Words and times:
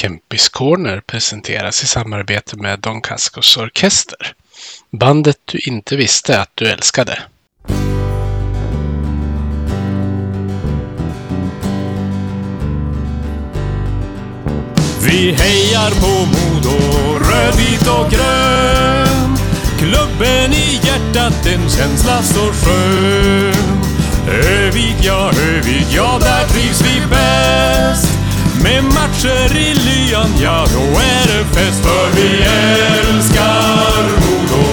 Kempis 0.00 0.48
Corner 0.48 1.00
presenteras 1.00 1.82
i 1.82 1.86
samarbete 1.86 2.56
med 2.56 2.80
Don 2.80 3.00
Cascos 3.00 3.56
Orkester. 3.56 4.32
Bandet 4.90 5.36
du 5.44 5.58
inte 5.58 5.96
visste 5.96 6.40
att 6.40 6.50
du 6.54 6.68
älskade. 6.68 7.18
Vi 15.06 15.32
hejar 15.32 15.90
på 15.90 16.26
Modo, 16.26 16.78
rödvit 17.18 17.88
och 17.88 18.10
grön. 18.10 19.36
Klubben 19.78 20.52
i 20.52 20.80
hjärtat, 20.84 21.46
en 21.46 21.70
känsla 21.70 22.22
så 22.22 22.52
skön. 22.52 23.82
Övik, 24.28 24.96
ja, 25.02 25.30
Övik, 25.48 25.86
ja, 25.90 26.18
där 26.20 26.46
trivs 26.46 26.82
vi 26.82 27.06
bäst. 27.10 28.17
Med 28.62 28.84
matcher 28.84 29.56
i 29.56 29.74
lyan, 29.74 30.30
ja, 30.42 30.66
då 30.74 31.00
är 31.00 31.26
det 31.26 31.44
fest. 31.44 31.82
För 31.82 32.10
vi 32.16 32.42
älskar 32.42 34.02
Modo. 34.02 34.64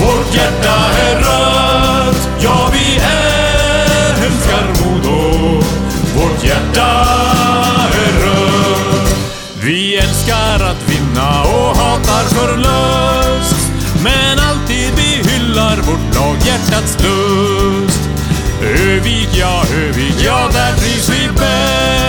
Vårt 0.00 0.34
hjärta 0.34 0.76
är 1.08 1.16
rött, 1.16 2.28
ja, 2.40 2.70
vi 2.72 2.94
älskar 4.24 4.66
Modo. 4.84 5.62
Vårt 6.16 6.44
hjärta 6.44 7.06
är 7.92 8.24
rött. 8.24 9.14
Vi 9.60 9.96
älskar 9.96 10.64
att 10.64 10.88
vinna 10.88 11.42
och 11.42 11.76
hatar 11.76 12.24
förlust. 12.24 13.68
Men 14.02 14.38
alltid 14.38 14.92
vi 14.96 15.30
hyllar 15.30 15.76
vårt 15.76 16.14
lag, 16.14 16.36
hjärtats 16.46 16.96
lust. 17.02 18.00
Övik, 18.62 19.28
ja, 19.32 19.64
Övik, 19.74 20.14
ja, 20.24 20.48
där 20.52 20.72
trivs 20.76 21.08
vi 21.08 21.28
bäst. 21.28 22.03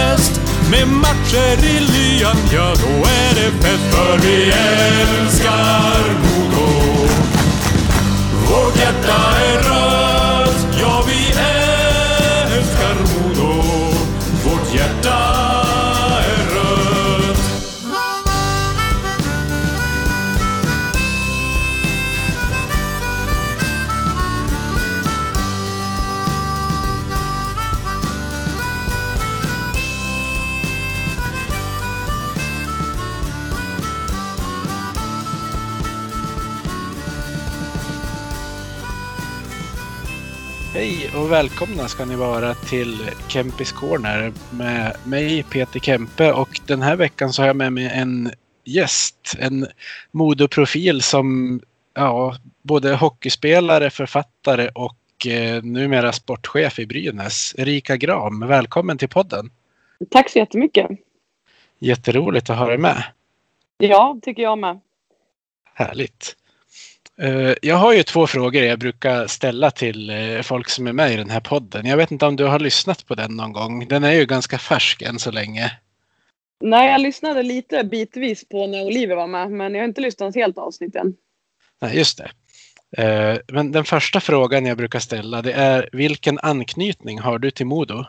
Med 0.72 0.88
matcher 0.88 1.64
i 1.64 1.80
lyan, 1.80 2.38
ja, 2.54 2.74
då 2.82 3.10
är 3.10 3.36
det 3.36 3.52
fest. 3.64 3.96
För 3.96 4.18
vi 4.18 4.52
älskar 4.52 6.04
Modo. 6.24 7.07
Vårt 8.48 8.77
hjärta 8.80 9.18
är 9.46 9.57
rött, 9.57 9.85
och 41.16 41.32
välkomna 41.32 41.88
ska 41.88 42.05
ni 42.05 42.16
vara 42.16 42.54
till 42.54 43.10
Kempis 43.27 43.71
Corner 43.71 44.34
med 44.52 44.96
mig 45.05 45.44
Peter 45.44 45.80
Kempe 45.80 46.32
och 46.32 46.60
den 46.68 46.82
här 46.82 46.96
veckan 46.96 47.34
så 47.34 47.41
har 47.41 47.48
jag 47.48 47.55
med 47.55 47.74
mig 47.74 47.90
en 47.94 48.32
gäst, 48.63 49.35
en 49.40 49.68
modoprofil 50.12 51.02
som 51.02 51.60
ja, 51.94 52.35
både 52.62 52.96
hockeyspelare, 52.96 53.90
författare 53.90 54.70
och 54.76 55.27
eh, 55.27 55.63
numera 55.63 56.12
sportchef 56.12 56.80
i 56.80 56.85
Brynäs. 56.85 57.55
Erika 57.57 57.98
Gram, 57.98 58.48
välkommen 58.48 58.98
till 58.98 59.10
podden. 59.10 59.50
Tack 60.12 60.29
så 60.29 60.40
jättemycket. 60.40 60.88
Jätteroligt 61.79 62.50
att 62.50 62.57
ha 62.57 62.68
dig 62.68 62.77
med. 62.77 63.04
Ja, 63.77 64.19
tycker 64.22 64.44
jag 64.44 64.57
med. 64.57 64.79
Härligt. 65.74 66.35
Eh, 67.22 67.53
Jag 67.62 67.75
har 67.75 67.94
ju 67.94 68.03
två 68.03 68.28
frågor 68.28 68.63
jag 68.63 68.80
brukar 68.80 69.28
ställa 69.28 69.72
till 69.72 70.09
eh, 70.09 70.41
folk 70.41 70.69
som 70.69 70.88
är 70.88 70.94
med 70.94 71.12
i 71.12 71.16
den 71.16 71.29
här 71.29 71.39
podden. 71.39 71.85
Jag 71.85 71.97
vet 71.97 72.12
inte 72.12 72.25
om 72.25 72.35
du 72.35 72.44
har 72.45 72.59
lyssnat 72.59 73.06
på 73.07 73.16
den 73.16 73.31
någon 73.35 73.53
gång. 73.53 73.88
Den 73.88 74.03
är 74.03 74.12
ju 74.12 74.25
ganska 74.25 74.57
färsk 74.57 75.01
än 75.01 75.19
så 75.19 75.31
länge. 75.31 75.72
Nej, 76.62 76.91
jag 76.91 77.01
lyssnade 77.01 77.44
lite 77.44 77.84
bitvis 77.84 78.50
på 78.50 78.67
när 78.67 78.85
Oliver 78.85 79.16
var 79.16 79.28
med, 79.28 79.51
men 79.51 79.73
jag 79.73 79.81
har 79.81 79.88
inte 79.88 80.01
lyssnat 80.01 80.35
helt 80.35 80.57
avsnitt 80.57 80.95
än. 80.95 81.13
Nej, 81.81 81.97
just 81.97 82.17
det. 82.17 82.31
Eh, 83.03 83.38
Men 83.47 83.72
den 83.72 83.84
första 83.84 84.19
frågan 84.19 84.66
jag 84.66 84.78
brukar 84.78 85.00
ställa 85.00 85.41
det 85.41 85.53
är 85.53 85.89
vilken 85.91 86.39
anknytning 86.39 87.19
har 87.19 87.39
du 87.39 87.51
till 87.51 87.66
Modo? 87.66 88.06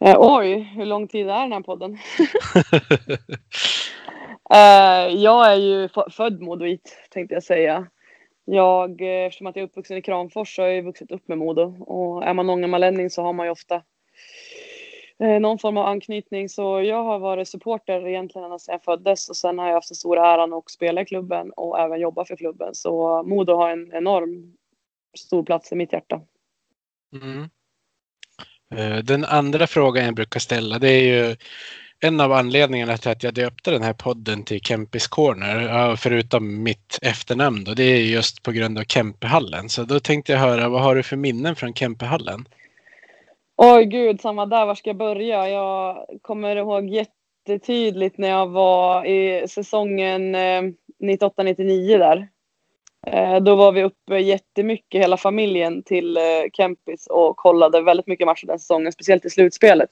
Oj, 0.00 0.58
hur 0.76 0.86
lång 0.86 1.08
tid 1.08 1.28
är 1.28 1.40
den 1.40 1.52
här 1.52 1.60
podden? 1.60 1.98
Eh, 4.50 5.14
jag 5.14 5.52
är 5.52 5.56
ju 5.56 5.88
född 6.10 6.40
modoit, 6.40 6.98
tänkte 7.10 7.34
jag 7.34 7.42
säga. 7.42 7.86
Jag, 8.44 9.00
eh, 9.00 9.26
eftersom 9.26 9.46
att 9.46 9.56
jag 9.56 9.62
är 9.62 9.66
uppvuxen 9.66 9.96
i 9.96 10.02
Kramfors 10.02 10.56
så 10.56 10.62
har 10.62 10.66
jag 10.66 10.76
ju 10.76 10.82
vuxit 10.82 11.10
upp 11.10 11.28
med 11.28 11.38
Modo. 11.38 11.76
Och 11.80 12.24
är 12.24 12.34
man 12.34 12.50
ångermanlänning 12.50 13.10
så 13.10 13.22
har 13.22 13.32
man 13.32 13.46
ju 13.46 13.52
ofta 13.52 13.82
eh, 15.18 15.40
någon 15.40 15.58
form 15.58 15.76
av 15.76 15.86
anknytning. 15.86 16.48
Så 16.48 16.82
jag 16.82 17.04
har 17.04 17.18
varit 17.18 17.48
supporter 17.48 18.06
egentligen 18.06 18.44
ända 18.44 18.58
sedan 18.58 18.72
jag 18.72 18.84
föddes. 18.84 19.28
Och 19.28 19.36
sen 19.36 19.58
har 19.58 19.66
jag 19.66 19.74
haft 19.74 19.88
den 19.88 19.96
stora 19.96 20.26
äran 20.34 20.52
att 20.52 20.70
spela 20.70 21.00
i 21.00 21.04
klubben 21.04 21.50
och 21.50 21.80
även 21.80 22.00
jobba 22.00 22.24
för 22.24 22.36
klubben. 22.36 22.74
Så 22.74 23.22
Modo 23.22 23.54
har 23.54 23.70
en 23.70 23.92
enorm 23.92 24.56
stor 25.18 25.42
plats 25.42 25.72
i 25.72 25.74
mitt 25.74 25.92
hjärta. 25.92 26.20
Mm. 27.22 27.48
Eh, 28.70 29.04
den 29.04 29.24
andra 29.24 29.66
frågan 29.66 30.04
jag 30.04 30.14
brukar 30.14 30.40
ställa 30.40 30.78
det 30.78 30.88
är 30.88 31.02
ju 31.02 31.36
en 32.00 32.20
av 32.20 32.32
anledningarna 32.32 32.96
till 32.96 33.10
att 33.10 33.22
jag 33.22 33.34
döpte 33.34 33.70
den 33.70 33.82
här 33.82 33.92
podden 33.92 34.44
till 34.44 34.60
Kempis 34.60 35.06
Corner, 35.06 35.96
förutom 35.96 36.62
mitt 36.62 36.98
efternamn 37.02 37.64
då, 37.64 37.74
det 37.74 37.82
är 37.82 38.00
just 38.00 38.42
på 38.42 38.52
grund 38.52 38.78
av 38.78 38.82
Kempehallen. 38.82 39.68
Så 39.68 39.82
då 39.82 40.00
tänkte 40.00 40.32
jag 40.32 40.38
höra, 40.38 40.68
vad 40.68 40.82
har 40.82 40.94
du 40.94 41.02
för 41.02 41.16
minnen 41.16 41.56
från 41.56 41.74
Kempehallen? 41.74 42.44
Oj 43.56 43.84
gud, 43.84 44.20
samma 44.20 44.46
där. 44.46 44.66
Var 44.66 44.74
ska 44.74 44.90
jag 44.90 44.96
börja? 44.96 45.48
Jag 45.48 46.06
kommer 46.22 46.56
ihåg 46.56 46.88
jättetydligt 46.88 48.18
när 48.18 48.28
jag 48.28 48.46
var 48.46 49.06
i 49.06 49.48
säsongen 49.48 50.34
eh, 50.34 50.62
98-99 51.02 51.98
där. 51.98 52.28
Eh, 53.06 53.42
då 53.42 53.54
var 53.54 53.72
vi 53.72 53.82
uppe 53.82 54.18
jättemycket, 54.18 55.00
hela 55.00 55.16
familjen, 55.16 55.82
till 55.82 56.16
eh, 56.16 56.22
Kempis 56.52 57.06
och 57.06 57.36
kollade 57.36 57.82
väldigt 57.82 58.06
mycket 58.06 58.26
matcher 58.26 58.46
den 58.46 58.58
säsongen, 58.58 58.92
speciellt 58.92 59.24
i 59.24 59.30
slutspelet. 59.30 59.90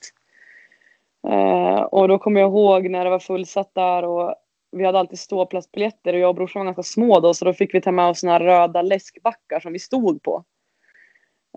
Eh, 1.29 1.81
och 1.83 2.09
då 2.09 2.19
kommer 2.19 2.41
jag 2.41 2.49
ihåg 2.51 2.91
när 2.91 3.05
det 3.05 3.11
var 3.11 3.19
fullsatt 3.19 3.75
där 3.75 4.05
och 4.05 4.35
vi 4.73 4.85
hade 4.85 4.99
alltid 4.99 5.19
ståplatsbiljetter 5.19 6.13
och 6.13 6.19
jag 6.19 6.29
och 6.29 6.35
brorsan 6.35 6.61
var 6.61 6.65
ganska 6.65 6.83
små 6.83 7.21
då 7.21 7.35
så 7.35 7.45
då 7.45 7.53
fick 7.53 7.75
vi 7.75 7.81
ta 7.81 7.93
med 7.93 8.09
oss 8.09 8.21
såna 8.21 8.33
här 8.33 8.41
röda 8.41 8.83
läskbackar 8.83 9.61
som 9.61 9.73
vi 9.73 9.79
stod 9.79 10.23
på. 10.23 10.45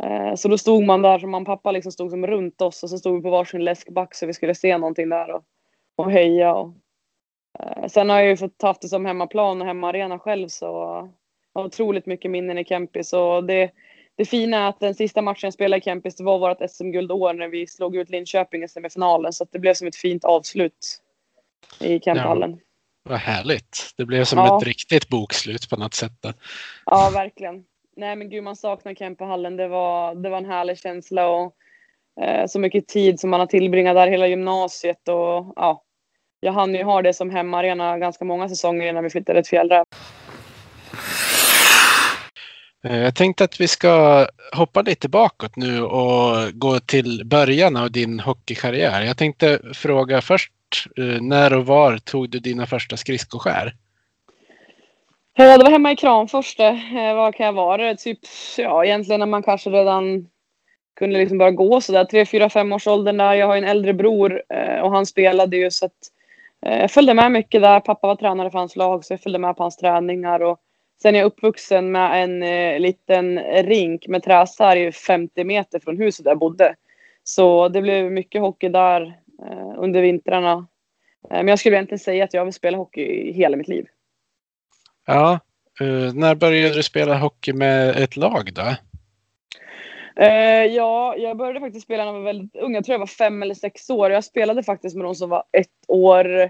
Eh, 0.01 0.35
Så 0.35 0.47
då 0.47 0.57
stod 0.57 0.83
man 0.83 1.01
där 1.01 1.19
som 1.19 1.31
man 1.31 1.45
pappa 1.45 1.71
liksom 1.71 1.91
stod 1.91 2.11
som 2.11 2.27
runt 2.27 2.61
oss 2.61 2.83
och 2.83 2.89
så 2.89 2.97
stod 2.97 3.15
vi 3.15 3.21
på 3.21 3.29
varsin 3.29 3.63
läskback 3.63 4.15
så 4.15 4.25
vi 4.25 4.33
skulle 4.33 4.55
se 4.55 4.77
någonting 4.77 5.09
där 5.09 5.31
och, 5.31 5.43
och 5.95 6.11
heja. 6.11 6.53
Och, 6.55 6.73
eh, 7.59 7.87
sen 7.87 8.09
har 8.09 8.19
jag 8.19 8.27
ju 8.27 8.37
fått 8.37 8.61
haft 8.61 8.81
det 8.81 8.87
som 8.87 9.05
hemmaplan 9.05 9.61
och 9.61 9.67
hemmaarena 9.67 10.19
själv 10.19 10.47
så 10.47 10.65
jag 11.53 11.61
har 11.61 11.67
otroligt 11.67 12.05
mycket 12.05 12.31
minnen 12.31 12.57
i 12.57 12.65
Kempis 12.65 13.13
och 13.13 13.43
det, 13.43 13.71
det 14.17 14.25
fina 14.25 14.57
är 14.57 14.69
att 14.69 14.79
den 14.79 14.95
sista 14.95 15.21
matchen 15.21 15.47
jag 15.47 15.53
spelade 15.53 15.77
i 15.77 15.81
Kempis 15.81 16.15
det 16.15 16.23
var 16.23 16.39
vårt 16.39 16.71
SM-guldår 16.71 17.33
när 17.33 17.47
vi 17.47 17.67
slog 17.67 17.95
ut 17.95 18.09
Linköping 18.09 18.63
i 18.63 18.67
semifinalen 18.67 19.33
så 19.33 19.45
det 19.51 19.59
blev 19.59 19.73
som 19.73 19.87
ett 19.87 19.95
fint 19.95 20.25
avslut 20.25 21.01
i 21.79 21.99
Kemphallen. 21.99 22.59
Vad 23.03 23.19
härligt. 23.19 23.93
Det 23.97 24.05
blev 24.05 24.23
som 24.23 24.39
Ja. 24.39 24.57
ett 24.57 24.63
riktigt 24.63 25.09
bokslut 25.09 25.69
på 25.69 25.77
något 25.77 25.93
sätt. 25.93 26.13
Då. 26.21 26.33
Ja, 26.85 27.11
verkligen. 27.13 27.63
Nej, 27.95 28.15
men 28.15 28.29
gud, 28.29 28.43
man 28.43 28.55
saknar 28.55 28.93
Kempehallen. 28.93 29.57
Det 29.57 29.67
var, 29.67 30.15
det 30.15 30.29
var 30.29 30.37
en 30.37 30.45
härlig 30.45 30.79
känsla 30.79 31.27
och 31.27 31.55
eh, 32.21 32.47
så 32.47 32.59
mycket 32.59 32.87
tid 32.87 33.19
som 33.19 33.29
man 33.29 33.39
har 33.39 33.47
tillbringat 33.47 33.95
där 33.95 34.07
hela 34.07 34.27
gymnasiet 34.27 35.07
och 35.07 35.53
ja, 35.55 35.83
jag 36.39 36.51
hann 36.53 36.75
ju 36.75 36.83
ha 36.83 37.01
det 37.01 37.13
som 37.13 37.29
hemmaarena 37.29 37.97
ganska 37.97 38.25
många 38.25 38.49
säsonger 38.49 38.89
innan 38.89 39.03
vi 39.03 39.09
flyttade 39.09 39.43
till 39.43 39.49
Fjällräv. 39.49 39.85
Eh, 42.85 42.97
jag 42.97 43.15
tänkte 43.15 43.43
att 43.43 43.61
vi 43.61 43.67
ska 43.67 44.27
hoppa 44.53 44.81
lite 44.81 45.09
bakåt 45.09 45.55
nu 45.55 45.81
och 45.81 46.51
gå 46.53 46.79
till 46.79 47.21
början 47.25 47.77
av 47.77 47.91
din 47.91 48.19
hockeykarriär. 48.19 49.01
Jag 49.01 49.17
tänkte 49.17 49.59
fråga 49.73 50.21
först, 50.21 50.51
eh, 50.97 51.21
när 51.21 51.53
och 51.53 51.65
var 51.65 51.97
tog 51.97 52.29
du 52.29 52.39
dina 52.39 52.65
första 52.65 52.97
skridskoskär? 52.97 53.75
Ja, 55.37 55.57
Det 55.57 55.63
var 55.63 55.71
hemma 55.71 55.91
i 55.91 55.95
Kramfors 55.95 56.55
det. 56.55 56.81
Eh, 56.97 57.15
Vad 57.15 57.35
kan 57.35 57.45
jag 57.45 57.53
vara? 57.53 57.95
Typ, 57.95 58.19
ja, 58.57 58.85
egentligen 58.85 59.19
när 59.19 59.27
man 59.27 59.43
kanske 59.43 59.69
redan 59.69 60.27
kunde 60.99 61.19
liksom 61.19 61.37
börja 61.37 61.51
gå 61.51 61.81
sådär, 61.81 62.05
tre, 62.05 62.25
fyra, 62.25 62.49
fem 62.49 62.73
års 62.73 62.87
åldern 62.87 63.17
där. 63.17 63.33
Jag 63.33 63.47
har 63.47 63.57
en 63.57 63.63
äldre 63.63 63.93
bror 63.93 64.41
och 64.83 64.91
han 64.91 65.05
spelade 65.05 65.57
ju 65.57 65.71
så 65.71 65.85
att 65.85 65.91
jag 66.61 66.91
följde 66.91 67.13
med 67.13 67.31
mycket 67.31 67.61
där. 67.61 67.79
Pappa 67.79 68.07
var 68.07 68.15
tränare 68.15 68.51
för 68.51 68.59
hans 68.59 68.75
lag 68.75 69.05
så 69.05 69.13
jag 69.13 69.21
följde 69.21 69.39
med 69.39 69.57
på 69.57 69.63
hans 69.63 69.77
träningar 69.77 70.39
och 70.39 70.59
sen 71.01 71.15
är 71.15 71.19
jag 71.19 71.25
uppvuxen 71.25 71.91
med 71.91 72.23
en 72.23 72.43
eh, 72.43 72.79
liten 72.79 73.39
rink 73.63 74.07
med 74.07 74.23
träsarg 74.23 74.91
50 74.91 75.43
meter 75.43 75.79
från 75.79 75.97
huset 75.97 76.23
där 76.23 76.31
jag 76.31 76.39
bodde. 76.39 76.75
Så 77.23 77.69
det 77.69 77.81
blev 77.81 78.11
mycket 78.11 78.41
hockey 78.41 78.69
där 78.69 79.01
eh, 79.47 79.73
under 79.77 80.01
vintrarna. 80.01 80.67
Eh, 81.31 81.37
men 81.37 81.47
jag 81.47 81.59
skulle 81.59 81.75
egentligen 81.75 81.99
säga 81.99 82.23
att 82.23 82.33
jag 82.33 82.45
vill 82.45 82.53
spela 82.53 82.77
hockey 82.77 83.01
i 83.01 83.31
hela 83.31 83.57
mitt 83.57 83.67
liv. 83.67 83.85
Ja, 85.05 85.39
uh, 85.81 86.13
när 86.13 86.35
började 86.35 86.75
du 86.75 86.83
spela 86.83 87.17
hockey 87.17 87.53
med 87.53 87.95
ett 87.95 88.17
lag 88.17 88.53
då? 88.53 88.75
Uh, 90.21 90.65
ja, 90.65 91.15
jag 91.17 91.37
började 91.37 91.59
faktiskt 91.59 91.85
spela 91.85 92.03
när 92.05 92.11
jag 92.11 92.19
var 92.19 92.25
väldigt 92.25 92.55
ung. 92.55 92.73
Jag 92.73 92.85
tror 92.85 92.93
jag 92.93 92.99
var 92.99 93.07
fem 93.07 93.43
eller 93.43 93.55
sex 93.55 93.89
år. 93.89 94.11
Jag 94.11 94.23
spelade 94.23 94.63
faktiskt 94.63 94.95
med 94.95 95.05
de 95.05 95.15
som 95.15 95.29
var 95.29 95.43
ett 95.51 95.85
år 95.87 96.41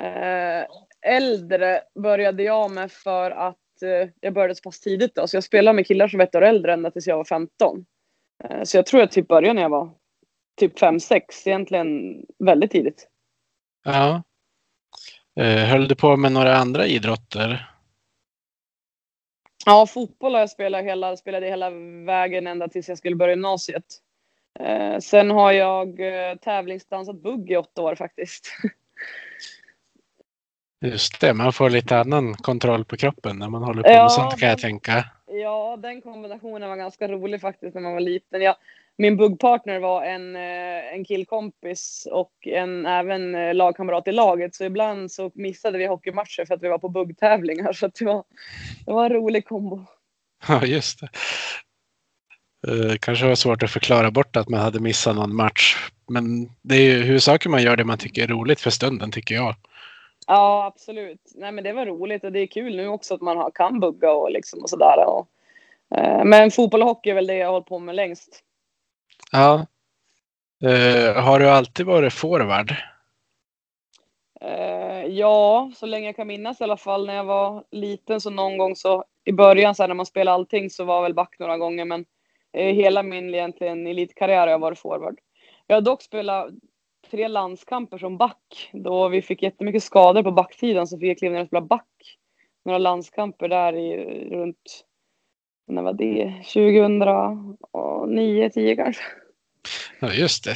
uh, 0.00 0.64
äldre. 1.02 1.80
Började 2.02 2.42
jag 2.42 2.70
med 2.70 2.92
för 2.92 3.30
att 3.30 3.58
jag 4.20 4.34
började 4.34 4.54
så 4.54 4.62
pass 4.62 4.80
tidigt 4.80 5.14
då. 5.14 5.26
Så 5.26 5.36
jag 5.36 5.44
spelade 5.44 5.76
med 5.76 5.86
killar 5.86 6.08
som 6.08 6.18
var 6.18 6.24
ett 6.26 6.34
år 6.34 6.42
äldre 6.42 6.72
ända 6.72 6.90
tills 6.90 7.06
jag 7.06 7.16
var 7.16 7.24
15. 7.24 7.86
Så 8.64 8.76
jag 8.76 8.86
tror 8.86 9.00
jag 9.00 9.10
typ 9.10 9.28
började 9.28 9.52
när 9.52 9.62
jag 9.62 9.68
var 9.68 9.90
typ 10.60 10.80
5-6. 10.80 11.20
Egentligen 11.44 12.20
väldigt 12.38 12.70
tidigt. 12.70 13.08
Ja. 13.84 14.22
Höll 15.68 15.88
du 15.88 15.94
på 15.94 16.16
med 16.16 16.32
några 16.32 16.56
andra 16.56 16.86
idrotter? 16.86 17.76
Ja, 19.68 19.86
fotboll 19.86 20.32
har 20.34 20.40
jag 20.40 20.50
spelat 20.50 20.84
hela, 20.84 21.16
spelade 21.16 21.46
hela 21.46 21.70
vägen 22.06 22.46
ända 22.46 22.68
tills 22.68 22.88
jag 22.88 22.98
skulle 22.98 23.16
börja 23.16 23.32
gymnasiet. 23.32 23.84
Eh, 24.60 24.98
sen 24.98 25.30
har 25.30 25.52
jag 25.52 26.00
eh, 26.00 26.36
tävlingsdansat 26.36 27.22
bugg 27.22 27.50
i 27.50 27.56
åtta 27.56 27.82
år 27.82 27.94
faktiskt. 27.94 28.48
Just 30.80 31.20
det, 31.20 31.34
man 31.34 31.52
får 31.52 31.70
lite 31.70 31.98
annan 31.98 32.34
kontroll 32.34 32.84
på 32.84 32.96
kroppen 32.96 33.38
när 33.38 33.48
man 33.48 33.62
håller 33.62 33.82
på 33.82 33.88
med 33.88 33.96
ja, 33.96 34.08
sånt 34.08 34.40
kan 34.40 34.48
jag 34.48 34.58
tänka. 34.58 35.04
Ja, 35.26 35.78
den 35.82 36.02
kombinationen 36.02 36.68
var 36.68 36.76
ganska 36.76 37.08
rolig 37.08 37.40
faktiskt 37.40 37.74
när 37.74 37.82
man 37.82 37.92
var 37.92 38.00
liten. 38.00 38.42
Jag, 38.42 38.56
min 38.98 39.16
buggpartner 39.16 39.78
var 39.78 40.04
en, 40.04 40.36
eh, 40.36 40.94
en 40.94 41.04
killkompis 41.04 42.08
och 42.12 42.32
en, 42.46 42.86
även 42.86 43.34
eh, 43.34 43.54
lagkamrat 43.54 44.08
i 44.08 44.12
laget. 44.12 44.54
Så 44.54 44.64
ibland 44.64 45.12
så 45.12 45.30
missade 45.34 45.78
vi 45.78 45.86
hockeymatcher 45.86 46.44
för 46.44 46.54
att 46.54 46.62
vi 46.62 46.68
var 46.68 46.78
på 46.78 46.88
buggtävlingar. 46.88 47.72
Så 47.72 47.86
det, 47.86 48.04
var, 48.04 48.24
det 48.86 48.92
var 48.92 49.04
en 49.04 49.12
rolig 49.12 49.44
kombo. 49.44 49.86
Ja, 50.48 50.64
just 50.64 51.00
det. 51.00 51.08
Uh, 52.68 52.96
kanske 52.96 53.26
var 53.26 53.34
svårt 53.34 53.62
att 53.62 53.70
förklara 53.70 54.10
bort 54.10 54.36
att 54.36 54.48
man 54.48 54.60
hade 54.60 54.80
missat 54.80 55.16
någon 55.16 55.36
match. 55.36 55.76
Men 56.08 56.50
det 56.62 56.74
är 56.74 56.80
ju 56.80 57.02
huvudsaken 57.02 57.50
man 57.50 57.62
gör 57.62 57.76
det 57.76 57.84
man 57.84 57.98
tycker 57.98 58.22
är 58.22 58.26
roligt 58.26 58.60
för 58.60 58.70
stunden, 58.70 59.10
tycker 59.10 59.34
jag. 59.34 59.56
Ja, 60.26 60.64
absolut. 60.64 61.32
Nej, 61.34 61.52
men 61.52 61.64
det 61.64 61.72
var 61.72 61.86
roligt 61.86 62.24
och 62.24 62.32
det 62.32 62.40
är 62.40 62.46
kul 62.46 62.76
nu 62.76 62.88
också 62.88 63.14
att 63.14 63.20
man 63.20 63.50
kan 63.54 63.80
bugga 63.80 64.12
och 64.12 64.30
liksom 64.30 64.62
och 64.62 64.70
sådär. 64.70 65.06
Och, 65.06 65.28
uh, 65.98 66.24
men 66.24 66.50
fotboll 66.50 66.82
och 66.82 66.88
hockey 66.88 67.10
är 67.10 67.14
väl 67.14 67.26
det 67.26 67.36
jag 67.36 67.46
har 67.46 67.52
hållit 67.52 67.68
på 67.68 67.78
med 67.78 67.94
längst. 67.94 68.42
Ja. 69.32 69.66
Uh, 70.64 71.12
har 71.12 71.40
du 71.40 71.50
alltid 71.50 71.86
varit 71.86 72.12
forward? 72.12 72.74
Uh, 74.44 75.06
ja, 75.06 75.70
så 75.76 75.86
länge 75.86 76.06
jag 76.06 76.16
kan 76.16 76.26
minnas 76.26 76.60
i 76.60 76.64
alla 76.64 76.76
fall. 76.76 77.06
När 77.06 77.14
jag 77.14 77.24
var 77.24 77.64
liten 77.70 78.20
så 78.20 78.30
någon 78.30 78.58
gång 78.58 78.76
så 78.76 79.04
i 79.24 79.32
början 79.32 79.74
så 79.74 79.82
här, 79.82 79.88
när 79.88 79.94
man 79.94 80.06
spelade 80.06 80.34
allting 80.34 80.70
så 80.70 80.84
var 80.84 80.94
jag 80.94 81.02
väl 81.02 81.14
back 81.14 81.38
några 81.38 81.58
gånger. 81.58 81.84
Men 81.84 82.00
uh, 82.56 82.62
hela 82.62 83.02
min 83.02 83.34
egentligen 83.34 83.86
elitkarriär 83.86 84.40
har 84.40 84.48
jag 84.48 84.58
varit 84.58 84.78
forward. 84.78 85.18
Jag 85.66 85.76
har 85.76 85.80
dock 85.80 86.02
spelat 86.02 86.50
tre 87.10 87.28
landskamper 87.28 87.98
som 87.98 88.16
back. 88.16 88.70
Då 88.72 89.08
vi 89.08 89.22
fick 89.22 89.42
jättemycket 89.42 89.82
skador 89.82 90.22
på 90.22 90.32
backtiden 90.32 90.86
så 90.86 90.98
fick 90.98 91.08
jag 91.08 91.18
kliva 91.18 91.34
ner 91.34 91.40
och 91.40 91.46
spela 91.46 91.60
back. 91.60 92.18
Några 92.64 92.78
landskamper 92.78 93.48
där 93.48 93.72
i 93.76 93.96
runt 94.30 94.84
när 95.66 95.82
var 95.82 95.92
det? 95.92 96.32
2009, 96.54 98.50
10 98.50 98.76
kanske. 98.76 99.02
Ja, 100.00 100.12
just 100.12 100.44
det. 100.44 100.54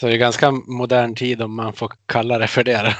Så 0.00 0.06
det 0.06 0.12
är 0.12 0.18
ganska 0.18 0.50
modern 0.50 1.14
tid 1.14 1.42
om 1.42 1.56
man 1.56 1.72
får 1.72 1.92
kalla 2.06 2.38
det 2.38 2.46
för 2.46 2.64
det. 2.64 2.96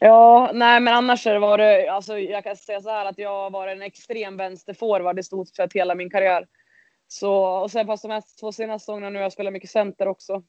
Ja, 0.00 0.50
nej 0.54 0.80
men 0.80 0.94
annars 0.94 1.26
var 1.26 1.58
det, 1.58 1.88
alltså 1.88 2.18
jag 2.18 2.44
kan 2.44 2.56
säga 2.56 2.80
så 2.80 2.90
här 2.90 3.06
att 3.06 3.18
jag 3.18 3.30
har 3.30 3.50
varit 3.50 3.76
en 3.76 3.82
extrem 3.82 4.36
vänsterforward 4.36 5.18
i 5.18 5.22
stort 5.22 5.48
sett 5.48 5.72
hela 5.72 5.94
min 5.94 6.10
karriär. 6.10 6.46
Så, 7.08 7.34
och 7.44 7.70
sen 7.70 7.86
fast 7.86 8.02
de 8.02 8.10
här 8.10 8.22
två 8.40 8.52
senaste 8.52 8.84
säsongerna 8.84 9.10
nu 9.10 9.18
har 9.18 9.22
jag 9.22 9.32
spelat 9.32 9.52
mycket 9.52 9.70
center 9.70 10.08
också. 10.08 10.42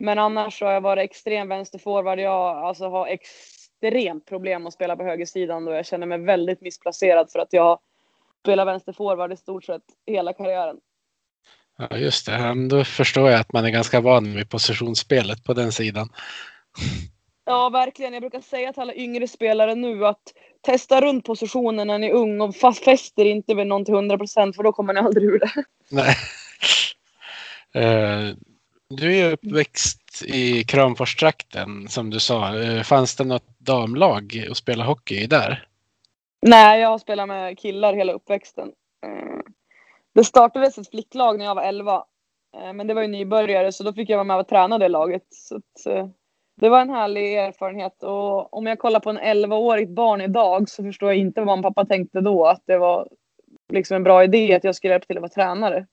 Men 0.00 0.18
annars 0.18 0.58
så 0.58 0.66
har 0.66 0.72
jag 0.72 0.80
varit 0.80 1.10
extrem 1.10 1.48
vänsterforward. 1.48 2.18
Jag 2.18 2.56
alltså, 2.56 2.88
har 2.88 3.06
extremt 3.06 4.26
problem 4.26 4.66
att 4.66 4.74
spela 4.74 4.96
på 4.96 5.04
högersidan 5.04 5.68
och 5.68 5.74
jag 5.74 5.86
känner 5.86 6.06
mig 6.06 6.18
väldigt 6.18 6.60
missplacerad 6.60 7.30
för 7.32 7.38
att 7.38 7.52
jag 7.52 7.78
spelar 8.42 8.64
vänsterforward 8.64 9.32
i 9.32 9.36
stort 9.36 9.64
sett 9.64 9.82
hela 10.06 10.32
karriären. 10.32 10.76
Ja, 11.78 11.96
just 11.96 12.26
det. 12.26 12.68
Då 12.70 12.84
förstår 12.84 13.30
jag 13.30 13.40
att 13.40 13.52
man 13.52 13.64
är 13.64 13.70
ganska 13.70 14.00
van 14.00 14.34
vid 14.34 14.50
positionsspelet 14.50 15.44
på 15.44 15.52
den 15.52 15.72
sidan. 15.72 16.08
Ja, 17.44 17.68
verkligen. 17.68 18.12
Jag 18.12 18.22
brukar 18.22 18.40
säga 18.40 18.72
till 18.72 18.82
alla 18.82 18.94
yngre 18.94 19.28
spelare 19.28 19.74
nu 19.74 20.06
att 20.06 20.22
testa 20.60 21.00
runt 21.00 21.24
positionen 21.24 21.86
när 21.86 21.98
ni 21.98 22.06
är 22.06 22.12
ung 22.12 22.40
och 22.40 22.56
fäster 22.56 23.24
inte 23.24 23.54
vid 23.54 23.66
någon 23.66 23.84
till 23.84 23.94
100 23.94 24.18
procent 24.18 24.56
för 24.56 24.62
då 24.62 24.72
kommer 24.72 24.92
ni 24.92 25.00
aldrig 25.00 25.24
ur 25.24 25.38
det. 25.38 25.64
Nej. 25.90 26.16
Uh, 27.76 28.34
du 28.90 29.16
är 29.18 29.32
uppväxt 29.32 30.22
i 30.26 30.64
Kramforstrakten 30.64 31.88
som 31.88 32.10
du 32.10 32.20
sa. 32.20 32.58
Eh, 32.58 32.82
fanns 32.82 33.16
det 33.16 33.24
något 33.24 33.58
damlag 33.58 34.46
att 34.50 34.56
spela 34.56 34.84
hockey 34.84 35.14
i 35.14 35.26
där? 35.26 35.66
Nej, 36.46 36.80
jag 36.80 36.88
har 36.88 36.98
spelat 36.98 37.28
med 37.28 37.58
killar 37.58 37.94
hela 37.94 38.12
uppväxten. 38.12 38.68
Eh, 39.06 39.40
det 40.14 40.24
startades 40.24 40.78
ett 40.78 40.90
flicklag 40.90 41.38
när 41.38 41.44
jag 41.44 41.54
var 41.54 41.62
11. 41.62 42.04
Eh, 42.56 42.72
men 42.72 42.86
det 42.86 42.94
var 42.94 43.02
ju 43.02 43.08
nybörjare 43.08 43.72
så 43.72 43.82
då 43.82 43.92
fick 43.92 44.10
jag 44.10 44.16
vara 44.16 44.24
med 44.24 44.38
och 44.38 44.48
träna 44.48 44.78
det 44.78 44.88
laget. 44.88 45.26
Så 45.30 45.56
att, 45.56 46.10
det 46.60 46.68
var 46.68 46.80
en 46.80 46.90
härlig 46.90 47.34
erfarenhet 47.34 48.02
och 48.02 48.54
om 48.54 48.66
jag 48.66 48.78
kollar 48.78 49.00
på 49.00 49.10
en 49.10 49.18
11-årigt 49.18 49.94
barn 49.94 50.20
idag 50.20 50.68
så 50.68 50.82
förstår 50.82 51.08
jag 51.08 51.18
inte 51.18 51.40
vad 51.40 51.58
min 51.58 51.62
pappa 51.62 51.84
tänkte 51.84 52.20
då. 52.20 52.46
Att 52.46 52.62
det 52.66 52.78
var 52.78 53.08
liksom 53.72 53.96
en 53.96 54.04
bra 54.04 54.24
idé 54.24 54.54
att 54.54 54.64
jag 54.64 54.74
skulle 54.74 54.94
hjälpa 54.94 55.06
till 55.06 55.16
att 55.16 55.22
vara 55.22 55.30
tränare. 55.30 55.86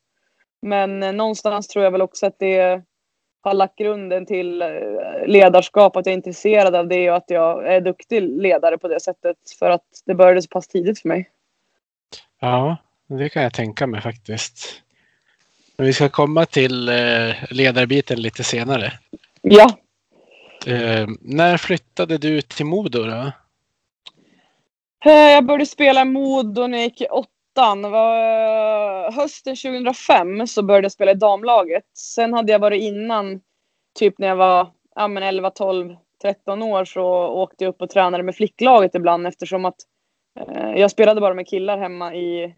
Men 0.62 1.04
eh, 1.04 1.14
någonstans 1.14 1.68
tror 1.68 1.84
jag 1.84 1.92
väl 1.92 2.02
också 2.02 2.26
att 2.26 2.40
det 2.40 2.82
har 3.42 3.54
lagt 3.54 3.78
grunden 3.78 4.26
till 4.26 4.64
ledarskap, 5.26 5.96
att 5.96 6.06
jag 6.06 6.14
är 6.14 6.18
intresserad 6.18 6.76
av 6.76 6.88
det 6.88 7.10
och 7.12 7.18
att 7.18 7.30
jag 7.30 7.74
är 7.74 7.82
duktig 7.82 8.22
ledare 8.22 8.78
på 8.78 8.88
det 8.88 9.00
sättet. 9.00 9.38
För 9.60 9.70
att 9.70 9.86
det 10.06 10.16
började 10.16 10.42
så 10.42 10.48
pass 10.48 10.68
tidigt 10.68 11.00
för 11.00 11.08
mig. 11.08 11.30
Ja, 12.40 12.78
det 13.08 13.30
kan 13.30 13.44
jag 13.44 13.54
tänka 13.54 13.88
mig 13.88 14.02
faktiskt. 14.02 14.82
Men 15.78 15.86
vi 15.86 15.94
ska 15.94 16.10
komma 16.10 16.46
till 16.46 16.90
eh, 16.90 17.36
ledarbiten 17.50 18.22
lite 18.22 18.44
senare. 18.44 18.94
Ja. 19.42 19.78
Eh, 20.66 21.08
när 21.22 21.58
flyttade 21.58 22.18
du 22.18 22.42
till 22.42 22.66
Modo 22.66 23.04
då? 23.04 23.32
Eh, 25.06 25.12
jag 25.12 25.46
började 25.46 25.66
spela 25.66 26.06
Modo 26.06 26.68
när 26.68 26.78
jag 26.78 26.86
gick 26.86 27.02
i 27.02 27.08
åttan 27.08 27.32
ettan, 27.58 27.92
var 27.92 28.18
eh, 29.06 29.12
hösten 29.12 29.56
2005 29.56 30.48
så 30.48 30.64
började 30.64 30.86
jag 30.86 30.92
spela 30.92 31.12
i 31.12 31.16
damlaget. 31.16 31.84
Sen 31.98 32.34
hade 32.34 32.52
jag 32.52 32.60
varit 32.60 32.82
innan, 32.82 33.42
typ 34.00 34.20
när 34.20 34.28
jag 34.28 34.36
var 34.36 34.68
ja, 34.96 35.08
men 35.08 35.24
11, 35.24 35.50
12, 35.50 35.96
13 36.22 36.64
år 36.64 36.86
så 36.86 37.04
åkte 37.28 37.64
jag 37.64 37.70
upp 37.70 37.82
och 37.82 37.90
tränade 37.90 38.24
med 38.24 38.36
flicklaget 38.36 38.96
ibland 38.96 39.28
eftersom 39.28 39.66
att 39.66 39.76
eh, 40.40 40.72
jag 40.76 40.92
spelade 40.92 41.22
bara 41.22 41.34
med 41.34 41.48
killar 41.48 41.78
hemma 41.78 42.16
i 42.16 42.56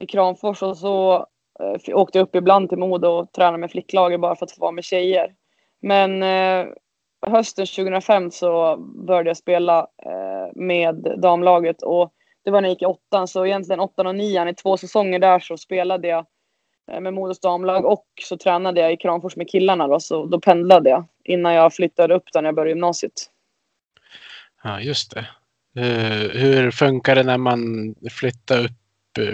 i 0.00 0.06
Kramfors 0.06 0.62
och 0.62 0.76
så 0.76 1.26
eh, 1.60 1.96
åkte 1.98 2.18
jag 2.18 2.22
upp 2.22 2.34
ibland 2.34 2.68
till 2.68 2.78
Modo 2.78 3.08
och 3.08 3.32
tränade 3.32 3.58
med 3.58 3.70
flicklaget 3.70 4.20
bara 4.20 4.36
för 4.36 4.46
att 4.46 4.52
få 4.52 4.60
vara 4.60 4.72
med 4.72 4.84
tjejer. 4.84 5.34
Men 5.82 6.22
eh, 6.22 6.66
hösten 7.26 7.66
2005 7.66 8.30
så 8.30 8.76
började 9.06 9.30
jag 9.30 9.36
spela 9.36 9.78
eh, 9.78 10.48
med 10.54 11.14
damlaget 11.22 11.82
och 11.82 12.12
det 12.44 12.50
var 12.50 12.60
när 12.60 12.68
jag 12.68 12.74
gick 12.74 12.82
i 12.82 12.86
åttan 12.86 13.28
så 13.28 13.46
egentligen 13.46 13.80
åttan 13.80 14.06
och 14.06 14.14
nian 14.14 14.48
i 14.48 14.54
två 14.54 14.76
säsonger 14.76 15.18
där 15.18 15.38
så 15.38 15.56
spelade 15.56 16.08
jag 16.08 16.26
eh, 16.92 17.00
med 17.00 17.14
Modos 17.14 17.40
damlag 17.40 17.84
och 17.84 18.06
så 18.22 18.36
tränade 18.36 18.80
jag 18.80 18.92
i 18.92 18.96
Kramfors 18.96 19.36
med 19.36 19.50
killarna 19.50 19.88
då 19.88 20.00
så 20.00 20.26
då 20.26 20.40
pendlade 20.40 20.90
jag 20.90 21.04
innan 21.24 21.54
jag 21.54 21.74
flyttade 21.74 22.14
upp 22.14 22.32
där 22.32 22.42
när 22.42 22.48
jag 22.48 22.54
började 22.54 22.70
gymnasiet. 22.70 23.30
Ja 24.62 24.80
just 24.80 25.14
det. 25.14 25.26
Eh, 25.80 26.30
hur 26.40 26.70
funkar 26.70 27.14
det 27.14 27.22
när 27.22 27.38
man 27.38 27.94
flyttade 28.10 28.64
upp 28.64 28.72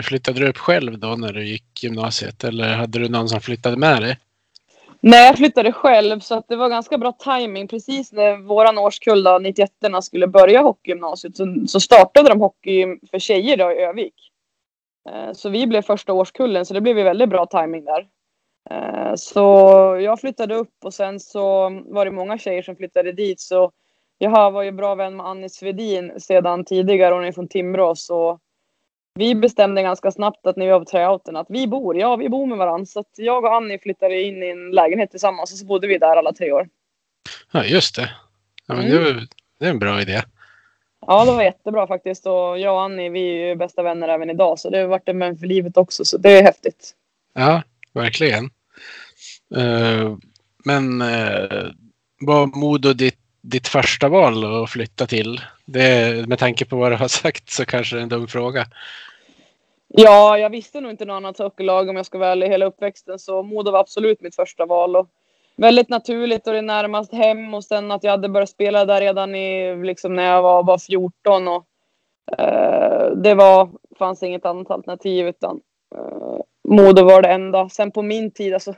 Flyttade 0.03 0.41
du 0.41 0.49
upp 0.49 0.59
själv 0.59 0.99
då 0.99 1.17
när 1.17 1.33
du 1.33 1.47
gick 1.47 1.83
gymnasiet 1.83 2.45
eller 2.45 2.77
hade 2.77 2.99
du 2.99 3.09
någon 3.09 3.29
som 3.29 3.41
flyttade 3.41 3.77
med 3.77 4.03
dig? 4.03 4.19
Nej, 5.07 5.27
jag 5.27 5.37
flyttade 5.37 5.73
själv 5.73 6.21
så 6.21 6.35
att 6.35 6.49
det 6.49 6.57
var 6.57 6.69
ganska 6.69 6.99
bra 6.99 7.13
timing. 7.13 7.69
Precis 7.69 8.13
när 8.13 8.37
våran 8.37 8.79
årskull 8.79 9.23
då, 9.25 9.39
91 9.39 9.71
skulle 10.03 10.27
börja 10.27 10.63
hockeygymnasiet 10.63 11.37
så, 11.37 11.65
så 11.67 11.81
startade 11.81 12.29
de 12.29 12.41
hockey 12.41 12.87
för 13.11 13.19
tjejer 13.19 13.57
då 13.57 13.73
i 13.73 13.75
Övik. 13.75 14.15
Eh, 15.11 15.33
så 15.33 15.49
vi 15.49 15.67
blev 15.67 15.83
första 15.83 16.13
årskullen 16.13 16.67
så 16.67 16.75
det 16.75 16.81
blev 16.81 16.97
väldigt 16.97 17.29
bra 17.29 17.47
timing 17.47 17.85
där. 17.85 18.07
Eh, 18.71 19.15
så 19.15 19.41
jag 20.01 20.21
flyttade 20.21 20.55
upp 20.55 20.75
och 20.85 20.95
sen 20.95 21.21
så 21.21 21.71
var 21.85 22.05
det 22.05 22.11
många 22.11 22.39
tjejer 22.39 22.63
som 22.63 22.77
flyttade 22.77 23.13
dit 23.13 23.41
så 23.41 23.73
jag 24.19 24.51
var 24.51 24.63
ju 24.63 24.73
bra 24.73 24.95
vän 24.95 25.17
med 25.17 25.27
Annie 25.27 25.49
Svedin 25.49 26.21
sedan 26.21 26.65
tidigare. 26.65 27.15
Hon 27.15 27.25
är 27.25 27.33
från 27.33 27.49
Timrå 27.49 27.95
så 27.95 28.39
vi 29.15 29.35
bestämde 29.35 29.83
ganska 29.83 30.11
snabbt 30.11 30.47
att 30.47 30.57
när 30.57 30.67
vi 30.67 30.73
var 30.73 30.79
på 30.79 30.85
tryouten 30.85 31.37
att 31.37 31.47
vi 31.51 31.67
bor, 31.67 31.97
ja 31.97 32.17
vi 32.17 32.29
bor 32.29 32.47
med 32.47 32.59
varandra. 32.59 32.87
Så 32.87 33.01
att 33.01 33.11
jag 33.17 33.45
och 33.45 33.55
Annie 33.55 33.79
flyttade 33.79 34.23
in 34.23 34.43
i 34.43 34.47
en 34.49 34.71
lägenhet 34.71 35.11
tillsammans 35.11 35.53
och 35.53 35.59
så 35.59 35.67
bodde 35.67 35.87
vi 35.87 35.99
där 35.99 36.17
alla 36.17 36.33
tre 36.33 36.53
år. 36.53 36.69
Ja, 37.53 37.65
just 37.65 37.97
det. 37.97 38.11
Ja, 38.67 38.75
men 38.75 38.85
Mm. 38.87 38.93
det, 39.05 39.13
var- 39.13 39.27
det 39.59 39.67
är 39.67 39.71
en 39.71 39.79
bra 39.79 40.01
idé. 40.01 40.23
Ja, 41.07 41.25
det 41.25 41.33
var 41.33 41.43
jättebra 41.43 41.87
faktiskt 41.87 42.27
och 42.27 42.59
jag 42.59 42.75
och 42.75 42.83
Annie 42.83 43.09
vi 43.11 43.21
är 43.43 43.47
ju 43.49 43.57
bästa 43.57 43.83
vänner 43.83 44.09
även 44.09 44.31
idag 44.31 44.59
så 44.59 44.71
det 44.71 44.79
har 44.79 44.87
varit 44.87 45.09
en 45.09 45.19
vän 45.19 45.39
för 45.39 45.47
livet 45.47 45.77
också 45.77 46.05
så 46.05 46.19
det 46.19 46.39
är 46.39 46.43
häftigt. 46.43 46.93
Ja, 47.35 47.63
verkligen. 47.93 48.45
Eh, 49.57 50.17
men 50.65 51.03
uh, 51.03 51.71
var 52.21 52.59
Modo 52.59 52.93
ditt, 52.93 53.19
ditt 53.45 53.69
första 53.69 54.09
val 54.09 54.63
att 54.63 54.71
flytta 54.71 55.07
till? 55.07 55.41
Det, 55.65 56.29
med 56.29 56.39
tanke 56.39 56.65
på 56.65 56.77
vad 56.77 56.93
du 56.93 56.97
har 56.97 57.09
sagt 57.23 57.51
så 57.51 57.65
kanske 57.65 57.97
det 57.97 58.01
är 58.01 58.03
en 58.03 58.09
dum 58.09 58.27
fråga. 58.27 58.67
Ja, 59.89 60.39
jag 60.39 60.51
visste 60.51 60.81
nog 60.81 60.91
inte 60.91 61.05
något 61.05 61.15
annat 61.15 61.39
hockeylag 61.39 61.89
om 61.89 61.97
jag 61.97 62.07
ska 62.07 62.19
vara 62.19 62.31
ärlig 62.31 62.49
hela 62.49 62.67
uppväxten 62.67 63.19
så 63.19 63.43
Modo 63.43 63.71
var 63.71 63.81
absolut 63.81 64.21
mitt 64.21 64.37
första 64.37 64.67
val. 64.67 64.97
Och 64.97 65.09
väldigt 65.57 65.89
naturligt 65.89 66.47
och 66.47 66.53
det 66.53 66.59
är 66.59 66.63
närmast 66.63 67.13
hem 67.13 67.55
och 67.55 67.65
sen 67.65 67.91
att 67.91 68.05
jag 68.05 68.11
hade 68.11 68.29
börjat 68.29 68.51
spela 68.51 68.85
där 68.85 69.01
redan 69.01 69.35
i, 69.35 69.77
liksom 69.85 70.17
när 70.17 70.31
jag 70.31 70.43
var 70.43 70.63
var 70.63 70.79
14 70.79 71.49
och 71.49 71.65
eh, 72.39 73.11
det 73.11 73.35
var, 73.35 73.71
fanns 73.99 74.23
inget 74.23 74.47
annat 74.47 74.71
alternativ 74.71 75.29
utan 75.29 75.61
eh, 75.95 76.39
Modo 76.69 77.05
var 77.05 77.23
det 77.23 77.29
enda. 77.29 77.69
Sen 77.69 77.91
på 77.91 78.03
min 78.03 78.31
tid, 78.31 78.55
alltså 78.55 78.75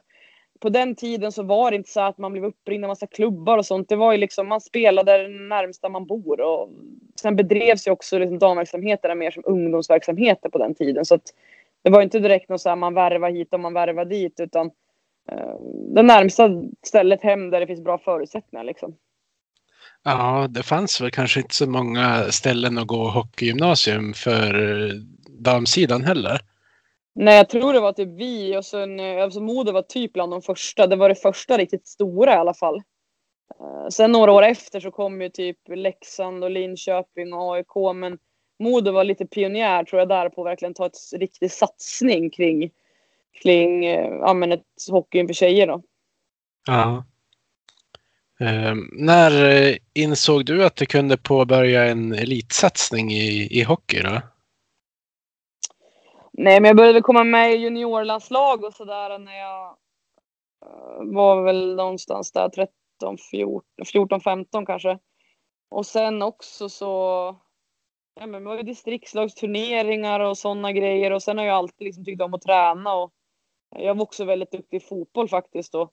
på 0.60 0.68
den 0.68 0.94
tiden 0.94 1.32
så 1.32 1.42
var 1.42 1.70
det 1.70 1.76
inte 1.76 1.90
så 1.90 2.00
att 2.00 2.18
man 2.18 2.32
blev 2.32 2.44
uppringd 2.44 2.84
av 2.84 2.88
massa 2.88 3.06
klubbar 3.06 3.58
och 3.58 3.66
sånt. 3.66 3.88
Det 3.88 3.96
var 3.96 4.12
ju 4.12 4.18
liksom, 4.18 4.48
man 4.48 4.60
spelade 4.60 5.12
där 5.12 5.28
närmsta 5.28 5.88
man 5.88 6.06
bor 6.06 6.40
och 6.40 6.70
sen 7.20 7.36
bedrevs 7.36 7.86
ju 7.86 7.90
också 7.90 8.18
liksom 8.18 8.38
damverksamheterna 8.38 9.14
mer 9.14 9.30
som 9.30 9.42
ungdomsverksamheter 9.46 10.48
på 10.48 10.58
den 10.58 10.74
tiden. 10.74 11.04
Så 11.04 11.14
att 11.14 11.22
det 11.82 11.90
var 11.90 12.02
inte 12.02 12.18
direkt 12.18 12.48
något 12.48 12.60
så 12.60 12.68
här 12.68 12.76
man 12.76 12.94
värvar 12.94 13.30
hit 13.30 13.52
och 13.52 13.60
man 13.60 13.74
värvar 13.74 14.04
dit 14.04 14.40
utan 14.40 14.66
eh, 15.32 15.56
det 15.94 16.02
närmsta 16.02 16.50
stället 16.82 17.22
hem 17.22 17.50
där 17.50 17.60
det 17.60 17.66
finns 17.66 17.84
bra 17.84 17.98
förutsättningar 17.98 18.64
liksom. 18.64 18.96
Ja, 20.02 20.46
det 20.50 20.62
fanns 20.62 21.00
väl 21.00 21.10
kanske 21.10 21.40
inte 21.40 21.54
så 21.54 21.70
många 21.70 22.22
ställen 22.30 22.78
att 22.78 22.86
gå 22.86 23.08
hockeygymnasium 23.08 24.14
för 24.14 24.80
eh, 24.84 24.94
damsidan 25.28 26.04
heller. 26.04 26.40
Nej, 27.18 27.36
jag 27.36 27.48
tror 27.48 27.72
det 27.72 27.80
var 27.80 27.92
typ 27.92 28.08
vi 28.08 28.56
och 28.56 28.64
sen, 28.64 29.00
eh, 29.00 29.22
alltså 29.22 29.40
Modo 29.40 29.72
var 29.72 29.82
typ 29.82 30.12
bland 30.12 30.32
de 30.32 30.42
första. 30.42 30.86
Det 30.86 30.96
var 30.96 31.08
det 31.08 31.14
första 31.14 31.58
riktigt 31.58 31.86
stora 31.86 32.32
i 32.32 32.36
alla 32.36 32.54
fall. 32.54 32.76
Eh, 33.60 33.88
sen 33.90 34.12
några 34.12 34.32
år 34.32 34.42
efter 34.42 34.80
så 34.80 34.90
kom 34.90 35.22
ju 35.22 35.28
typ 35.28 35.58
Leksand 35.68 36.44
och 36.44 36.50
Linköping 36.50 37.32
och 37.32 37.54
AIK, 37.54 37.94
men 37.94 38.18
Modo 38.58 38.92
var 38.92 39.04
lite 39.04 39.26
pionjär 39.26 39.84
tror 39.84 40.00
jag 40.00 40.08
där 40.08 40.28
på 40.28 40.40
att 40.40 40.46
verkligen 40.46 40.74
ta 40.74 40.86
ett 40.86 40.98
riktig 41.12 41.52
satsning 41.52 42.30
kring, 42.30 42.70
kring 43.42 43.84
eh, 43.84 44.14
ja, 44.20 44.34
men 44.34 44.52
ett 44.52 44.64
hockeyn 44.90 45.26
för 45.26 45.34
tjejer 45.34 45.66
då. 45.66 45.82
Ja. 46.66 47.04
Ehm, 48.40 48.48
eh, 48.48 48.74
när 48.92 49.78
insåg 49.94 50.44
du 50.44 50.64
att 50.64 50.76
du 50.76 50.86
kunde 50.86 51.16
påbörja 51.16 51.84
en 51.84 52.12
elitsatsning 52.12 53.12
i, 53.12 53.48
i 53.60 53.62
hockey 53.62 54.02
då? 54.02 54.20
Nej, 56.38 56.60
men 56.60 56.68
jag 56.68 56.76
började 56.76 57.00
komma 57.00 57.24
med 57.24 57.52
i 57.52 57.56
juniorlandslag 57.56 58.64
och 58.64 58.74
sådär 58.74 59.18
när 59.18 59.38
jag 59.38 59.76
eh, 60.66 61.14
var 61.14 61.42
väl 61.42 61.76
någonstans 61.76 62.32
där 62.32 62.48
13, 62.48 63.18
14, 63.30 63.62
14, 63.92 64.20
15 64.20 64.66
kanske. 64.66 64.98
Och 65.68 65.86
sen 65.86 66.22
också 66.22 66.68
så, 66.68 66.86
ja 68.20 68.26
men 68.26 68.42
det 68.42 68.48
var 68.48 68.56
ju 68.56 68.62
distriktslagsturneringar 68.62 70.20
och 70.20 70.38
sådana 70.38 70.72
grejer 70.72 71.10
och 71.10 71.22
sen 71.22 71.38
har 71.38 71.44
jag 71.44 71.56
alltid 71.56 71.84
liksom 71.84 72.04
tyckt 72.04 72.22
om 72.22 72.34
att 72.34 72.42
träna 72.42 72.94
och 72.94 73.12
jag 73.76 73.94
var 73.94 74.02
också 74.02 74.24
väldigt 74.24 74.50
duktig 74.52 74.76
i 74.76 74.80
fotboll 74.80 75.28
faktiskt 75.28 75.74
och 75.74 75.92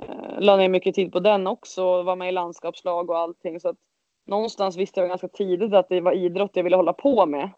eh, 0.00 0.40
la 0.40 0.56
ner 0.56 0.68
mycket 0.68 0.94
tid 0.94 1.12
på 1.12 1.20
den 1.20 1.46
också 1.46 1.84
och 1.84 2.04
var 2.04 2.16
med 2.16 2.28
i 2.28 2.32
landskapslag 2.32 3.10
och 3.10 3.18
allting 3.18 3.60
så 3.60 3.68
att 3.68 3.78
någonstans 4.26 4.76
visste 4.76 5.00
jag 5.00 5.08
ganska 5.08 5.28
tidigt 5.28 5.74
att 5.74 5.88
det 5.88 6.00
var 6.00 6.12
idrott 6.12 6.50
jag 6.54 6.64
ville 6.64 6.76
hålla 6.76 6.92
på 6.92 7.26
med. 7.26 7.50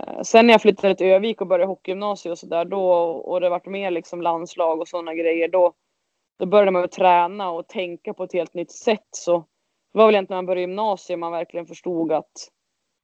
Eh, 0.00 0.22
Sen 0.22 0.46
när 0.46 0.54
jag 0.54 0.62
flyttade 0.62 0.94
till 0.94 1.06
Övik 1.06 1.40
och 1.40 1.46
började 1.46 1.66
hockeygymnasiet 1.70 2.32
och 2.32 2.38
sådär 2.38 2.64
då 2.64 2.92
och 3.02 3.40
det 3.40 3.48
vart 3.48 3.66
mer 3.66 3.90
liksom 3.90 4.22
landslag 4.22 4.80
och 4.80 4.88
sådana 4.88 5.14
grejer 5.14 5.48
då, 5.48 5.74
då 6.38 6.46
började 6.46 6.70
man 6.70 6.88
träna 6.88 7.50
och 7.50 7.68
tänka 7.68 8.14
på 8.14 8.24
ett 8.24 8.32
helt 8.32 8.54
nytt 8.54 8.72
sätt 8.72 9.08
så 9.10 9.38
det 9.92 9.98
var 9.98 10.06
väl 10.06 10.14
egentligen 10.14 10.36
när 10.36 10.42
man 10.42 10.46
började 10.46 10.60
gymnasiet 10.60 11.18
man 11.18 11.32
verkligen 11.32 11.66
förstod 11.66 12.12
att 12.12 12.48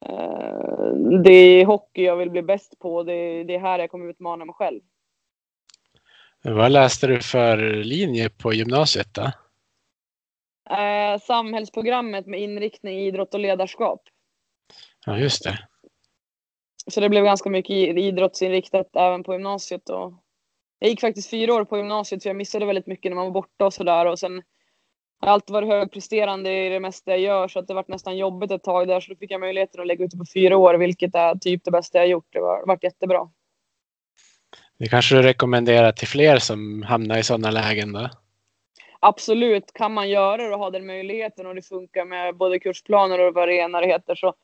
eh, 0.07 0.91
det 1.25 1.33
är 1.33 1.67
hockey 1.67 2.03
jag 2.03 2.17
vill 2.17 2.31
bli 2.31 2.43
bäst 2.43 2.79
på 2.79 3.03
det, 3.03 3.45
det 3.45 3.55
är 3.55 3.59
här 3.59 3.79
jag 3.79 3.91
kommer 3.91 4.11
utmana 4.11 4.45
mig 4.45 4.55
själv. 4.55 4.81
Vad 6.43 6.73
läste 6.73 7.07
du 7.07 7.21
för 7.21 7.57
linje 7.85 8.31
på 8.31 8.53
gymnasiet 8.53 9.15
då? 9.15 9.33
Eh, 10.75 11.19
samhällsprogrammet 11.21 12.27
med 12.27 12.41
inriktning 12.41 12.99
idrott 12.99 13.35
och 13.35 13.41
ledarskap. 13.41 14.03
Ja, 15.07 15.19
just 15.19 15.45
det. 15.45 15.59
Så 16.91 17.01
det 17.01 17.09
blev 17.09 17.25
ganska 17.25 17.51
mycket 17.51 17.77
idrottsinriktat 17.77 18.97
även 18.97 19.25
på 19.25 19.33
gymnasiet. 19.33 19.89
Och 19.89 20.13
jag 20.79 20.91
gick 20.91 21.01
faktiskt 21.01 21.31
fyra 21.31 21.55
år 21.55 21.65
på 21.65 21.77
gymnasiet 21.77 22.23
för 22.23 22.31
jag 22.31 22.37
missade 22.37 22.67
väldigt 22.67 22.87
mycket 22.87 23.11
när 23.11 23.17
man 23.17 23.25
var 23.25 23.33
borta 23.33 23.67
och 23.67 23.75
sådär. 23.75 24.07
Och 24.07 24.19
sen 24.19 24.33
har 25.21 25.29
jag 25.29 25.33
alltid 25.33 25.53
varit 25.53 25.69
högpresterande 25.69 26.67
i 26.67 26.69
det 26.69 26.81
mesta 26.81 27.11
jag 27.11 27.21
gör 27.21 27.49
så 27.49 27.59
att 27.59 27.69
det 27.69 27.75
varit 27.75 27.89
nästan 27.89 28.17
jobbigt 28.17 28.51
ett 28.51 28.63
tag 28.63 28.89
där. 28.89 29.01
Så 29.01 29.13
då 29.13 29.19
fick 29.19 29.31
jag 29.31 29.41
möjligheten 29.41 29.81
att 29.81 29.87
lägga 29.87 30.05
ut 30.05 30.11
det 30.11 30.19
på 30.19 30.25
fyra 30.35 30.57
år 30.57 30.75
vilket 30.75 31.15
är 31.15 31.35
typ 31.35 31.65
det 31.65 31.71
bästa 31.71 31.99
jag 31.99 32.09
gjort. 32.09 32.27
Det 32.31 32.41
var, 32.41 32.67
varit 32.67 32.85
jättebra. 32.85 33.31
Det 34.79 34.89
kanske 34.89 35.15
du 35.15 35.23
rekommenderar 35.23 35.93
till 35.93 36.09
fler 36.09 36.39
som 36.39 36.83
hamnar 36.83 37.19
i 37.19 37.23
sådana 37.23 37.51
lägen 37.51 37.93
då? 37.93 38.09
Absolut, 39.01 39.73
kan 39.73 39.95
man 39.95 40.09
göra 40.09 40.43
det 40.43 40.55
och 40.55 40.59
ha 40.59 40.71
den 40.71 40.87
möjligheten 40.87 41.47
och 41.47 41.55
det 41.55 41.63
funkar 41.63 42.05
med 42.05 42.37
både 42.37 42.59
kursplaner 42.59 43.19
och 43.19 43.35
vad 43.35 43.49
det 43.49 43.87
heter 43.87 44.15
så, 44.15 44.35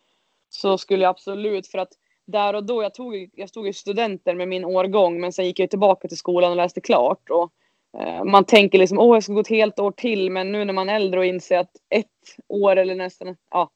så 0.48 0.78
skulle 0.78 1.02
jag 1.02 1.10
absolut 1.10 1.66
för 1.66 1.78
att 1.78 1.92
där 2.26 2.54
och 2.54 2.64
då, 2.64 2.82
jag, 2.82 2.94
tog, 2.94 3.30
jag 3.32 3.48
stod 3.48 3.68
i 3.68 3.72
studenter 3.72 4.34
med 4.34 4.48
min 4.48 4.64
årgång 4.64 5.20
men 5.20 5.32
sen 5.32 5.44
gick 5.44 5.58
jag 5.58 5.70
tillbaka 5.70 6.08
till 6.08 6.16
skolan 6.16 6.50
och 6.50 6.56
läste 6.56 6.80
klart. 6.80 7.30
Och, 7.30 7.52
eh, 8.00 8.24
man 8.24 8.44
tänker 8.44 8.78
liksom 8.78 8.98
åh 8.98 9.16
jag 9.16 9.22
ska 9.22 9.32
gå 9.32 9.40
ett 9.40 9.48
helt 9.48 9.78
år 9.78 9.92
till 9.92 10.30
men 10.30 10.52
nu 10.52 10.64
när 10.64 10.72
man 10.72 10.88
är 10.88 10.96
äldre 10.96 11.20
och 11.20 11.26
inser 11.26 11.58
att 11.58 11.76
ett 11.90 12.06
år 12.48 12.76
eller 12.76 12.94
nästan, 12.94 13.36
ja 13.50 13.70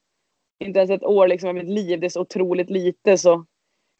inte 0.58 0.78
ens 0.78 0.90
ett 0.90 1.04
år 1.04 1.28
liksom 1.28 1.48
av 1.48 1.54
mitt 1.54 1.68
liv, 1.68 2.00
det 2.00 2.06
är 2.06 2.10
så 2.10 2.20
otroligt 2.20 2.70
lite 2.70 3.18
så 3.18 3.46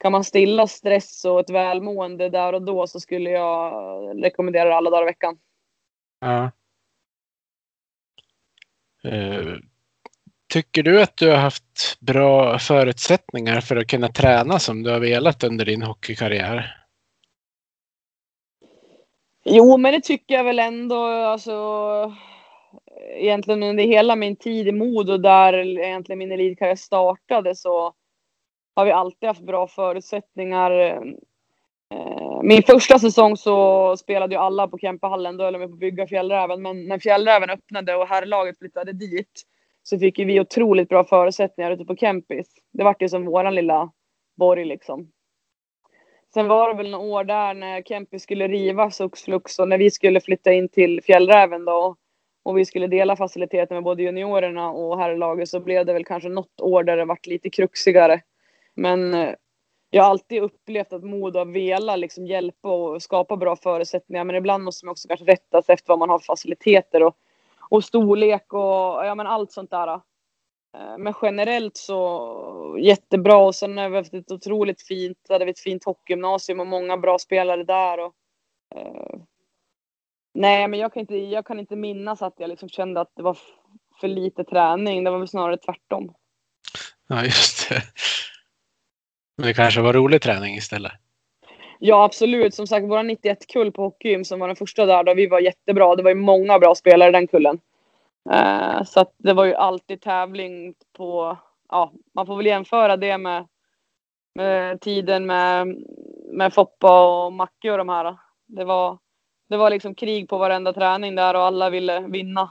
kan 0.02 0.12
man 0.12 0.24
stilla 0.24 0.66
stress 0.66 1.24
och 1.24 1.40
ett 1.40 1.50
välmående 1.50 2.28
där 2.28 2.52
och 2.52 2.62
då 2.62 2.86
så 2.86 3.00
skulle 3.00 3.30
jag 3.30 4.24
rekommendera 4.24 4.68
det 4.68 4.74
alla 4.74 4.90
dagar 4.90 5.02
i 5.02 5.06
veckan. 5.06 5.38
Ja. 6.20 6.50
Eh, 9.04 9.56
Tycker 10.56 10.82
du 10.82 11.02
att 11.02 11.16
du 11.16 11.30
har 11.30 11.36
haft 11.36 12.00
bra 12.00 12.58
förutsättningar 12.58 13.60
för 13.60 13.76
att 13.76 13.86
kunna 13.86 14.08
träna 14.08 14.58
som 14.58 14.82
du 14.82 14.90
har 14.90 15.00
velat 15.00 15.44
under 15.44 15.64
din 15.64 15.82
hockeykarriär? 15.82 16.76
Jo, 19.44 19.76
men 19.76 19.92
det 19.92 20.00
tycker 20.00 20.34
jag 20.34 20.44
väl 20.44 20.58
ändå. 20.58 21.04
Alltså, 21.04 21.52
egentligen 23.14 23.62
under 23.62 23.84
hela 23.84 24.16
min 24.16 24.36
tid 24.36 24.68
i 24.68 24.72
Modo 24.72 25.16
där 25.16 25.54
egentligen 25.54 26.18
min 26.18 26.32
elitkarriär 26.32 26.76
startade 26.76 27.54
så 27.54 27.92
har 28.75 28.84
vi 28.84 28.92
alltid 28.92 29.26
haft 29.26 29.46
bra 29.46 29.68
förutsättningar. 29.68 30.70
Eh, 30.70 31.00
min 32.42 32.62
första 32.62 32.98
säsong 32.98 33.36
så 33.36 33.96
spelade 33.96 34.34
ju 34.34 34.40
alla 34.40 34.68
på 34.68 34.78
Kempehallen. 34.78 35.36
Då 35.36 35.44
höll 35.44 35.52
de 35.52 35.58
på 35.58 35.64
att 35.64 35.78
bygga 35.78 36.06
Fjällräven. 36.06 36.62
Men 36.62 36.86
när 36.88 36.98
Fjällräven 36.98 37.50
öppnade 37.50 37.96
och 37.96 38.08
herrlaget 38.08 38.58
flyttade 38.58 38.92
dit 38.92 39.46
så 39.88 39.99
fick 39.99 40.19
ju 40.19 40.25
vi 40.25 40.40
otroligt 40.40 40.88
bra 40.88 41.05
förutsättningar 41.05 41.71
ute 41.71 41.85
på 41.85 41.97
Kempis. 41.97 42.55
Det 42.73 42.85
vart 42.85 43.02
ju 43.02 43.09
som 43.09 43.25
våran 43.25 43.55
lilla 43.55 43.93
borg 44.37 44.64
liksom. 44.64 45.12
Sen 46.35 46.49
var 46.49 46.69
det 46.69 46.75
väl 46.75 46.90
några 46.90 47.07
år 47.07 47.25
där 47.25 47.55
när 47.55 47.83
Kempis 47.83 48.23
skulle 48.23 48.49
rivas 48.49 49.00
och 49.00 49.19
flux 49.19 49.59
och 49.59 49.69
när 49.69 49.78
vi 49.78 49.90
skulle 49.90 50.21
flytta 50.21 50.52
in 50.52 50.69
till 50.69 51.02
Fjällräven 51.02 51.64
då 51.64 51.97
och 52.43 52.59
vi 52.59 52.64
skulle 52.64 52.87
dela 52.87 53.16
faciliteter 53.16 53.75
med 53.75 53.85
både 53.85 54.02
juniorerna 54.02 54.71
och 54.71 54.99
herrlaget 54.99 55.49
så 55.49 55.61
blev 55.61 55.87
det 55.87 55.93
väl 55.93 56.05
kanske 56.05 56.28
något 56.28 56.61
år 56.61 56.85
där 56.85 56.97
det 56.97 57.05
vart 57.05 57.26
lite 57.26 57.50
kruxigare. 57.50 58.21
Men 58.75 59.14
eh, 59.14 59.35
jag 59.90 60.02
har 60.02 60.11
alltid 60.11 60.43
upplevt 60.43 60.93
att 60.93 61.05
Modo 61.05 61.38
har 61.38 61.47
velat 61.47 61.99
liksom 61.99 62.26
hjälpa 62.26 62.69
och 62.69 63.02
skapa 63.02 63.37
bra 63.37 63.57
förutsättningar 63.57 64.25
men 64.25 64.37
ibland 64.37 64.64
måste 64.64 64.87
man 64.87 64.93
också 64.93 65.09
kanske 65.09 65.26
rätta 65.26 65.62
sig 65.62 65.73
efter 65.73 65.88
vad 65.88 65.99
man 65.99 66.11
har 66.11 66.19
för 66.19 66.26
faciliteter 66.26 67.02
och, 67.02 67.16
och 67.68 67.85
storlek 67.85 68.52
och 68.52 69.06
ja, 69.06 69.14
men 69.14 69.26
allt 69.26 69.52
sånt 69.52 69.70
där. 69.70 70.00
Eh, 70.76 70.99
Men 70.99 71.14
generellt 71.23 71.76
så 71.76 72.76
jättebra 72.80 73.37
och 73.37 73.54
sen 73.54 73.78
har 73.78 73.88
vi 73.88 73.96
haft 73.96 74.14
ett 74.14 74.32
otroligt 74.32 74.82
fint, 74.82 75.18
hade 75.28 75.44
vi 75.44 75.50
ett 75.50 75.61
fint 75.61 75.85
hockeygymnasium 75.85 76.61
och 76.61 76.66
många 76.66 76.96
bra 76.96 77.18
spelare 77.18 77.64
där. 77.64 77.99
Och, 77.99 78.14
eh, 78.75 79.18
nej, 80.35 80.68
men 80.68 80.80
jag 80.80 80.92
kan, 80.92 81.00
inte, 81.00 81.16
jag 81.16 81.46
kan 81.46 81.61
inte 81.61 81.76
minnas 81.76 82.23
att 82.23 82.35
jag 82.37 82.49
liksom 82.49 82.68
kände 82.68 83.00
att 83.00 83.12
det 83.16 83.23
var 83.23 83.38
för 84.00 84.08
lite 84.08 84.44
träning. 84.44 85.04
Det 85.04 85.11
var 85.11 85.18
väl 85.18 85.28
snarare 85.28 85.56
tvärtom. 85.56 86.14
Ja, 87.06 87.25
just 87.25 87.68
det. 87.68 87.82
Men 89.37 89.46
det 89.46 89.54
kanske 89.54 89.80
var 89.80 89.92
rolig 89.92 90.23
träning 90.23 90.54
istället. 90.54 90.92
Ja, 91.78 92.04
absolut. 92.04 92.54
Som 92.54 92.66
sagt, 92.66 92.87
vår 92.87 92.99
91-kull 92.99 93.73
på 93.73 93.83
hockeygym 93.83 94.25
som 94.25 94.40
var 94.40 94.47
den 94.47 94.56
första 94.56 94.87
där, 94.87 95.04
då 95.04 95.14
vi 95.14 95.26
var 95.26 95.40
jättebra. 95.40 95.97
Det 95.97 96.02
var 96.02 96.11
ju 96.11 96.16
många 96.16 96.59
bra 96.59 96.75
spelare 96.75 97.09
i 97.09 97.12
den 97.12 97.26
kullen. 97.26 97.61
Eh, 98.30 98.83
så 98.85 99.00
att 99.00 99.14
det 99.16 99.33
var 99.33 99.45
ju 99.45 99.54
alltid 99.54 100.00
tävling 100.00 100.75
på, 100.92 101.38
ja, 101.68 101.92
man 102.14 102.26
får 102.26 102.37
väl 102.37 102.47
jämföra 102.47 102.97
det 102.97 103.18
med, 103.18 103.47
med 104.35 104.80
tiden 104.80 105.26
med, 105.26 105.76
med 106.33 106.54
Foppa 106.54 107.25
och 107.25 107.33
Macke 107.33 107.71
och 107.73 107.78
de 107.78 107.88
här. 107.88 108.16
Det 108.47 108.64
var, 108.64 108.99
det 109.49 109.56
var 109.56 109.71
liksom 109.71 109.95
krig 109.95 110.28
på 110.28 110.38
varenda 110.38 110.73
träning 110.73 111.14
där 111.14 111.35
och 111.35 111.42
alla 111.42 111.71
ville 111.71 112.00
vinna. 112.00 112.50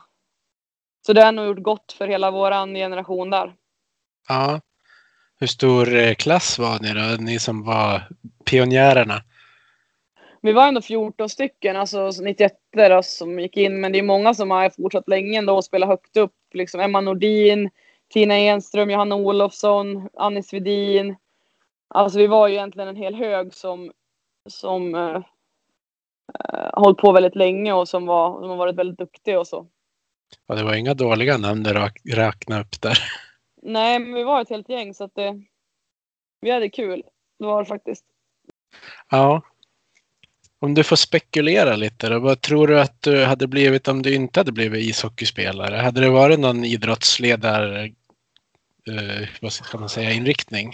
Så 1.05 1.13
det 1.13 1.24
har 1.24 1.32
nog 1.32 1.46
gjort 1.46 1.63
gott 1.63 1.91
för 1.91 2.08
hela 2.08 2.32
våran 2.32 2.74
generation 2.74 3.29
där. 3.29 3.55
Ja. 4.27 4.62
Hur 5.39 5.48
stor 5.48 5.96
eh, 5.96 6.13
klass 6.13 6.60
var 6.60 6.80
ni 6.82 6.94
då? 6.94 7.24
Ni 7.24 7.39
som 7.39 7.63
var 7.63 8.01
pionjärerna? 8.46 9.24
Vi 10.42 10.54
var 10.54 10.68
ändå 10.68 10.82
14 10.82 11.30
stycken, 11.30 11.75
alltså 11.75 12.12
91 12.22 12.54
då, 12.75 13.04
som 13.04 13.39
gick 13.39 13.58
in. 13.58 13.82
Men 13.82 13.92
det 13.92 14.00
är 14.00 14.04
många 14.04 14.34
som 14.34 14.51
har 14.51 14.70
fortsatt 14.70 15.08
länge 15.08 15.38
ändå 15.38 15.56
och 15.56 15.65
spelat 15.65 15.89
högt 15.89 16.18
upp. 16.18 16.34
Liksom 16.54 16.80
Emma 16.80 17.01
Nordin, 17.01 17.70
Tina 18.13 18.36
Enström, 18.36 18.89
Johanna 18.89 19.15
Olofsson, 19.15 20.10
Annie 20.13 20.44
Svedin. 20.44 21.15
Alltså 21.88 22.20
vi 22.20 22.27
var 22.27 22.48
ju 22.48 22.54
egentligen 22.54 22.89
en 22.89 22.96
hel 22.96 23.15
hög 23.15 23.54
som, 23.54 23.92
som 24.50 24.96
uh, 24.96 25.15
uh, 25.15 26.70
hållit 26.74 26.98
på 26.98 27.12
väldigt 27.12 27.36
länge 27.36 27.74
och 27.74 27.88
som, 27.88 28.06
var, 28.06 28.42
som 28.42 28.50
har 28.50 28.58
varit 28.58 28.75
väldigt 28.75 28.98
duktiga 28.98 29.39
och 29.39 29.48
så. 29.48 29.68
Ja, 30.48 30.56
det 30.56 30.63
var 30.63 30.74
inga 30.74 30.94
dåliga 30.94 31.38
namn 31.38 31.63
du 31.63 31.74
räknade 32.15 32.62
upp 32.62 32.82
där. 32.82 32.98
Nej, 33.67 34.00
men 34.00 34.13
vi 34.13 34.24
var 34.24 34.41
ett 34.41 34.50
helt 34.50 34.69
gäng 34.69 34.93
så 34.93 35.03
att 35.03 35.15
det, 35.15 35.41
vi 36.41 36.51
hade 36.51 36.69
kul. 36.69 37.03
Det 37.39 37.45
var 37.45 37.60
det 37.63 37.65
faktiskt. 37.65 38.05
Ja. 39.10 39.41
Om 40.60 40.74
du 40.74 40.84
får 40.84 40.95
spekulera 40.95 41.75
lite 41.75 42.10
då, 42.10 42.19
vad 42.19 42.41
tror 42.41 42.67
du 42.67 42.79
att 42.79 43.01
du 43.01 43.25
hade 43.25 43.48
blivit 43.48 43.88
om 43.88 44.01
du 44.01 44.15
inte 44.15 44.39
hade 44.39 44.51
blivit 44.51 44.86
ishockeyspelare? 44.86 45.75
Hade 45.75 46.01
det 46.01 46.10
varit 46.10 46.39
någon 46.39 46.65
idrottsledare, 46.65 47.84
eh, 48.88 49.27
vad 49.41 49.53
ska 49.53 49.77
man 49.77 49.89
säga, 49.89 50.12
inriktning? 50.12 50.72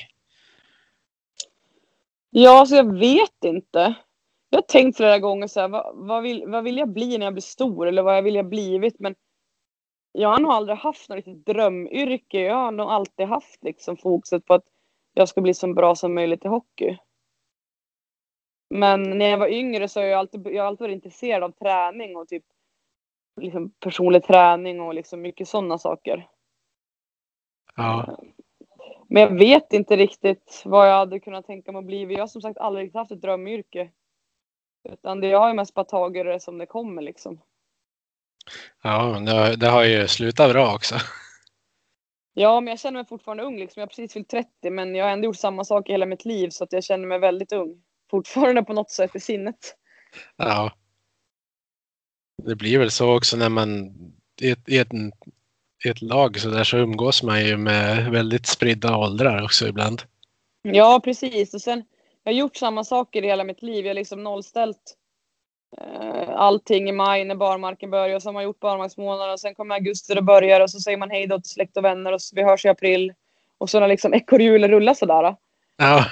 Ja, 2.30 2.60
alltså 2.60 2.76
jag 2.76 3.00
vet 3.00 3.44
inte. 3.46 3.94
Jag 4.50 4.58
har 4.58 4.68
tänkt 4.68 4.98
flera 4.98 5.20
gånger 5.20 5.48
så 5.48 5.60
här, 5.60 5.68
vad, 5.68 6.08
vad, 6.08 6.24
vill, 6.24 6.44
vad 6.48 6.64
vill 6.64 6.78
jag 6.78 6.90
bli 6.90 7.18
när 7.18 7.26
jag 7.26 7.34
blir 7.34 7.42
stor 7.42 7.88
eller 7.88 8.02
vad 8.02 8.18
jag 8.18 8.22
vill 8.22 8.36
jag 8.36 8.50
blivit? 8.50 9.00
Men 9.00 9.16
jag 10.12 10.30
har 10.30 10.40
nog 10.40 10.52
aldrig 10.52 10.78
haft 10.78 11.10
något 11.10 11.16
riktigt 11.16 11.46
drömyrke. 11.46 12.40
Jag 12.40 12.56
har 12.56 12.72
nog 12.72 12.90
alltid 12.90 13.28
haft 13.28 13.64
liksom 13.64 13.98
fokuset 13.98 14.46
på 14.46 14.54
att 14.54 14.66
jag 15.14 15.30
ska 15.30 15.42
bli 15.42 15.54
så 15.54 15.74
bra 15.74 15.96
som 15.96 16.14
möjligt 16.14 16.46
i 16.46 16.48
hockey. 16.48 16.98
Men 18.70 19.04
när 19.04 19.30
jag 19.30 19.38
var 19.38 19.48
yngre 19.48 19.88
så 19.88 20.00
har 20.00 20.08
jag 20.08 20.20
alltid, 20.20 20.48
jag 20.48 20.66
alltid 20.66 20.88
varit 20.88 20.94
intresserad 20.96 21.44
av 21.44 21.52
träning 21.52 22.16
och 22.18 22.28
typ 22.28 22.44
liksom 23.42 23.70
personlig 23.70 24.24
träning 24.24 24.82
och 24.82 24.94
liksom 24.94 25.22
mycket 25.22 25.48
sådana 25.48 25.78
saker. 25.78 26.28
Ja. 27.76 28.18
Men 29.08 29.22
jag 29.22 29.40
vet 29.40 29.74
inte 29.74 29.98
riktigt 29.98 30.62
vad 30.66 30.90
jag 30.90 30.98
hade 30.98 31.20
kunnat 31.20 31.46
tänka 31.46 31.72
mig 31.72 31.80
att 31.80 31.86
bli. 31.86 32.14
Jag 32.14 32.20
har 32.20 32.28
som 32.28 32.42
sagt 32.42 32.58
aldrig 32.58 32.96
haft 32.96 33.12
ett 33.12 33.22
drömyrke. 33.22 33.92
Utan 34.84 35.22
det, 35.22 35.28
jag 35.28 35.40
har 35.40 35.48
ju 35.48 35.54
mest 35.54 35.74
bara 35.74 35.86
tagit 35.86 36.26
det 36.26 36.40
som 36.40 36.58
det 36.58 36.66
kommer 36.66 37.02
liksom. 37.02 37.42
Ja, 38.84 39.12
men 39.12 39.26
det, 39.26 39.56
det 39.56 39.68
har 39.68 39.84
ju 39.84 40.08
slutat 40.08 40.52
bra 40.52 40.76
också. 40.76 40.96
Ja, 42.34 42.62
men 42.62 42.72
jag 42.72 42.80
känner 42.80 43.00
mig 43.00 43.08
fortfarande 43.08 43.44
ung. 43.44 43.60
Liksom. 43.60 43.80
Jag 43.80 43.88
har 43.88 43.88
precis 43.88 44.14
fyllt 44.14 44.30
30, 44.30 44.70
men 44.70 44.96
jag 44.96 45.06
har 45.06 45.12
ändå 45.12 45.26
gjort 45.26 45.38
samma 45.38 45.66
sak 45.66 45.90
i 45.90 45.92
hela 45.92 46.06
mitt 46.06 46.26
liv 46.26 46.50
så 46.50 46.64
att 46.64 46.74
jag 46.74 46.84
känner 46.84 47.08
mig 47.08 47.20
väldigt 47.20 47.52
ung. 47.52 47.82
Fortfarande 48.12 48.64
på 48.64 48.74
något 48.74 48.92
sätt 48.92 49.16
i 49.16 49.20
sinnet. 49.20 49.76
Ja. 50.38 50.74
Det 52.44 52.56
blir 52.56 52.80
väl 52.80 52.92
så 52.92 53.16
också 53.16 53.38
när 53.38 53.50
man 53.50 53.96
i 54.42 54.50
ett, 54.52 54.70
i 54.70 54.78
ett, 54.78 54.94
i 55.86 55.90
ett 55.90 56.02
lag 56.02 56.40
så 56.40 56.50
där 56.50 56.64
så 56.64 56.78
umgås 56.78 57.24
man 57.24 57.46
ju 57.46 57.58
med 57.58 58.12
väldigt 58.12 58.46
spridda 58.46 58.98
åldrar 58.98 59.44
också 59.44 59.68
ibland. 59.68 60.02
Ja, 60.62 61.02
precis. 61.04 61.54
Och 61.54 61.62
sen, 61.62 61.84
jag 62.24 62.32
har 62.32 62.38
gjort 62.38 62.56
samma 62.56 62.84
saker 62.84 63.24
i 63.24 63.28
hela 63.28 63.44
mitt 63.44 63.62
liv. 63.62 63.86
Jag 63.86 63.90
har 63.90 63.96
liksom 63.96 64.24
nollställt 64.24 64.98
allting 66.36 66.90
i 66.90 66.92
maj 66.92 67.26
när 67.26 67.36
barmarken 67.36 67.90
börjar. 67.92 68.16
Och 68.16 68.22
så 68.22 68.28
har 68.30 68.34
man 68.34 68.44
gjort 68.44 68.60
barmarksmånaden. 68.60 69.34
Och 69.34 69.40
sen 69.40 69.56
kommer 69.56 69.76
augusti 69.76 70.20
och 70.20 70.24
börjar. 70.24 70.62
Och 70.62 70.72
så 70.72 70.80
säger 70.80 70.98
man 70.98 71.10
hej 71.12 71.28
då 71.28 71.40
till 71.42 71.52
släkt 71.52 71.78
och 71.78 71.86
vänner. 71.86 72.12
Och 72.12 72.22
så, 72.22 72.36
vi 72.36 72.44
hörs 72.44 72.66
i 72.66 72.70
april. 72.70 73.14
Och 73.58 73.70
så 73.70 73.80
har 73.80 73.88
liksom 73.88 74.14
ekorrhjulet 74.14 74.70
rullat 74.70 74.98
sådär. 74.98 75.36
Ja, 75.78 76.06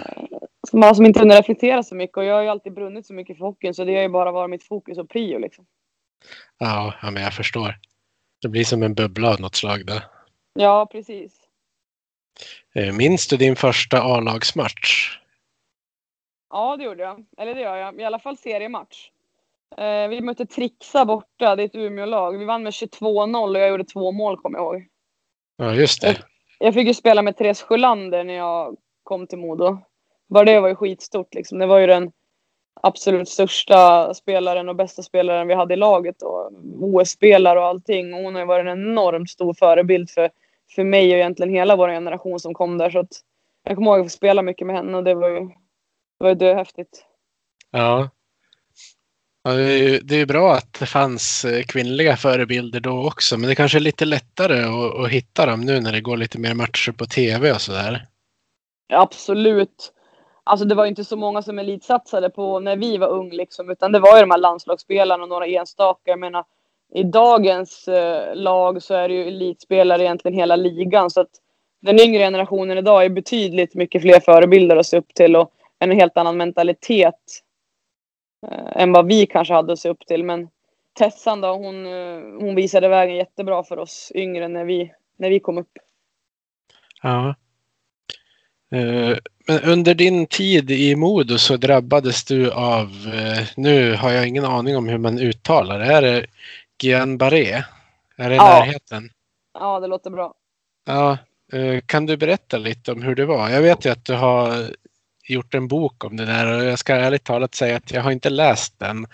Så 0.69 0.77
man 0.77 0.87
har 0.87 0.93
som 0.93 1.05
inte 1.05 1.19
hunnit 1.19 1.37
reflektera 1.37 1.83
så 1.83 1.95
mycket. 1.95 2.17
Och 2.17 2.23
jag 2.23 2.35
har 2.35 2.41
ju 2.41 2.47
alltid 2.49 2.73
brunnit 2.73 3.05
så 3.05 3.13
mycket 3.13 3.37
för 3.37 3.45
hockeyn. 3.45 3.73
Så 3.73 3.83
det 3.83 3.95
har 3.95 4.01
ju 4.01 4.09
bara 4.09 4.31
varit 4.31 4.49
mitt 4.49 4.63
fokus 4.63 4.97
och 4.97 5.09
prio 5.09 5.37
liksom. 5.39 5.65
ja, 6.57 6.93
ja 7.01 7.11
men 7.11 7.23
jag 7.23 7.33
förstår. 7.33 7.75
Det 8.41 8.47
blir 8.47 8.63
som 8.63 8.83
en 8.83 8.93
bubbla 8.93 9.29
av 9.29 9.41
något 9.41 9.55
slag 9.55 9.85
där. 9.85 10.03
Ja, 10.53 10.85
precis. 10.91 11.33
Eh, 12.75 12.93
Minns 12.93 13.27
du 13.27 13.37
din 13.37 13.55
första 13.55 14.01
A-lagsmatch? 14.01 15.17
Ja, 16.49 16.77
det 16.77 16.83
gjorde 16.83 17.03
jag. 17.03 17.25
Eller 17.37 17.55
det 17.55 17.61
gör 17.61 17.75
jag. 17.75 18.01
I 18.01 18.03
alla 18.03 18.19
fall 18.19 18.37
seriematch. 18.37 19.09
Eh, 19.77 20.07
vi 20.07 20.21
mötte 20.21 20.45
Trixa 20.45 21.05
borta. 21.05 21.55
Det 21.55 21.63
är 21.63 21.65
ett 21.65 21.75
Umeå-lag. 21.75 22.37
Vi 22.37 22.45
vann 22.45 22.63
med 22.63 22.71
22-0 22.73 23.55
och 23.55 23.61
jag 23.61 23.69
gjorde 23.69 23.83
två 23.83 24.11
mål, 24.11 24.37
kommer 24.37 24.59
jag 24.59 24.65
ihåg. 24.75 24.87
Ja, 25.57 25.73
just 25.73 26.01
det. 26.01 26.17
Jag 26.59 26.73
fick 26.73 26.87
ju 26.87 26.93
spela 26.93 27.21
med 27.21 27.37
Therese 27.37 27.61
Sjölander 27.61 28.23
när 28.23 28.33
jag 28.33 28.77
kom 29.03 29.27
till 29.27 29.37
Modo. 29.37 29.77
Bara 30.29 30.45
det 30.45 30.59
var 30.59 30.67
ju 30.67 30.75
skitstort 30.75 31.33
liksom. 31.33 31.59
Det 31.59 31.65
var 31.65 31.79
ju 31.79 31.87
den 31.87 32.11
absolut 32.81 33.29
största 33.29 34.13
spelaren 34.13 34.69
och 34.69 34.75
bästa 34.75 35.03
spelaren 35.03 35.47
vi 35.47 35.53
hade 35.53 35.73
i 35.73 35.77
laget 35.77 36.21
och 36.21 36.51
OS-spelare 36.79 37.59
och 37.59 37.65
allting. 37.65 38.13
Och 38.13 38.19
hon 38.19 38.35
har 38.35 38.41
ju 38.41 38.47
varit 38.47 38.65
en 38.65 38.81
enormt 38.81 39.29
stor 39.29 39.53
förebild 39.53 40.09
för, 40.09 40.29
för 40.75 40.83
mig 40.83 41.11
och 41.11 41.17
egentligen 41.17 41.53
hela 41.53 41.75
vår 41.75 41.89
generation 41.89 42.39
som 42.39 42.53
kom 42.53 42.77
där. 42.77 42.89
Så 42.89 42.99
att 42.99 43.21
jag 43.63 43.75
kommer 43.75 43.91
ihåg 43.91 43.99
att 43.99 44.05
få 44.05 44.17
spela 44.17 44.41
mycket 44.41 44.67
med 44.67 44.75
henne 44.75 44.97
och 44.97 45.03
det 45.03 45.15
var 45.15 45.29
ju, 45.29 45.39
det 45.39 45.53
var 46.23 46.29
ju 46.29 46.35
döhäftigt. 46.35 47.05
Ja 47.71 48.09
ja 49.49 49.57
det, 49.57 49.73
är 49.73 49.77
ju, 49.77 49.99
det 49.99 50.15
är 50.15 50.25
bra 50.25 50.53
att 50.53 50.73
det 50.79 50.85
fanns 50.85 51.45
eh, 51.45 51.63
kvinnliga 51.63 52.17
förebilder 52.17 52.79
då 52.79 53.07
också, 53.07 53.37
men 53.37 53.49
det 53.49 53.55
kanske 53.55 53.77
är 53.77 53.79
lite 53.79 54.05
lättare 54.05 54.63
att, 54.63 54.99
att 54.99 55.09
hitta 55.09 55.45
dem 55.45 55.61
nu 55.61 55.79
när 55.79 55.91
det 55.91 56.01
går 56.01 56.17
lite 56.17 56.39
mer 56.39 56.53
matcher 56.53 56.91
på 56.91 57.05
tv 57.05 57.51
och 57.51 57.61
sådär. 57.61 58.05
Absolut. 58.93 59.93
Alltså 60.43 60.65
det 60.65 60.75
var 60.75 60.85
inte 60.85 61.03
så 61.03 61.17
många 61.17 61.41
som 61.41 61.59
elitsatsade 61.59 62.29
på 62.29 62.59
när 62.59 62.75
vi 62.75 62.97
var 62.97 63.07
ung 63.07 63.29
liksom, 63.31 63.69
utan 63.69 63.91
det 63.91 63.99
var 63.99 64.15
ju 64.15 64.21
de 64.21 64.31
här 64.31 64.37
landslagsspelarna 64.37 65.23
och 65.23 65.29
några 65.29 65.45
enstaka. 65.45 66.01
Jag 66.03 66.19
menar, 66.19 66.43
i 66.93 67.03
dagens 67.03 67.87
eh, 67.87 68.35
lag 68.35 68.83
så 68.83 68.93
är 68.93 69.09
det 69.09 69.15
ju 69.15 69.27
elitspelare 69.27 70.03
egentligen 70.03 70.37
hela 70.37 70.55
ligan. 70.55 71.09
Så 71.09 71.21
att 71.21 71.29
den 71.81 71.99
yngre 71.99 72.23
generationen 72.23 72.77
idag 72.77 73.05
är 73.05 73.09
betydligt 73.09 73.75
mycket 73.75 74.01
fler 74.01 74.19
förebilder 74.19 74.77
att 74.77 74.85
se 74.85 74.97
upp 74.97 75.13
till 75.13 75.35
och 75.35 75.51
en 75.79 75.91
helt 75.91 76.17
annan 76.17 76.37
mentalitet 76.37 77.15
eh, 78.47 78.81
än 78.81 78.91
vad 78.91 79.07
vi 79.07 79.25
kanske 79.25 79.53
hade 79.53 79.73
att 79.73 79.79
se 79.79 79.89
upp 79.89 80.05
till. 80.07 80.23
Men 80.23 80.49
Tessan 80.99 81.41
då, 81.41 81.47
hon, 81.47 81.85
eh, 81.85 82.21
hon 82.39 82.55
visade 82.55 82.87
vägen 82.87 83.15
jättebra 83.15 83.63
för 83.63 83.79
oss 83.79 84.11
yngre 84.15 84.47
när 84.47 84.65
vi, 84.65 84.91
när 85.17 85.29
vi 85.29 85.39
kom 85.39 85.57
upp. 85.57 85.71
Ja. 87.01 87.35
Eh, 88.71 89.17
Men 89.47 89.59
under 89.63 89.93
din 89.93 90.27
tid 90.27 90.71
i 90.71 90.95
Modo 90.95 91.37
så 91.37 91.57
drabbades 91.57 92.23
du 92.25 92.51
av, 92.51 92.85
eh, 93.13 93.47
nu 93.57 93.95
har 93.95 94.11
jag 94.11 94.27
ingen 94.27 94.45
aning 94.45 94.77
om 94.77 94.87
hur 94.87 94.97
man 94.97 95.19
uttalar 95.19 95.79
det, 95.79 95.85
är 95.85 96.01
det 96.01 96.25
Guillain-Barré? 96.83 97.63
Är 98.17 98.29
det 98.29 98.35
Ja. 98.35 98.59
närheten? 98.59 99.09
Ja, 99.53 99.79
det 99.79 99.87
låter 99.87 100.09
bra. 100.09 100.33
Ja, 100.85 101.17
eh, 101.53 101.81
kan 101.85 102.05
du 102.05 102.17
berätta 102.17 102.57
lite 102.57 102.91
om 102.91 103.01
hur 103.01 103.15
det 103.15 103.25
var? 103.25 103.49
Jag 103.49 103.61
vet 103.61 103.85
ju 103.85 103.89
att 103.89 104.05
du 104.05 104.13
har 104.13 104.65
gjort 105.29 105.53
en 105.53 105.67
bok 105.67 106.05
om 106.05 106.17
det 106.17 106.25
där 106.25 106.57
och 106.57 106.63
jag 106.63 106.79
ska 106.79 106.95
ärligt 106.95 107.23
talat 107.23 107.55
säga 107.55 107.77
att 107.77 107.91
jag 107.91 108.01
har 108.01 108.11
inte 108.11 108.29
läst 108.29 108.79
den. 108.79 109.07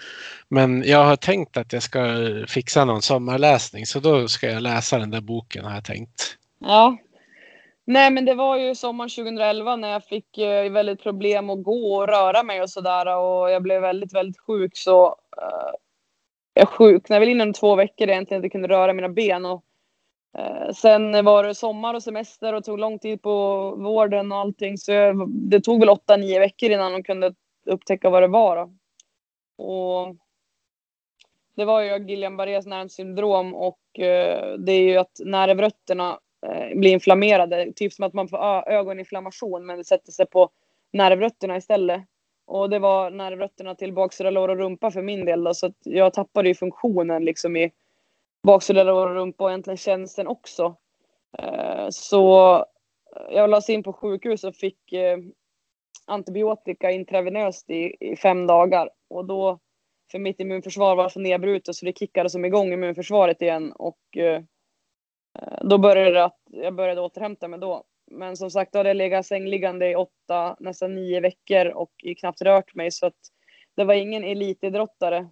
Men 0.47 0.83
jag 0.83 1.03
har 1.03 1.15
tänkt 1.15 1.57
att 1.57 1.73
jag 1.73 1.83
ska 1.83 1.99
fixa 2.47 2.85
någon 2.85 3.01
sommarläsning 3.01 3.85
så 3.85 3.99
då 3.99 4.27
ska 4.27 4.47
jag 4.47 4.61
läsa 4.61 4.99
den 4.99 5.11
där 5.11 5.21
boken 5.21 5.65
har 5.65 5.73
jag 5.73 5.83
tänkt. 5.85 6.37
Ja. 6.59 6.97
Nej, 7.87 8.11
men 8.11 8.25
det 8.25 8.33
var 8.33 8.57
ju 8.57 8.75
sommaren 8.75 9.09
2011 9.09 9.75
när 9.75 9.89
jag 9.89 10.03
fick 10.03 10.37
eh, 10.37 10.71
väldigt 10.71 11.03
problem 11.03 11.49
att 11.49 11.63
gå 11.63 11.95
och 11.95 12.07
röra 12.07 12.43
mig 12.43 12.61
och 12.61 12.69
sådär 12.69 13.17
och 13.17 13.51
jag 13.51 13.63
blev 13.63 13.81
väldigt, 13.81 14.13
väldigt 14.13 14.39
sjuk 14.39 14.77
så 14.77 15.07
eh, 15.37 15.73
jag 16.53 16.69
sjuknade 16.69 17.19
väl 17.19 17.29
inom 17.29 17.53
två 17.53 17.75
veckor 17.75 18.09
egentligen 18.09 18.41
att 18.41 18.43
jag 18.43 18.51
kunde 18.51 18.67
röra 18.67 18.93
mina 18.93 19.09
ben 19.09 19.45
och 19.45 19.64
Eh, 20.37 20.71
sen 20.71 21.25
var 21.25 21.43
det 21.43 21.55
sommar 21.55 21.93
och 21.93 22.03
semester 22.03 22.53
och 22.53 22.63
tog 22.63 22.79
lång 22.79 22.99
tid 22.99 23.21
på 23.21 23.69
vården 23.75 24.31
och 24.31 24.37
allting 24.37 24.77
så 24.77 24.91
jag, 24.91 25.29
det 25.29 25.61
tog 25.61 25.79
väl 25.79 25.89
åtta, 25.89 26.17
nio 26.17 26.39
veckor 26.39 26.71
innan 26.71 26.91
de 26.91 27.03
kunde 27.03 27.33
upptäcka 27.65 28.09
vad 28.09 28.23
det 28.23 28.27
var 28.27 28.55
då. 28.55 28.73
Och 29.63 30.15
det 31.55 31.65
var 31.65 31.81
ju 31.81 31.89
Guillain-Barrés 31.89 32.67
nervsyndrom 32.67 33.55
och 33.55 33.99
eh, 33.99 34.57
det 34.57 34.71
är 34.71 34.81
ju 34.81 34.97
att 34.97 35.19
nervrötterna 35.25 36.19
eh, 36.47 36.77
blir 36.79 36.91
inflammerade. 36.91 37.73
Typ 37.75 37.93
som 37.93 38.05
att 38.05 38.13
man 38.13 38.27
får 38.27 38.37
ah, 38.37 38.63
ögoninflammation 38.67 39.65
men 39.65 39.77
det 39.77 39.83
sätter 39.83 40.11
sig 40.11 40.25
på 40.25 40.49
nervrötterna 40.93 41.57
istället. 41.57 42.01
Och 42.47 42.69
det 42.69 42.79
var 42.79 43.11
nervrötterna 43.11 43.75
till 43.75 43.93
baksida 43.93 44.29
lår 44.29 44.49
och 44.49 44.57
rumpa 44.57 44.91
för 44.91 45.01
min 45.01 45.25
del 45.25 45.43
då, 45.43 45.53
så 45.53 45.65
att 45.65 45.77
jag 45.83 46.13
tappade 46.13 46.47
ju 46.47 46.55
funktionen 46.55 47.25
liksom 47.25 47.57
i 47.57 47.71
baksida 48.45 48.83
lår 48.83 49.07
och 49.07 49.15
rumpa 49.15 49.43
och 49.43 49.49
egentligen 49.49 49.77
känseln 49.77 50.27
också. 50.27 50.75
Eh, 51.37 51.87
så 51.89 52.65
jag 53.29 53.49
lades 53.49 53.69
in 53.69 53.83
på 53.83 53.93
sjukhus 53.93 54.43
och 54.43 54.55
fick 54.55 54.93
eh, 54.93 55.17
antibiotika 56.05 56.91
intravenöst 56.91 57.69
i, 57.69 57.95
i 57.99 58.15
fem 58.15 58.47
dagar 58.47 58.89
och 59.09 59.25
då 59.25 59.59
för 60.11 60.19
mitt 60.19 60.39
immunförsvar 60.39 60.95
var 60.95 61.09
så 61.09 61.19
nedbrutet 61.19 61.75
så 61.75 61.85
det 61.85 61.97
kickade 61.97 62.29
som 62.29 62.45
igång 62.45 62.73
immunförsvaret 62.73 63.41
igen 63.41 63.71
och 63.71 64.17
eh, 64.17 64.41
eh, 65.39 65.59
då 65.61 65.77
började 65.77 66.11
det 66.11 66.23
att 66.23 66.39
jag 66.45 66.75
började 66.75 67.01
återhämta 67.01 67.47
mig 67.47 67.59
då. 67.59 67.83
Men 68.11 68.37
som 68.37 68.51
sagt, 68.51 68.73
då 68.73 68.79
hade 68.79 68.89
jag 68.89 68.97
legat 68.97 69.25
sängliggande 69.25 69.89
i 69.89 69.95
åtta, 69.95 70.55
nästan 70.59 70.95
nio 70.95 71.19
veckor 71.19 71.65
och 71.67 71.91
knappt 72.19 72.41
rört 72.41 72.75
mig 72.75 72.91
så 72.91 73.05
att 73.05 73.19
det 73.75 73.83
var 73.83 73.93
ingen 73.93 74.23
elitidrottare 74.23 75.29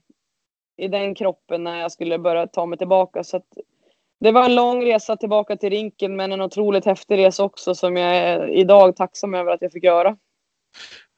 i 0.78 0.88
den 0.88 1.16
kroppen 1.16 1.64
när 1.64 1.80
jag 1.80 1.92
skulle 1.92 2.20
börja 2.20 2.48
ta 2.48 2.66
mig 2.66 2.78
tillbaka. 2.78 3.24
Så 3.24 3.42
det 4.20 4.32
var 4.32 4.46
en 4.46 4.56
lång 4.56 4.86
resa 4.86 5.18
tillbaka 5.18 5.56
till 5.56 5.70
rinken 5.70 6.16
men 6.16 6.32
en 6.32 6.42
otroligt 6.42 6.86
häftig 6.86 7.18
resa 7.18 7.44
också 7.44 7.76
som 7.76 7.98
jag 7.98 8.16
är 8.16 8.50
idag 8.50 8.96
tacksam 8.96 9.34
över 9.34 9.52
att 9.52 9.62
jag 9.62 9.72
fick 9.72 9.84
göra. 9.84 10.18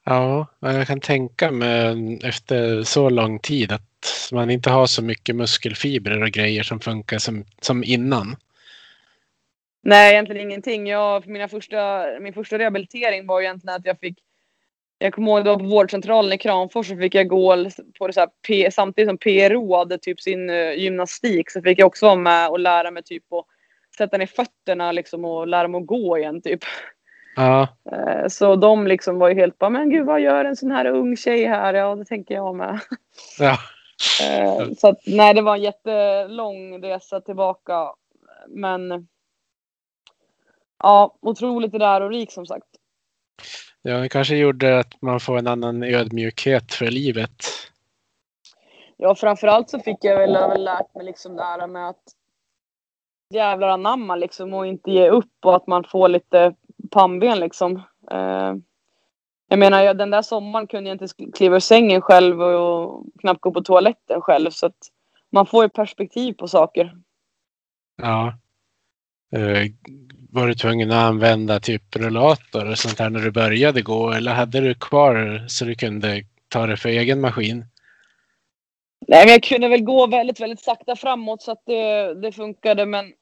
Ja, 0.06 0.48
jag 0.60 0.88
kan 0.88 1.00
tänka 1.00 1.52
mig 1.52 2.20
efter 2.24 2.84
så 2.84 3.10
lång 3.10 3.40
tid 3.40 3.72
att 3.72 4.32
man 4.32 4.50
inte 4.50 4.70
har 4.70 4.86
så 4.86 5.04
mycket 5.04 5.36
muskelfibrer 5.36 6.24
och 6.24 6.30
grejer 6.30 6.64
som 6.64 6.80
funkar 6.80 7.18
som, 7.18 7.46
som 7.62 7.84
innan. 7.84 8.36
Nej, 9.84 10.14
egentligen 10.14 10.42
ingenting. 10.42 10.88
Jag, 10.88 11.28
mina 11.28 11.48
första, 11.48 12.06
min 12.20 12.34
första 12.34 12.60
rehabilitering 12.60 13.28
var 13.28 13.42
egentligen 13.42 13.76
att 13.76 13.86
jag 13.86 14.00
fick 14.00 14.18
jag 14.98 15.14
kommer 15.14 15.32
ihåg 15.32 15.44
det 15.44 15.50
var 15.50 15.60
på 15.60 15.66
vårdcentralen 15.66 16.34
i 16.34 16.38
Kramfors 16.38 16.88
så 16.88 16.98
fick 16.98 17.16
jag 17.16 17.28
gå 17.28 17.70
på 18.00 18.08
det 18.08 18.14
så 18.14 18.28
P, 18.48 18.72
samtidigt 18.72 19.10
som 19.10 19.18
PRO 19.18 19.76
hade 19.76 19.98
typ 19.98 20.22
sin 20.22 20.50
uh, 20.50 20.74
gymnastik 20.74 21.52
så 21.52 21.62
fick 21.62 21.80
jag 21.80 21.88
också 21.88 22.06
vara 22.06 22.16
med 22.16 22.50
och 22.50 22.60
lära 22.60 22.92
mig 22.92 23.04
typ 23.04 23.34
att 23.34 23.46
sätta 23.98 24.18
ner 24.18 24.26
fötterna 24.26 24.92
liksom 24.92 25.26
och 25.26 25.48
lära 25.48 25.68
mig 25.68 25.82
att 25.82 25.88
gå 25.88 26.18
igen 26.18 26.42
typ. 26.42 26.60
Ja. 27.36 27.68
Uh, 27.92 28.28
så 28.28 28.56
de 28.56 28.88
liksom 28.88 29.20
var 29.20 29.30
ju 29.30 29.36
helt 29.36 29.58
bara, 29.58 29.70
men 29.70 29.90
gud 29.90 30.06
vad 30.06 30.22
gör 30.22 30.46
en 30.46 30.56
sån 30.56 30.72
här 30.72 30.86
ung 30.86 31.18
tjej 31.18 31.46
här? 31.46 31.74
Ja, 31.74 31.96
det 31.96 32.06
tänker 32.06 32.36
jag 32.36 32.56
med. 32.56 32.80
Ja. 33.40 33.58
uh, 34.24 34.74
så 34.78 34.88
att, 34.88 35.00
nej, 35.06 35.34
det 35.34 35.42
var 35.42 35.56
en 35.56 35.62
jättelång 35.62 36.84
resa 36.84 37.22
tillbaka. 37.22 37.94
Men 38.48 39.08
ja, 40.84 41.18
otroligt 41.22 41.74
lärorik 41.74 42.32
som 42.32 42.46
sagt. 42.46 42.68
Ja, 43.88 43.98
det 43.98 44.10
kanske 44.10 44.36
gjorde 44.36 44.80
att 44.80 45.02
man 45.02 45.20
får 45.20 45.38
en 45.38 45.48
annan 45.48 45.84
ödmjukhet 45.84 46.74
för 46.74 46.86
livet. 46.86 47.46
Ja, 48.98 49.16
framförallt 49.16 49.70
så 49.70 49.80
fick 49.80 49.98
jag 50.02 50.18
väl, 50.18 50.34
väl 50.34 50.64
lärt 50.64 50.96
mig 50.96 51.06
liksom 51.06 51.36
det 51.36 51.44
här 51.44 51.68
med 51.68 51.90
att 51.90 52.04
jävlar 53.34 53.68
anamma 53.68 54.16
liksom 54.16 54.54
och 54.54 54.68
inte 54.68 54.92
ge 54.92 55.10
upp 55.10 55.46
och 55.46 55.56
att 55.56 55.68
man 55.68 55.84
får 55.84 56.10
lite 56.10 56.56
pannben 56.92 57.40
liksom. 57.40 57.76
Eh, 58.12 58.56
jag 59.48 59.60
menar, 59.60 59.94
den 59.94 60.12
där 60.12 60.22
sommaren 60.22 60.68
kunde 60.68 60.90
jag 60.90 61.02
inte 61.02 61.32
kliva 61.34 61.56
ur 61.56 61.60
sängen 61.60 62.02
själv 62.02 62.42
och 62.42 63.06
knappt 63.20 63.42
gå 63.42 63.52
på 63.52 63.62
toaletten 63.62 64.22
själv 64.22 64.50
så 64.50 64.66
att 64.66 64.92
man 65.30 65.46
får 65.46 65.64
ju 65.64 65.70
perspektiv 65.70 66.34
på 66.34 66.48
saker. 66.48 66.98
Ja. 68.02 68.34
Eh, 69.36 69.72
var 70.36 70.48
du 70.48 70.54
tvungen 70.54 70.92
att 70.92 70.98
använda 70.98 71.60
typ 71.60 71.96
rullator 71.96 72.72
och 72.72 72.78
sånt 72.78 73.00
här 73.00 73.10
när 73.10 73.20
du 73.20 73.32
började 73.32 73.82
gå 73.82 74.12
eller 74.12 74.34
hade 74.34 74.60
du 74.60 74.74
kvar 74.74 75.46
så 75.48 75.66
du 75.66 75.76
kunde 75.76 76.24
ta 76.50 76.68
det 76.68 76.78
för 76.78 76.90
egen 76.90 77.22
maskin? 77.22 77.66
Nej, 79.08 79.26
men 79.26 79.32
jag 79.32 79.44
kunde 79.44 79.68
väl 79.68 79.84
gå 79.84 80.08
väldigt, 80.08 80.40
väldigt 80.40 80.60
sakta 80.60 80.96
framåt 80.96 81.42
så 81.42 81.52
att 81.52 81.64
det, 81.66 82.14
det 82.22 82.32
funkade. 82.32 82.86
Men 82.86 83.14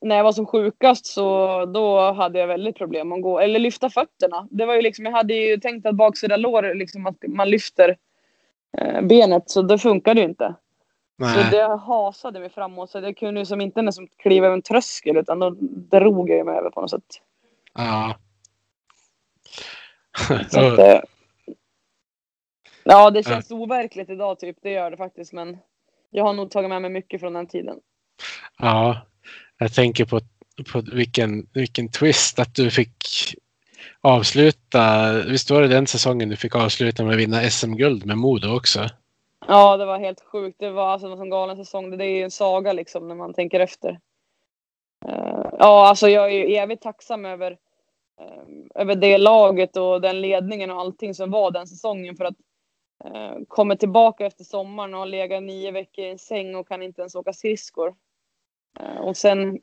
när 0.00 0.16
jag 0.16 0.24
var 0.24 0.32
som 0.32 0.46
sjukast 0.46 1.06
så 1.06 1.64
då 1.66 2.12
hade 2.12 2.38
jag 2.38 2.46
väldigt 2.46 2.76
problem 2.76 3.12
att 3.12 3.22
gå 3.22 3.38
eller 3.38 3.58
lyfta 3.58 3.90
fötterna. 3.90 4.48
Det 4.50 4.66
var 4.66 4.74
ju 4.74 4.82
liksom, 4.82 5.04
jag 5.04 5.12
hade 5.12 5.34
ju 5.34 5.56
tänkt 5.56 5.86
att 5.86 5.94
baksida 5.94 6.36
lår, 6.36 6.74
liksom 6.74 7.06
att 7.06 7.16
man 7.28 7.50
lyfter 7.50 7.96
eh, 8.78 9.02
benet 9.02 9.50
så 9.50 9.62
det 9.62 9.78
funkade 9.78 10.20
ju 10.20 10.26
inte. 10.26 10.54
Nej. 11.22 11.44
Så 11.44 11.50
det 11.50 11.76
hasade 11.76 12.40
mig 12.40 12.50
framåt 12.50 12.90
så 12.90 13.00
det 13.00 13.14
kunde 13.14 13.40
ju 13.40 13.46
som 13.46 13.60
inte 13.60 13.82
nästan 13.82 14.08
kliva 14.16 14.46
över 14.46 14.56
en 14.56 14.62
tröskel 14.62 15.16
utan 15.16 15.38
då 15.38 15.50
drog 15.90 16.30
jag 16.30 16.46
mig 16.46 16.58
över 16.58 16.70
på 16.70 16.80
något 16.80 16.90
sätt. 16.90 17.20
Ja. 17.74 18.16
så 20.50 20.60
att, 20.60 20.78
eh, 20.78 21.00
ja, 22.84 23.10
det 23.10 23.22
känns 23.22 23.50
ja. 23.50 23.56
overkligt 23.56 24.10
idag 24.10 24.38
typ. 24.38 24.56
Det 24.62 24.70
gör 24.70 24.90
det 24.90 24.96
faktiskt 24.96 25.32
men 25.32 25.58
jag 26.10 26.24
har 26.24 26.32
nog 26.32 26.50
tagit 26.50 26.68
med 26.68 26.82
mig 26.82 26.90
mycket 26.90 27.20
från 27.20 27.32
den 27.32 27.46
tiden. 27.46 27.76
Ja, 28.58 29.06
jag 29.58 29.74
tänker 29.74 30.04
på, 30.04 30.20
på 30.72 30.82
vilken, 30.92 31.46
vilken 31.52 31.88
twist 31.88 32.38
att 32.38 32.54
du 32.54 32.70
fick 32.70 33.34
avsluta. 34.00 35.12
Visst 35.22 35.50
var 35.50 35.62
det 35.62 35.68
den 35.68 35.86
säsongen 35.86 36.28
du 36.28 36.36
fick 36.36 36.54
avsluta 36.54 37.04
med 37.04 37.12
att 37.12 37.18
vinna 37.18 37.50
SM-guld 37.50 38.06
med 38.06 38.18
Modo 38.18 38.56
också? 38.56 38.88
Ja, 39.48 39.76
det 39.76 39.84
var 39.84 39.98
helt 39.98 40.20
sjukt. 40.20 40.58
Det 40.58 40.70
var 40.70 40.86
alltså 40.86 41.08
en 41.08 41.16
sån 41.16 41.30
galen 41.30 41.56
säsong. 41.56 41.98
Det 41.98 42.04
är 42.04 42.16
ju 42.16 42.22
en 42.22 42.30
saga 42.30 42.72
liksom 42.72 43.08
när 43.08 43.14
man 43.14 43.34
tänker 43.34 43.60
efter. 43.60 44.00
Uh, 45.08 45.46
ja, 45.58 45.88
alltså 45.88 46.08
jag 46.08 46.24
är 46.24 46.48
ju 46.48 46.54
evigt 46.54 46.82
tacksam 46.82 47.24
över, 47.24 47.50
uh, 48.20 48.42
över 48.74 48.94
det 48.94 49.18
laget 49.18 49.76
och 49.76 50.00
den 50.00 50.20
ledningen 50.20 50.70
och 50.70 50.80
allting 50.80 51.14
som 51.14 51.30
var 51.30 51.50
den 51.50 51.66
säsongen 51.66 52.16
för 52.16 52.24
att 52.24 52.36
uh, 53.04 53.44
komma 53.48 53.76
tillbaka 53.76 54.26
efter 54.26 54.44
sommaren 54.44 54.94
och 54.94 54.98
ha 54.98 55.04
legat 55.04 55.42
nio 55.42 55.70
veckor 55.70 56.04
i 56.04 56.10
en 56.10 56.18
säng 56.18 56.54
och 56.54 56.68
kan 56.68 56.82
inte 56.82 57.00
ens 57.00 57.14
åka 57.14 57.32
skridskor. 57.32 57.94
Uh, 58.80 59.00
och 59.00 59.16
sen 59.16 59.60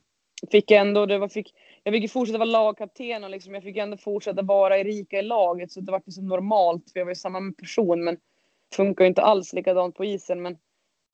fick 0.51 0.71
jag 0.71 0.81
ändå, 0.81 1.05
det 1.05 1.17
var, 1.17 1.27
fick, 1.27 1.53
jag 1.83 1.93
fick 1.93 2.11
fortsätta 2.11 2.37
vara 2.37 2.49
lagkapten 2.49 3.23
och 3.23 3.29
liksom, 3.29 3.53
jag 3.53 3.63
fick 3.63 3.77
ändå 3.77 3.97
fortsätta 3.97 4.41
vara 4.41 4.77
Erika 4.77 5.19
i 5.19 5.21
laget 5.21 5.71
så 5.71 5.81
det 5.81 5.91
var 5.91 6.01
liksom 6.05 6.27
normalt 6.27 6.91
för 6.91 6.99
jag 6.99 7.05
var 7.05 7.11
ju 7.11 7.15
samma 7.15 7.53
person 7.57 8.03
men 8.03 8.17
funkar 8.73 9.05
inte 9.05 9.21
alls 9.21 9.53
likadant 9.53 9.95
på 9.95 10.05
isen. 10.05 10.41
Men 10.41 10.58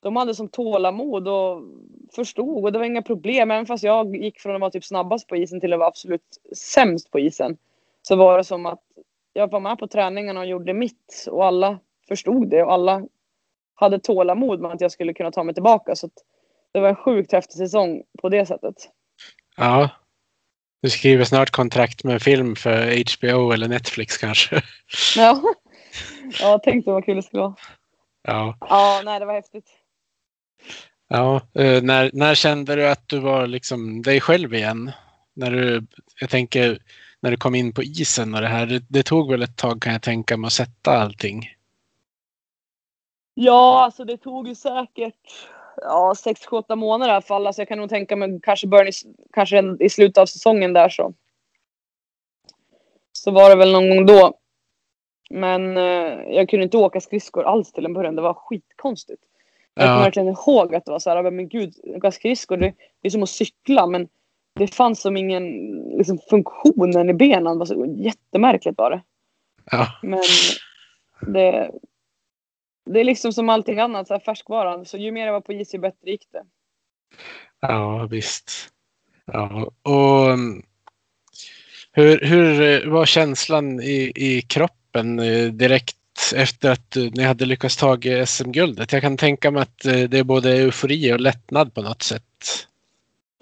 de 0.01 0.15
hade 0.15 0.35
som 0.35 0.49
tålamod 0.49 1.27
och 1.27 1.61
förstod 2.15 2.63
och 2.63 2.71
det 2.71 2.79
var 2.79 2.85
inga 2.85 3.01
problem. 3.01 3.51
Även 3.51 3.65
fast 3.65 3.83
jag 3.83 4.15
gick 4.15 4.39
från 4.39 4.55
att 4.55 4.61
vara 4.61 4.71
typ 4.71 4.85
snabbast 4.85 5.27
på 5.27 5.35
isen 5.35 5.59
till 5.59 5.73
att 5.73 5.79
vara 5.79 5.89
absolut 5.89 6.39
sämst 6.55 7.11
på 7.11 7.19
isen. 7.19 7.57
Så 8.01 8.15
var 8.15 8.37
det 8.37 8.43
som 8.43 8.65
att 8.65 8.81
jag 9.33 9.51
var 9.51 9.59
med 9.59 9.77
på 9.77 9.87
träningarna 9.87 10.39
och 10.39 10.45
gjorde 10.45 10.73
mitt 10.73 11.27
och 11.31 11.45
alla 11.45 11.79
förstod 12.07 12.49
det 12.49 12.63
och 12.63 12.73
alla 12.73 13.03
hade 13.75 13.99
tålamod 13.99 14.61
med 14.61 14.71
att 14.71 14.81
jag 14.81 14.91
skulle 14.91 15.13
kunna 15.13 15.31
ta 15.31 15.43
mig 15.43 15.53
tillbaka. 15.53 15.95
Så 15.95 16.09
det 16.71 16.79
var 16.79 16.89
en 16.89 16.95
sjukt 16.95 17.31
häftig 17.31 17.57
säsong 17.57 18.03
på 18.21 18.29
det 18.29 18.45
sättet. 18.45 18.75
Ja. 19.57 19.89
Du 20.81 20.89
skriver 20.89 21.23
snart 21.23 21.49
kontrakt 21.49 22.03
med 22.03 22.13
en 22.13 22.19
film 22.19 22.55
för 22.55 23.03
HBO 23.17 23.51
eller 23.51 23.67
Netflix 23.67 24.17
kanske? 24.17 24.61
Ja. 25.15 25.41
Ja, 26.39 26.59
tänkte 26.59 26.91
vad 26.91 27.05
kul 27.05 27.15
det 27.15 27.23
skulle 27.23 27.41
vara. 27.41 27.55
Ja. 28.23 28.57
Ja, 28.59 29.01
nej, 29.05 29.19
det 29.19 29.25
var 29.25 29.33
häftigt. 29.33 29.69
Ja, 31.07 31.41
eh, 31.53 31.83
när, 31.83 32.09
när 32.13 32.35
kände 32.35 32.75
du 32.75 32.87
att 32.87 33.07
du 33.07 33.19
var 33.19 33.47
liksom 33.47 34.01
dig 34.01 34.21
själv 34.21 34.53
igen? 34.53 34.91
När 35.33 35.51
du, 35.51 35.87
jag 36.19 36.29
tänker, 36.29 36.79
när 37.19 37.31
du 37.31 37.37
kom 37.37 37.55
in 37.55 37.73
på 37.73 37.83
isen 37.83 38.35
och 38.35 38.41
det 38.41 38.47
här, 38.47 38.65
det, 38.65 38.83
det 38.89 39.03
tog 39.03 39.31
väl 39.31 39.41
ett 39.41 39.57
tag 39.57 39.81
kan 39.81 39.93
jag 39.93 40.01
tänka 40.01 40.37
mig 40.37 40.47
att 40.47 40.53
sätta 40.53 40.91
allting? 40.91 41.55
Ja, 43.33 43.83
alltså 43.83 44.05
det 44.05 44.17
tog 44.17 44.47
ju 44.47 44.55
säkert 44.55 45.47
ja, 45.77 46.13
6-8 46.17 46.75
månader 46.75 47.11
i 47.11 47.15
alla 47.15 47.21
fall. 47.21 47.47
Alltså 47.47 47.61
jag 47.61 47.67
kan 47.67 47.77
nog 47.77 47.89
tänka 47.89 48.15
mig 48.15 48.39
kanske 48.43 48.67
början 48.67 48.87
i, 48.87 48.91
kanske 49.33 49.63
i 49.79 49.89
slutet 49.89 50.17
av 50.17 50.25
säsongen 50.25 50.73
där 50.73 50.89
så. 50.89 51.13
Så 53.11 53.31
var 53.31 53.49
det 53.49 53.55
väl 53.55 53.71
någon 53.71 53.89
gång 53.89 54.05
då. 54.05 54.39
Men 55.29 55.77
eh, 55.77 56.35
jag 56.35 56.49
kunde 56.49 56.63
inte 56.63 56.77
åka 56.77 57.01
skridskor 57.01 57.43
alls 57.43 57.71
till 57.71 57.85
en 57.85 57.93
början. 57.93 58.15
Det 58.15 58.21
var 58.21 58.33
skitkonstigt. 58.33 59.21
Jag 59.73 59.87
kommer 59.87 60.03
verkligen 60.03 60.27
ihåg 60.27 60.75
att 60.75 60.85
det 60.85 60.91
var 60.91 60.99
så 60.99 61.09
här, 61.09 61.31
men 61.31 61.49
gud, 61.49 61.73
åka 61.83 62.11
skridskor 62.11 62.57
det, 62.57 62.73
det 63.01 63.07
är 63.07 63.09
som 63.09 63.23
att 63.23 63.29
cykla 63.29 63.87
men 63.87 64.07
det 64.59 64.67
fanns 64.67 65.01
som 65.01 65.17
ingen 65.17 65.45
liksom, 65.97 66.17
funktion 66.29 67.09
i 67.09 67.13
benen. 67.13 67.53
Det 67.53 67.59
var 67.59 67.65
så 67.65 67.95
jättemärkligt 67.97 68.77
bara. 68.77 69.01
Ja. 69.71 69.87
Men 70.01 70.21
det, 71.21 71.71
det 72.85 72.99
är 72.99 73.03
liksom 73.03 73.33
som 73.33 73.49
allting 73.49 73.79
annat, 73.79 74.07
så 74.07 74.13
här 74.13 74.21
färskvaran. 74.21 74.85
Så 74.85 74.97
ju 74.97 75.11
mer 75.11 75.25
jag 75.25 75.33
var 75.33 75.41
på 75.41 75.53
is 75.53 75.73
ju 75.73 75.79
bättre 75.79 76.11
gick 76.11 76.27
det. 76.31 76.43
Ja, 77.59 78.07
visst. 78.11 78.51
Ja, 79.25 79.71
och 79.81 80.31
mm, 80.31 80.63
hur, 81.91 82.19
hur 82.19 82.89
var 82.89 83.05
känslan 83.05 83.81
i, 83.81 84.11
i 84.15 84.41
kroppen? 84.41 84.84
Kroppen 84.95 85.19
eh, 85.19 85.51
direkt 85.51 85.97
efter 86.35 86.71
att 86.71 86.95
eh, 86.95 87.03
ni 87.13 87.23
hade 87.23 87.45
lyckats 87.45 87.77
ta 87.77 87.97
SM-guldet. 88.25 88.93
Jag 88.93 89.01
kan 89.01 89.17
tänka 89.17 89.51
mig 89.51 89.61
att 89.61 89.85
eh, 89.85 90.09
det 90.09 90.19
är 90.19 90.23
både 90.23 90.51
eufori 90.51 91.13
och 91.13 91.19
lättnad 91.19 91.73
på 91.73 91.81
något 91.81 92.01
sätt. 92.01 92.23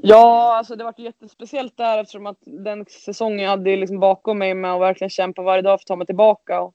Ja, 0.01 0.57
alltså 0.57 0.75
det 0.75 0.83
var 0.83 0.93
jättespeciellt 0.97 1.77
där 1.77 2.01
eftersom 2.01 2.27
att 2.27 2.37
den 2.41 2.85
säsongen 2.85 3.39
jag 3.39 3.49
hade 3.49 3.75
liksom 3.75 3.99
bakom 3.99 4.37
mig 4.37 4.53
med 4.53 4.73
att 4.73 4.81
verkligen 4.81 5.09
kämpa 5.09 5.41
varje 5.41 5.61
dag 5.61 5.79
för 5.79 5.83
att 5.83 5.87
ta 5.87 5.95
mig 5.95 6.07
tillbaka. 6.07 6.61
Och 6.61 6.73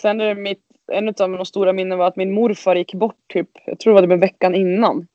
sen 0.00 0.20
är 0.20 0.26
det 0.26 0.34
mitt, 0.34 0.62
en 0.92 1.08
av 1.08 1.14
de 1.14 1.46
stora 1.46 1.72
minnen 1.72 1.98
var 1.98 2.06
att 2.06 2.16
min 2.16 2.34
morfar 2.34 2.76
gick 2.76 2.94
bort 2.94 3.18
typ, 3.32 3.50
jag 3.66 3.78
tror 3.78 3.94
det 3.94 4.06
var 4.06 4.16
typ 4.16 4.22
veckan 4.22 4.54
innan. 4.54 5.06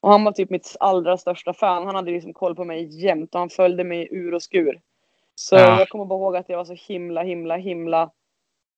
Och 0.00 0.10
han 0.10 0.24
var 0.24 0.32
typ 0.32 0.50
mitt 0.50 0.76
allra 0.80 1.16
största 1.16 1.54
fan. 1.54 1.86
Han 1.86 1.94
hade 1.94 2.10
liksom 2.10 2.32
koll 2.32 2.54
på 2.54 2.64
mig 2.64 3.04
jämt 3.04 3.34
och 3.34 3.40
han 3.40 3.50
följde 3.50 3.84
mig 3.84 4.08
ur 4.10 4.34
och 4.34 4.42
skur. 4.42 4.80
Så 5.40 5.56
Ja. 5.56 5.78
jag 5.78 5.88
kommer 5.88 6.04
bara 6.04 6.18
ihåg 6.18 6.36
att 6.36 6.48
jag 6.48 6.56
var 6.56 6.64
så 6.64 6.74
himla, 6.74 7.22
himla, 7.22 7.56
himla 7.56 8.10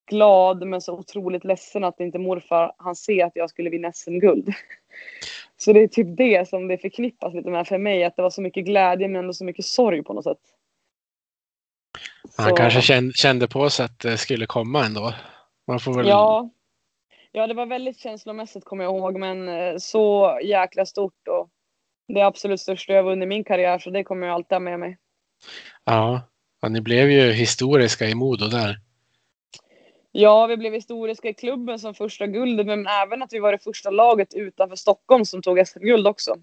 glad 0.09 0.67
men 0.67 0.81
så 0.81 0.93
otroligt 0.93 1.43
ledsen 1.43 1.83
att 1.83 1.99
inte 1.99 2.19
morfar 2.19 2.73
han 2.77 2.95
se 2.95 3.21
att 3.21 3.31
jag 3.35 3.49
skulle 3.49 3.69
vinna 3.69 3.91
SM-guld. 3.93 4.53
Så 5.57 5.73
det 5.73 5.79
är 5.83 5.87
typ 5.87 6.17
det 6.17 6.49
som 6.49 6.67
det 6.67 6.77
förknippas 6.77 7.33
lite 7.33 7.49
med 7.49 7.67
för 7.67 7.77
mig, 7.77 8.03
att 8.03 8.15
det 8.15 8.21
var 8.21 8.29
så 8.29 8.41
mycket 8.41 8.65
glädje 8.65 9.07
men 9.07 9.19
ändå 9.19 9.33
så 9.33 9.45
mycket 9.45 9.65
sorg 9.65 10.03
på 10.03 10.13
något 10.13 10.23
sätt. 10.23 10.37
Han 12.37 12.49
Så- 12.49 12.55
kanske 12.55 13.11
kände, 13.13 13.47
på 13.47 13.69
sig 13.69 13.85
att 13.85 13.99
det 13.99 14.17
skulle 14.17 14.45
komma 14.45 14.85
ändå. 14.85 15.13
Man 15.67 15.79
får 15.79 15.93
väl... 15.93 16.07
Ja. 16.07 16.49
ja, 17.31 17.47
det 17.47 17.53
var 17.53 17.65
väldigt 17.65 17.97
känslomässigt 17.99 18.65
kommer 18.65 18.83
jag 18.83 18.95
ihåg, 18.97 19.19
men 19.19 19.49
eh, 19.49 19.77
så 19.77 20.39
jäkla 20.43 20.85
stort 20.85 21.27
och 21.27 21.49
det 22.07 22.19
är 22.19 22.25
absolut 22.25 22.59
största 22.61 22.93
jag 22.93 23.03
vunnit 23.03 23.25
i 23.25 23.27
min 23.29 23.43
karriär 23.43 23.79
så 23.79 23.89
det 23.89 24.03
kommer 24.03 24.27
jag 24.27 24.33
alltid 24.33 24.55
ha 24.55 24.59
med 24.59 24.79
mig. 24.79 24.97
Ja. 25.83 26.21
Ja, 26.63 26.69
ni 26.69 26.81
blev 26.81 27.11
ju 27.11 27.31
historiska 27.31 28.05
i 28.09 28.15
Modo 28.15 28.47
där. 28.47 28.79
Ja, 30.11 30.47
vi 30.47 30.57
blev 30.57 30.73
historiska 30.73 31.29
i 31.29 31.33
klubben 31.33 31.79
som 31.79 31.93
första 31.93 32.27
guldet, 32.27 32.65
men 32.65 32.87
även 32.87 33.21
att 33.23 33.33
vi 33.33 33.39
var 33.39 33.51
det 33.51 33.59
första 33.63 33.89
laget 33.89 34.33
utanför 34.33 34.75
Stockholm 34.75 35.25
som 35.25 35.41
tog 35.41 35.67
SM-guld 35.67 36.07
också. 36.07 36.35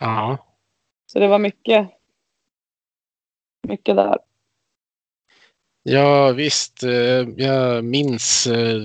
Ja, 0.00 0.38
Så 1.12 1.18
det 1.18 1.28
var 1.28 1.38
mycket. 1.38 1.88
Mycket 3.68 3.96
där. 3.96 4.18
ja 5.82 6.32
visst. 6.32 6.82
eh, 6.82 7.28
Jag 7.36 7.84
minns. 7.84 8.46
eh, 8.46 8.80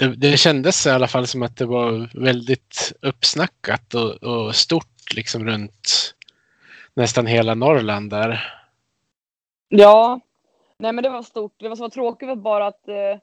Det, 0.00 0.16
det 0.16 0.36
kändes 0.36 0.86
i 0.86 0.90
alla 0.90 1.08
fall 1.08 1.26
som 1.26 1.42
att 1.42 1.56
det 1.56 1.66
var 1.66 2.10
väldigt 2.22 2.92
uppsnackat 3.02 3.94
och, 3.94 4.22
och 4.22 4.54
stort 4.54 5.14
liksom 5.14 5.44
runt 5.46 6.14
nästan 6.94 7.26
hela 7.26 7.54
Norrland 7.54 8.10
där. 8.10 8.57
Ja, 9.68 10.20
nej 10.78 10.92
men 10.92 11.04
det 11.04 11.10
var 11.10 11.22
stort. 11.22 11.54
Det 11.56 11.68
var 11.68 11.76
så 11.76 11.90
tråkigt 11.90 12.28
var 12.28 12.36
bara 12.36 12.66
att 12.66 12.88
eh, 12.88 13.18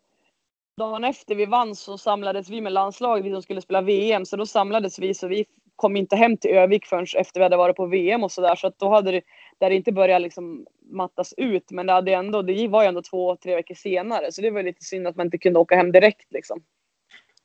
dagen 0.77 1.03
efter 1.03 1.35
vi 1.35 1.45
vann 1.45 1.75
så 1.75 1.97
samlades 1.97 2.49
vi 2.49 2.61
med 2.61 2.71
landslaget, 2.71 3.25
vi 3.25 3.31
som 3.31 3.41
skulle 3.41 3.61
spela 3.61 3.81
VM, 3.81 4.25
så 4.25 4.37
då 4.37 4.45
samlades 4.45 4.99
vi 4.99 5.13
så 5.13 5.27
vi 5.27 5.45
kom 5.75 5.95
inte 5.95 6.15
hem 6.15 6.37
till 6.37 6.51
Övik 6.51 6.85
förrän 6.85 7.05
efter 7.17 7.39
vi 7.39 7.43
hade 7.43 7.57
varit 7.57 7.75
på 7.75 7.85
VM 7.85 8.23
och 8.23 8.31
sådär. 8.31 8.55
Så 8.55 8.67
att 8.67 8.79
då 8.79 8.89
hade 8.89 9.11
det, 9.11 9.21
där 9.59 9.69
det 9.69 9.75
inte 9.75 9.91
börjat 9.91 10.21
liksom 10.21 10.65
mattas 10.91 11.33
ut, 11.37 11.71
men 11.71 11.85
det, 11.85 11.93
hade 11.93 12.13
ändå, 12.13 12.41
det 12.41 12.67
var 12.67 12.81
ju 12.81 12.87
ändå 12.87 13.01
två, 13.01 13.35
tre 13.35 13.55
veckor 13.55 13.75
senare. 13.75 14.31
Så 14.31 14.41
det 14.41 14.51
var 14.51 14.63
lite 14.63 14.83
synd 14.83 15.07
att 15.07 15.15
man 15.15 15.27
inte 15.27 15.37
kunde 15.37 15.59
åka 15.59 15.75
hem 15.75 15.91
direkt 15.91 16.31
liksom. 16.31 16.63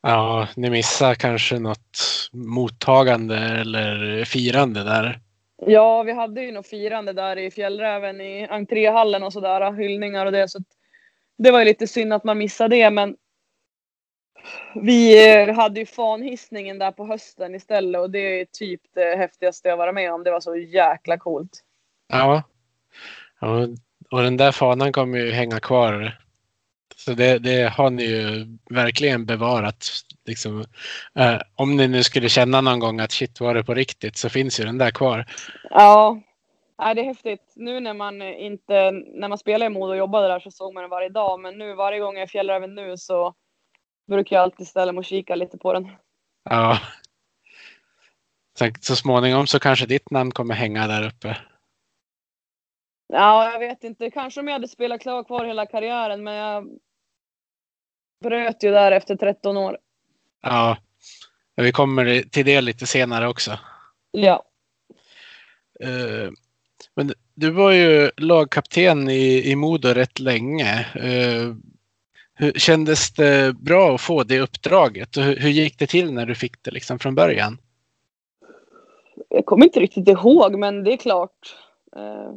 Ja, 0.03 0.49
ni 0.57 0.71
missar 0.71 1.15
kanske 1.15 1.59
något 1.59 1.99
mottagande 2.33 3.37
eller 3.37 4.25
firande 4.25 4.85
där. 4.85 5.21
Ja, 5.67 6.03
vi 6.03 6.13
hade 6.13 6.43
ju 6.43 6.53
något 6.53 6.67
firande 6.67 7.13
där 7.13 7.39
i 7.39 7.51
Fjällräven 7.51 8.21
i 8.21 8.47
entréhallen 8.51 9.23
och 9.23 9.33
sådär, 9.33 9.73
hyllningar 9.73 10.27
och 10.27 10.33
det. 10.33 10.49
Så 10.49 10.59
det 11.39 11.51
var 11.51 11.59
ju 11.59 11.65
lite 11.65 11.87
synd 11.87 12.13
att 12.13 12.25
man 12.25 12.39
missade 12.39 12.77
det, 12.77 12.91
men 12.91 13.17
vi 14.75 15.31
eh, 15.35 15.55
hade 15.55 15.81
ju 15.81 15.87
fanhissningen 15.87 16.79
där 16.79 16.93
på 16.93 17.07
hösten 17.07 17.55
istället 17.55 18.01
och 18.01 18.11
det 18.11 18.41
är 18.41 18.45
typ 18.45 18.81
det 18.95 19.17
häftigaste 19.17 19.69
jag 19.69 19.77
varit 19.77 19.95
med 19.95 20.13
om. 20.13 20.25
Det 20.25 20.31
var 20.31 20.41
så 20.41 20.57
jäkla 20.57 21.19
coolt. 21.19 21.61
Ja. 22.09 22.43
ja 23.41 23.69
och 24.11 24.23
den 24.23 24.37
där 24.37 24.53
fanan 24.53 24.93
kommer 24.93 25.19
ju 25.19 25.31
hänga 25.31 25.61
kvar. 25.61 26.19
Så 27.05 27.15
det, 27.15 27.39
det 27.39 27.69
har 27.69 27.91
ni 27.91 28.05
ju 28.05 28.47
verkligen 28.71 29.27
bevarat. 29.27 29.87
Liksom, 30.27 30.65
eh, 31.19 31.41
om 31.55 31.77
ni 31.77 31.89
nu 31.89 32.03
skulle 32.03 32.29
känna 32.29 32.61
någon 32.61 32.79
gång 32.79 33.01
att 33.01 33.13
shit 33.13 33.41
var 33.41 33.55
det 33.55 33.65
på 33.65 33.75
riktigt 33.75 34.17
så 34.17 34.29
finns 34.29 34.61
ju 34.61 34.65
den 34.65 34.79
där 34.79 34.91
kvar. 34.91 35.27
Ja, 35.71 36.21
nej, 36.79 36.95
det 36.95 37.01
är 37.01 37.05
häftigt. 37.05 37.53
Nu 37.57 37.81
när 37.81 37.95
man 37.95 38.23
inte, 38.23 38.91
när 38.91 39.29
man 39.29 39.39
spelar 39.39 39.67
i 39.67 39.69
Modo 39.69 39.91
och 39.91 39.97
jobbade 39.97 40.29
där 40.29 40.41
så 40.41 40.51
såg 40.51 40.75
man 40.75 40.83
den 40.83 40.91
varje 40.91 41.09
dag, 41.09 41.41
men 41.41 41.59
nu 41.59 41.75
varje 41.75 42.01
gång 42.01 42.15
jag 42.15 42.23
är 42.23 42.27
i 42.27 42.31
Fjällräven 42.31 42.75
nu 42.75 42.97
så 42.97 43.35
brukar 44.09 44.37
jag 44.37 44.43
alltid 44.43 44.67
ställa 44.67 44.93
mig 44.93 44.99
och 44.99 45.05
kika 45.05 45.35
lite 45.35 45.59
på 45.59 45.73
den. 45.73 45.89
Ja. 46.51 46.79
Sen, 48.59 48.73
så 48.81 48.97
småningom 48.97 49.47
så 49.47 49.59
kanske 49.61 49.87
ditt 49.87 50.11
namn 50.11 50.33
kommer 50.33 50.55
hänga 50.55 50.87
där 50.87 51.07
uppe. 51.07 51.37
Ja, 53.13 53.53
jag 53.53 53.59
vet 53.59 53.85
inte. 53.85 54.11
Kanske 54.11 54.41
om 54.41 54.47
jag 54.47 54.53
hade 54.53 54.69
spelat 54.69 55.01
klar 55.01 55.25
kvar 55.25 55.45
hela 55.45 55.67
karriären, 55.67 56.25
men 56.25 56.35
jag 56.35 56.69
bröt 58.21 58.63
ju 58.63 58.71
där 58.71 58.93
efter 58.93 59.17
13 59.17 59.57
år. 59.57 59.79
Ja. 60.43 60.77
Vi 61.57 61.73
kommer 61.73 62.23
till 62.31 62.47
det 62.47 62.61
lite 62.61 62.87
senare 62.87 63.29
också. 63.29 63.59
Ja. 64.11 64.45
Eh, 65.81 66.31
Men 66.95 67.13
du 67.35 67.51
var 67.51 67.73
ju 67.73 68.11
lagkapten 68.17 69.09
i, 69.09 69.51
i 69.51 69.57
Modo 69.57 69.89
rätt 69.89 70.19
länge. 70.19 70.87
Eh, 70.95 71.55
Hur, 72.35 72.53
kändes 72.53 73.13
det 73.13 73.57
bra 73.57 73.95
att 73.95 74.01
få 74.01 74.23
det 74.23 74.41
uppdraget? 74.41 75.17
Hur, 75.17 75.37
hur 75.37 75.51
gick 75.51 75.79
det 75.79 75.87
till 75.87 76.13
när 76.13 76.27
du 76.27 76.35
fick 76.35 76.63
det 76.63 76.71
liksom 76.71 76.99
från 76.99 77.15
början? 77.15 77.59
Jag 79.29 79.47
kommer 79.47 79.65
inte 79.65 79.81
riktigt 79.81 80.09
ihåg, 80.09 80.59
men 80.59 80.85
det 80.85 80.93
är 80.93 80.97
klart. 80.97 81.57
Eh, 81.97 82.33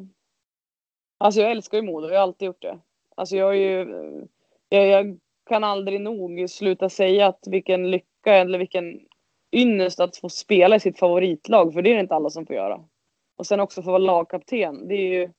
alltså 1.18 1.42
jag 1.42 1.52
älskar 1.52 1.78
ju 1.78 1.84
Modo, 1.84 2.08
jag 2.08 2.16
har 2.16 2.24
alltid 2.24 2.46
gjort 2.46 2.62
det. 2.62 2.80
Alltså 3.16 3.36
jag 3.36 3.50
är 3.50 3.60
ju, 3.60 3.88
jag, 4.70 4.88
jag 4.88 5.20
kan 5.46 5.64
aldrig 5.64 6.02
nog 6.02 6.50
sluta 6.50 6.90
säga 6.90 7.28
att 7.28 7.48
vilken 7.48 7.92
lycka 7.92 8.34
eller 8.36 8.60
vilken 8.60 9.00
ynnest 9.52 10.00
att 10.00 10.18
få 10.18 10.30
spela 10.30 10.76
i 10.76 10.80
sitt 10.80 11.00
favoritlag, 11.00 11.74
för 11.74 11.82
det 11.82 11.90
är 11.90 11.94
det 11.94 12.00
inte 12.00 12.16
alla 12.16 12.30
som 12.30 12.46
får 12.46 12.56
göra. 12.56 12.80
Och 13.38 13.46
sen 13.46 13.60
också 13.60 13.82
få 13.82 13.88
vara 13.88 13.98
lagkapten, 13.98 14.88
det 14.88 14.96
är 14.96 15.08
ju, 15.20 15.30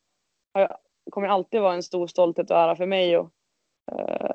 har- 0.55 0.77
kommer 1.11 1.29
alltid 1.29 1.61
vara 1.61 1.75
en 1.75 1.83
stor 1.83 2.07
stolthet 2.07 2.51
och 2.51 2.57
ära 2.57 2.77
för 2.77 2.87
mig. 2.87 3.19
Och, 3.19 3.31
eh, 3.93 4.31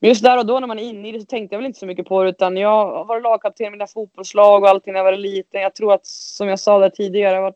men 0.00 0.08
just 0.08 0.22
där 0.24 0.38
och 0.38 0.46
då 0.46 0.60
när 0.60 0.66
man 0.66 0.78
är 0.78 0.82
inne 0.82 1.08
i 1.08 1.12
det 1.12 1.20
så 1.20 1.26
tänkte 1.26 1.54
jag 1.54 1.58
väl 1.58 1.66
inte 1.66 1.78
så 1.78 1.86
mycket 1.86 2.06
på 2.06 2.22
det 2.22 2.28
utan 2.30 2.56
jag 2.56 2.86
har 2.86 3.04
varit 3.04 3.22
lagkapten 3.22 3.66
i 3.66 3.70
mina 3.70 3.86
fotbollslag 3.86 4.62
och 4.62 4.68
allting 4.68 4.92
när 4.92 5.00
jag 5.00 5.04
var 5.04 5.12
liten. 5.16 5.60
Jag 5.60 5.74
tror 5.74 5.92
att 5.92 6.06
som 6.06 6.48
jag 6.48 6.60
sa 6.60 6.78
där 6.78 6.90
tidigare, 6.90 7.34
jag 7.34 7.42
var 7.42 7.54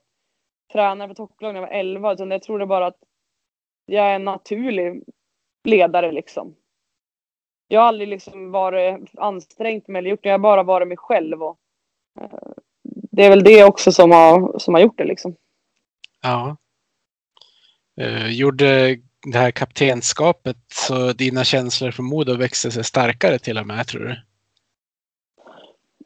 tränare 0.72 1.08
för 1.08 1.14
topplag 1.14 1.54
när 1.54 1.60
jag 1.60 1.68
var 1.68 1.74
11 1.74 2.12
utan 2.12 2.30
jag 2.30 2.42
tror 2.42 2.58
det 2.58 2.66
bara 2.66 2.86
att 2.86 2.98
jag 3.86 4.06
är 4.10 4.14
en 4.14 4.24
naturlig 4.24 5.02
ledare 5.64 6.12
liksom. 6.12 6.56
Jag 7.68 7.80
har 7.80 7.88
aldrig 7.88 8.08
liksom 8.08 8.50
varit 8.50 9.10
ansträngt 9.18 9.88
mig 9.88 9.98
eller 9.98 10.10
gjort 10.10 10.22
det, 10.22 10.28
jag 10.28 10.34
har 10.34 10.38
bara 10.38 10.62
varit 10.62 10.88
mig 10.88 10.96
själv. 10.96 11.42
Och, 11.42 11.58
eh, 12.20 12.38
det 12.82 13.24
är 13.24 13.30
väl 13.30 13.44
det 13.44 13.64
också 13.64 13.92
som 13.92 14.10
har, 14.10 14.58
som 14.58 14.74
har 14.74 14.80
gjort 14.80 14.98
det 14.98 15.04
liksom. 15.04 15.36
Ja. 16.22 16.56
Eh, 18.00 18.26
gjorde 18.26 18.96
det 19.32 19.38
här 19.38 19.50
kaptenskapet 19.50 20.56
så 20.68 21.12
dina 21.12 21.44
känslor 21.44 21.90
för 21.90 22.02
Modo 22.02 22.36
växte 22.36 22.70
sig 22.70 22.84
starkare 22.84 23.38
till 23.38 23.58
och 23.58 23.66
med, 23.66 23.86
tror 23.86 24.00
du? 24.00 24.16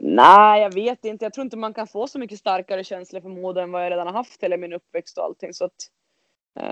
Nej, 0.05 0.63
jag 0.63 0.75
vet 0.75 1.05
inte. 1.05 1.25
Jag 1.25 1.33
tror 1.33 1.45
inte 1.45 1.57
man 1.57 1.75
kan 1.75 1.87
få 1.87 2.07
så 2.07 2.19
mycket 2.19 2.39
starkare 2.39 2.85
känslor 2.85 3.21
för 3.21 3.29
Modo 3.29 3.61
än 3.61 3.73
vad 3.73 3.85
jag 3.85 3.91
redan 3.91 4.07
har 4.07 4.15
haft 4.15 4.43
hela 4.43 4.57
min 4.57 4.73
uppväxt 4.73 5.19
och 5.19 5.25
allting. 5.25 5.55
Så 5.55 5.65
att, 5.65 5.73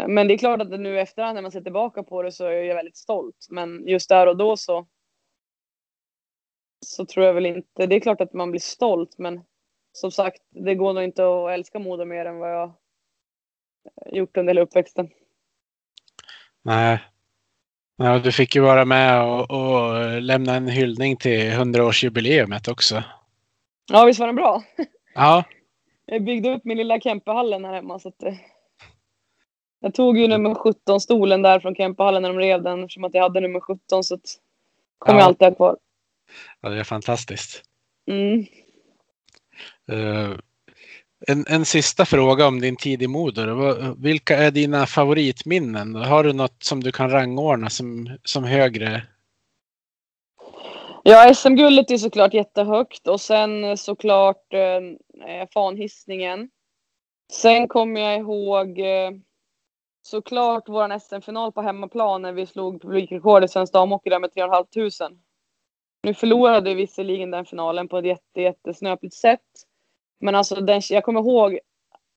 men 0.08 0.28
det 0.28 0.34
är 0.34 0.38
klart 0.38 0.60
att 0.60 0.80
nu 0.80 1.00
efterhand 1.00 1.34
när 1.34 1.42
man 1.42 1.52
ser 1.52 1.60
tillbaka 1.60 2.02
på 2.02 2.22
det 2.22 2.32
så 2.32 2.44
är 2.44 2.50
jag 2.50 2.74
väldigt 2.74 2.96
stolt. 2.96 3.46
Men 3.50 3.88
just 3.88 4.08
där 4.08 4.26
och 4.26 4.36
då 4.36 4.56
så. 4.56 4.86
Så 6.86 7.06
tror 7.06 7.26
jag 7.26 7.34
väl 7.34 7.46
inte. 7.46 7.86
Det 7.86 7.96
är 7.96 8.00
klart 8.00 8.20
att 8.20 8.32
man 8.32 8.50
blir 8.50 8.60
stolt, 8.60 9.18
men 9.18 9.40
som 9.92 10.10
sagt, 10.10 10.42
det 10.50 10.74
går 10.74 10.92
nog 10.92 11.04
inte 11.04 11.22
att 11.22 11.50
älska 11.50 11.78
Modo 11.78 12.04
mer 12.04 12.24
än 12.24 12.38
vad 12.38 12.52
jag 12.52 12.72
gjort 14.12 14.36
under 14.36 14.50
hela 14.50 14.60
uppväxten. 14.60 15.10
Nej. 16.62 16.98
Ja, 17.96 18.18
du 18.18 18.32
fick 18.32 18.54
ju 18.54 18.60
vara 18.60 18.84
med 18.84 19.22
och, 19.22 19.50
och 19.50 20.22
lämna 20.22 20.54
en 20.54 20.68
hyllning 20.68 21.16
till 21.16 21.50
100-årsjubileumet 21.50 22.70
också. 22.70 23.02
Ja, 23.92 24.04
visst 24.04 24.20
var 24.20 24.26
den 24.26 24.36
bra? 24.36 24.62
Ja, 25.14 25.44
Jag 26.06 26.24
byggde 26.24 26.54
upp 26.54 26.64
min 26.64 26.78
lilla 26.78 27.00
Kempehallen 27.00 27.64
här 27.64 27.72
hemma. 27.72 27.98
Så 27.98 28.08
att, 28.08 28.22
eh, 28.22 28.34
jag 29.80 29.94
tog 29.94 30.18
ju 30.18 30.28
nummer 30.28 30.54
17 30.54 31.00
stolen 31.00 31.42
där 31.42 31.60
från 31.60 31.74
Kempehallen 31.74 32.22
när 32.22 32.28
de 32.28 32.38
rev 32.38 32.62
den 32.62 32.82
eftersom 32.82 33.04
att 33.04 33.14
jag 33.14 33.22
hade 33.22 33.40
nummer 33.40 33.60
17 33.60 34.04
så 34.04 34.14
att 34.14 34.20
kommer 34.98 35.18
Ja. 35.18 35.22
jag 35.22 35.28
alltid 35.28 35.48
ha 35.48 35.54
kvar. 35.54 35.76
ja 36.60 36.68
det 36.68 36.80
är 36.80 36.84
fantastiskt. 36.84 37.62
Mm. 38.10 38.46
Eh, 39.92 40.36
en, 41.26 41.44
en 41.48 41.64
sista 41.64 42.04
fråga 42.04 42.46
om 42.46 42.60
din 42.60 42.76
tid 42.76 43.02
i 43.02 43.06
Modo. 43.06 43.94
Vilka 43.98 44.36
är 44.36 44.50
dina 44.50 44.86
favoritminnen? 44.86 45.94
Har 45.94 46.24
du 46.24 46.32
något 46.32 46.62
som 46.62 46.82
du 46.82 46.92
kan 46.92 47.10
rangordna 47.10 47.70
som, 47.70 48.18
som 48.24 48.44
högre? 48.44 49.02
Ja, 51.02 51.34
SM-guldet 51.34 51.90
är 51.90 51.96
såklart 51.96 52.34
jättehögt 52.34 53.08
och 53.08 53.20
sen 53.20 53.76
såklart 53.76 54.52
eh, 54.52 55.48
fanhissningen. 55.54 56.50
Sen 57.32 57.68
kommer 57.68 58.00
jag 58.00 58.18
ihåg 58.18 58.78
eh, 58.78 59.10
såklart 60.02 60.68
vår 60.68 60.98
SM-final 60.98 61.52
på 61.52 61.62
hemmaplan 61.62 62.22
när 62.22 62.32
vi 62.32 62.46
slog 62.46 62.82
publikrekord 62.82 63.44
i 63.44 63.48
svensk 63.48 63.72
damhockey 63.72 64.10
där 64.10 64.18
med 64.18 64.32
3 64.32 64.42
500. 64.42 64.64
Nu 66.02 66.14
förlorade 66.14 66.70
vi 66.70 66.74
visserligen 66.74 67.30
den 67.30 67.44
finalen 67.44 67.88
på 67.88 67.98
ett 67.98 68.06
jätte, 68.06 68.40
jättesnöpligt 68.40 69.14
sätt. 69.14 69.40
Men 70.20 70.34
alltså 70.34 70.54
den, 70.54 70.80
jag 70.90 71.04
kommer 71.04 71.20
ihåg, 71.20 71.58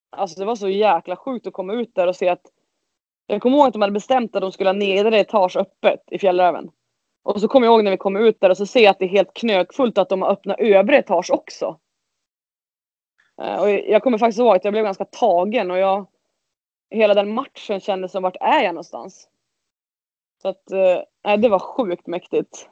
alltså 0.10 0.40
det 0.40 0.46
var 0.46 0.56
så 0.56 0.70
jäkla 0.70 1.16
sjukt 1.16 1.48
att 1.48 1.54
komma 1.54 1.74
ut 1.74 1.96
där 1.96 2.08
och 2.08 2.16
se 2.16 2.30
att 2.30 2.46
jag 3.28 3.42
kommer 3.42 3.58
ihåg 3.58 3.68
att 3.68 3.74
de 3.74 3.82
hade 3.82 3.94
bestämt 3.94 4.36
att 4.36 4.42
de 4.42 4.52
skulle 4.52 4.70
ha 4.70 4.74
nedre 4.74 5.20
etage 5.20 5.58
öppet 5.58 6.02
i 6.12 6.20
Fjällräven. 6.20 6.72
Och 7.24 7.42
så 7.42 7.48
kommer 7.48 7.68
jag 7.68 7.74
ihåg 7.74 7.84
när 7.84 7.92
vi 7.92 7.98
kom 7.98 8.16
ut 8.16 8.40
där 8.40 8.50
och 8.50 8.58
så 8.58 8.66
ser 8.66 8.80
jag 8.80 8.92
att 8.92 9.00
det 9.00 9.06
är 9.06 9.10
helt 9.10 9.34
knökfullt 9.34 9.98
att 9.98 10.10
de 10.10 10.22
har 10.22 10.30
öppnat 10.30 10.60
övre 10.60 10.98
etage 10.98 11.32
också. 11.32 11.80
Eh, 13.42 13.62
och 13.62 13.70
jag 13.70 14.04
kommer 14.04 14.18
faktiskt 14.18 14.40
ihåg 14.40 14.56
att 14.56 14.64
jag 14.64 14.74
blev 14.74 14.84
ganska 14.84 15.06
tagen 15.06 15.72
och 15.72 15.78
jag 15.78 16.08
hela 16.94 17.14
den 17.14 17.34
matchen 17.34 17.80
kändes 17.80 18.12
som 18.12 18.24
vart 18.24 18.36
är 18.40 18.64
jag 18.64 18.74
någonstans? 18.74 19.28
Så 20.42 20.48
att, 20.48 20.72
eh, 20.72 21.38
det 21.38 21.50
var 21.50 21.60
sjukt 21.60 22.08
mäktigt. 22.08 22.70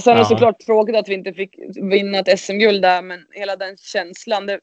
Sen 0.00 0.14
är 0.14 0.18
det 0.18 0.24
såklart 0.24 0.58
tråkigt 0.58 0.96
att 0.96 1.08
vi 1.08 1.14
inte 1.14 1.32
fick 1.32 1.58
vinna 1.82 2.18
ett 2.18 2.40
SM-guld 2.40 2.82
där, 2.82 3.02
men 3.02 3.26
hela 3.30 3.56
den 3.56 3.76
känslan. 3.76 4.46
Det, 4.46 4.60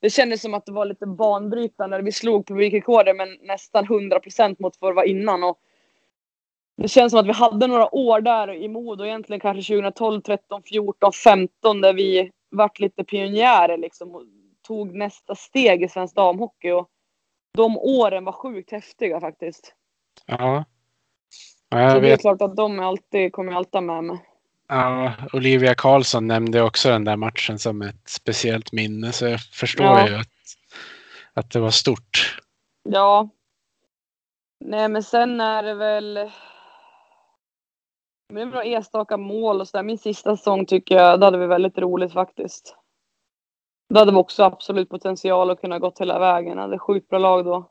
det 0.00 0.10
kändes 0.10 0.40
som 0.40 0.54
att 0.54 0.66
det 0.66 0.72
var 0.72 0.84
lite 0.84 1.06
banbrytande. 1.06 2.02
Vi 2.02 2.12
slog 2.12 2.46
publikrekordet 2.46 3.16
med 3.16 3.28
nästan 3.40 3.84
100 3.84 4.20
procent 4.20 4.58
mot 4.58 4.76
vad 4.80 4.90
det 4.90 4.96
var 4.96 5.04
innan. 5.04 5.44
Och 5.44 5.58
det 6.76 6.88
känns 6.88 7.10
som 7.10 7.20
att 7.20 7.26
vi 7.26 7.32
hade 7.32 7.66
några 7.66 7.94
år 7.94 8.20
där 8.20 8.54
i 8.54 8.68
Modo, 8.68 9.04
egentligen 9.04 9.40
kanske 9.40 9.74
2012, 9.74 10.22
13, 10.22 10.62
14, 10.62 11.12
15 11.12 11.80
där 11.80 11.92
vi 11.92 12.30
vart 12.50 12.80
lite 12.80 13.04
pionjärer 13.04 13.76
liksom 13.76 14.14
och 14.14 14.22
tog 14.66 14.94
nästa 14.94 15.34
steg 15.34 15.82
i 15.82 15.88
svensk 15.88 16.14
damhockey. 16.14 16.70
Och 16.70 16.88
de 17.58 17.78
åren 17.78 18.24
var 18.24 18.32
sjukt 18.32 18.72
häftiga 18.72 19.20
faktiskt. 19.20 19.74
Ja. 20.26 20.64
ja 21.68 21.80
jag 21.80 21.92
Så 21.92 22.00
vet. 22.00 22.02
det 22.02 22.12
är 22.12 22.16
klart 22.16 22.42
att 22.42 22.56
de 22.56 22.80
alltid, 22.80 23.32
kommer 23.32 23.52
alltid 23.52 23.82
med 23.82 24.04
mig. 24.04 24.18
Ja, 24.68 25.12
Olivia 25.32 25.74
Karlsson 25.74 26.26
nämnde 26.26 26.62
också 26.62 26.88
den 26.88 27.04
där 27.04 27.16
matchen 27.16 27.58
som 27.58 27.82
ett 27.82 28.08
speciellt 28.08 28.72
minne 28.72 29.12
så 29.12 29.26
jag 29.26 29.40
förstår 29.40 29.86
ja. 29.86 30.08
ju 30.08 30.14
att, 30.14 30.28
att 31.34 31.50
det 31.50 31.60
var 31.60 31.70
stort. 31.70 32.38
Ja. 32.82 33.28
Nej 34.64 34.88
men 34.88 35.02
sen 35.02 35.40
är 35.40 35.62
det 35.62 35.74
väl 35.74 36.14
det 38.34 38.40
är 38.40 38.46
bra 38.46 38.64
enstaka 38.64 39.16
mål 39.16 39.60
och 39.60 39.68
sådär. 39.68 39.84
Min 39.84 39.98
sista 39.98 40.36
säsong 40.36 40.66
tycker 40.66 40.94
jag, 40.94 41.20
då 41.20 41.26
hade 41.26 41.38
vi 41.38 41.46
väldigt 41.46 41.78
roligt 41.78 42.12
faktiskt. 42.12 42.77
Då 43.88 43.98
hade 43.98 44.12
vi 44.12 44.18
också 44.18 44.42
absolut 44.42 44.88
potential 44.88 45.50
att 45.50 45.60
kunna 45.60 45.78
gått 45.78 46.00
hela 46.00 46.18
vägen. 46.18 46.58
Hade 46.58 46.78
sjukt 46.78 47.08
bra 47.08 47.18
lag 47.18 47.44
då. 47.44 47.70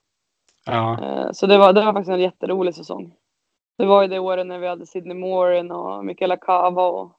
Ja. 0.65 1.03
Eh, 1.03 1.31
så 1.31 1.47
det 1.47 1.57
var, 1.57 1.73
det 1.73 1.85
var 1.85 1.93
faktiskt 1.93 2.11
en 2.11 2.19
jätterolig 2.19 2.75
säsong. 2.75 3.13
Det 3.77 3.85
var 3.85 4.01
ju 4.01 4.07
det 4.07 4.19
året 4.19 4.47
när 4.47 4.59
vi 4.59 4.67
hade 4.67 4.85
Sidney 4.85 5.17
Morin 5.17 5.71
och 5.71 6.05
Mikaela 6.05 6.37
Kava 6.37 6.87
och 6.87 7.11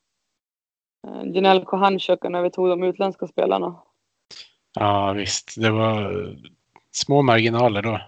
eh, 1.06 1.22
Janelle 1.34 1.64
Kohanchuk 1.64 2.22
när 2.22 2.42
vi 2.42 2.50
tog 2.50 2.68
de 2.68 2.82
utländska 2.82 3.26
spelarna. 3.26 3.76
Ja 4.80 5.12
visst, 5.12 5.54
det 5.56 5.70
var 5.70 6.12
små 6.90 7.22
marginaler 7.22 7.82
då. 7.82 8.00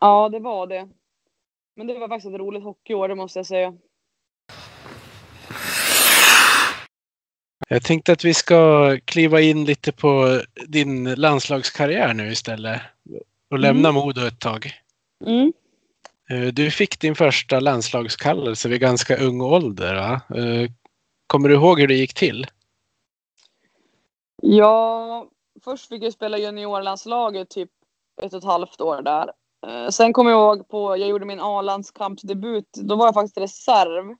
Ja, 0.00 0.28
det 0.28 0.38
var 0.38 0.66
det. 0.66 0.88
Men 1.76 1.86
det 1.86 1.98
var 1.98 2.08
faktiskt 2.08 2.34
ett 2.34 2.40
roligt 2.40 2.64
hockeyår, 2.64 3.08
det 3.08 3.14
måste 3.14 3.38
jag 3.38 3.46
säga. 3.46 3.74
Jag 7.68 7.82
tänkte 7.82 8.12
att 8.12 8.24
vi 8.24 8.34
ska 8.34 8.98
kliva 9.04 9.40
in 9.40 9.64
lite 9.64 9.92
på 9.92 10.40
din 10.66 11.14
landslagskarriär 11.14 12.14
nu 12.14 12.32
istället 12.32 12.80
och 13.50 13.58
lämna 13.58 13.88
mm. 13.88 13.94
Modo 13.94 14.26
ett 14.26 14.40
tag. 14.40 14.72
Mm. 15.26 15.52
Eh, 16.30 16.52
du 16.52 16.70
fick 16.70 17.00
din 17.00 17.14
första 17.14 17.60
landslagskallelse 17.60 18.68
vid 18.68 18.80
ganska 18.80 19.16
ung 19.16 19.40
ålder. 19.40 19.94
Va? 19.94 20.38
Eh, 20.38 20.70
kommer 21.26 21.48
du 21.48 21.54
ihåg 21.54 21.80
hur 21.80 21.88
det 21.88 21.94
gick 21.94 22.14
till? 22.14 22.46
Ja, 24.42 25.28
först 25.64 25.88
fick 25.88 26.02
jag 26.02 26.12
spela 26.12 26.38
juniorlandslaget 26.38 27.50
typ 27.50 27.70
ett 28.22 28.32
och 28.32 28.38
ett 28.38 28.44
halvt 28.44 28.80
år 28.80 29.02
där. 29.02 29.32
Eh, 29.66 29.88
sen 29.88 30.12
kommer 30.12 30.30
jag 30.30 30.40
ihåg 30.40 30.68
på, 30.68 30.96
jag 30.96 31.08
gjorde 31.08 31.26
min 31.26 31.40
A-landskampsdebut, 31.40 32.72
då 32.72 32.96
var 32.96 33.06
jag 33.06 33.14
faktiskt 33.14 33.38
reserv. 33.38 34.16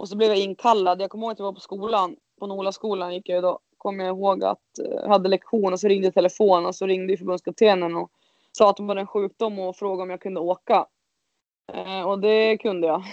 Och 0.00 0.08
så 0.08 0.16
blev 0.16 0.28
jag 0.28 0.38
inkallad. 0.38 1.00
Jag 1.00 1.10
kommer 1.10 1.24
ihåg 1.24 1.32
att 1.32 1.38
jag 1.38 1.46
var 1.46 1.52
på 1.52 1.60
skolan, 1.60 2.16
på 2.38 2.46
Nolaskolan 2.46 3.14
gick 3.14 3.28
jag 3.28 3.42
då. 3.42 3.58
Kommer 3.76 4.04
jag 4.04 4.16
ihåg 4.16 4.44
att 4.44 4.58
jag 4.78 5.08
hade 5.08 5.28
lektion 5.28 5.72
och 5.72 5.80
så 5.80 5.88
ringde 5.88 6.12
telefonen 6.12 6.66
och 6.66 6.74
så 6.74 6.86
ringde 6.86 7.16
förbundskaptenen 7.16 7.96
och 7.96 8.10
sa 8.52 8.70
att 8.70 8.76
de 8.76 8.88
hade 8.88 9.00
en 9.00 9.06
sjukdom 9.06 9.58
och 9.58 9.76
frågade 9.76 10.02
om 10.02 10.10
jag 10.10 10.20
kunde 10.20 10.40
åka. 10.40 10.86
Eh, 11.72 12.02
och 12.02 12.18
det 12.20 12.58
kunde 12.58 12.86
jag. 12.86 13.02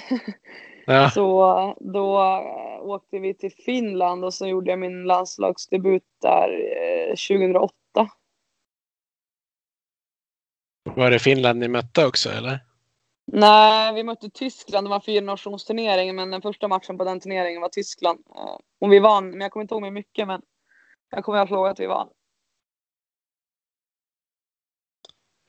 Ja. 0.89 1.10
Så 1.10 1.76
då 1.80 2.19
eh, 2.19 2.82
åkte 2.82 3.19
vi 3.19 3.34
till 3.34 3.52
Finland 3.52 4.26
och 4.26 4.34
så 4.34 4.47
gjorde 4.47 4.69
jag 4.69 4.80
min 4.80 5.04
landslagsdebut 5.04 6.04
där 6.21 6.50
2008. 7.10 7.73
Eh, 8.00 8.08
var 10.95 11.12
det 11.12 11.19
Finland 11.19 11.60
ni 11.60 11.67
mötte 11.67 12.06
också 12.06 12.30
eller? 12.30 12.60
Nej, 13.32 13.94
vi 13.94 14.04
mötte 14.04 14.30
Tyskland. 14.30 14.86
Det 14.86 14.90
var 14.90 14.96
en 14.96 15.02
fyra 15.02 15.22
men 16.16 16.32
den 16.32 16.42
första 16.42 16.68
matchen 16.68 16.98
på 16.98 17.04
den 17.04 17.20
turneringen 17.20 17.62
var 17.62 17.70
Tyskland. 17.70 18.20
Och 18.80 18.94
vi 18.94 19.00
vann, 19.00 19.30
men 19.30 19.42
jag 19.42 19.52
kommer 19.52 19.63
inte 19.63 19.74
ihåg 19.74 19.82
mig 19.82 19.92
mycket, 19.92 20.28
men 20.28 20.42
jag 21.10 21.24
kommer 21.24 21.38
ihåg 21.54 21.68
att 21.68 21.80
vi 21.80 21.88
vann. 21.88 22.08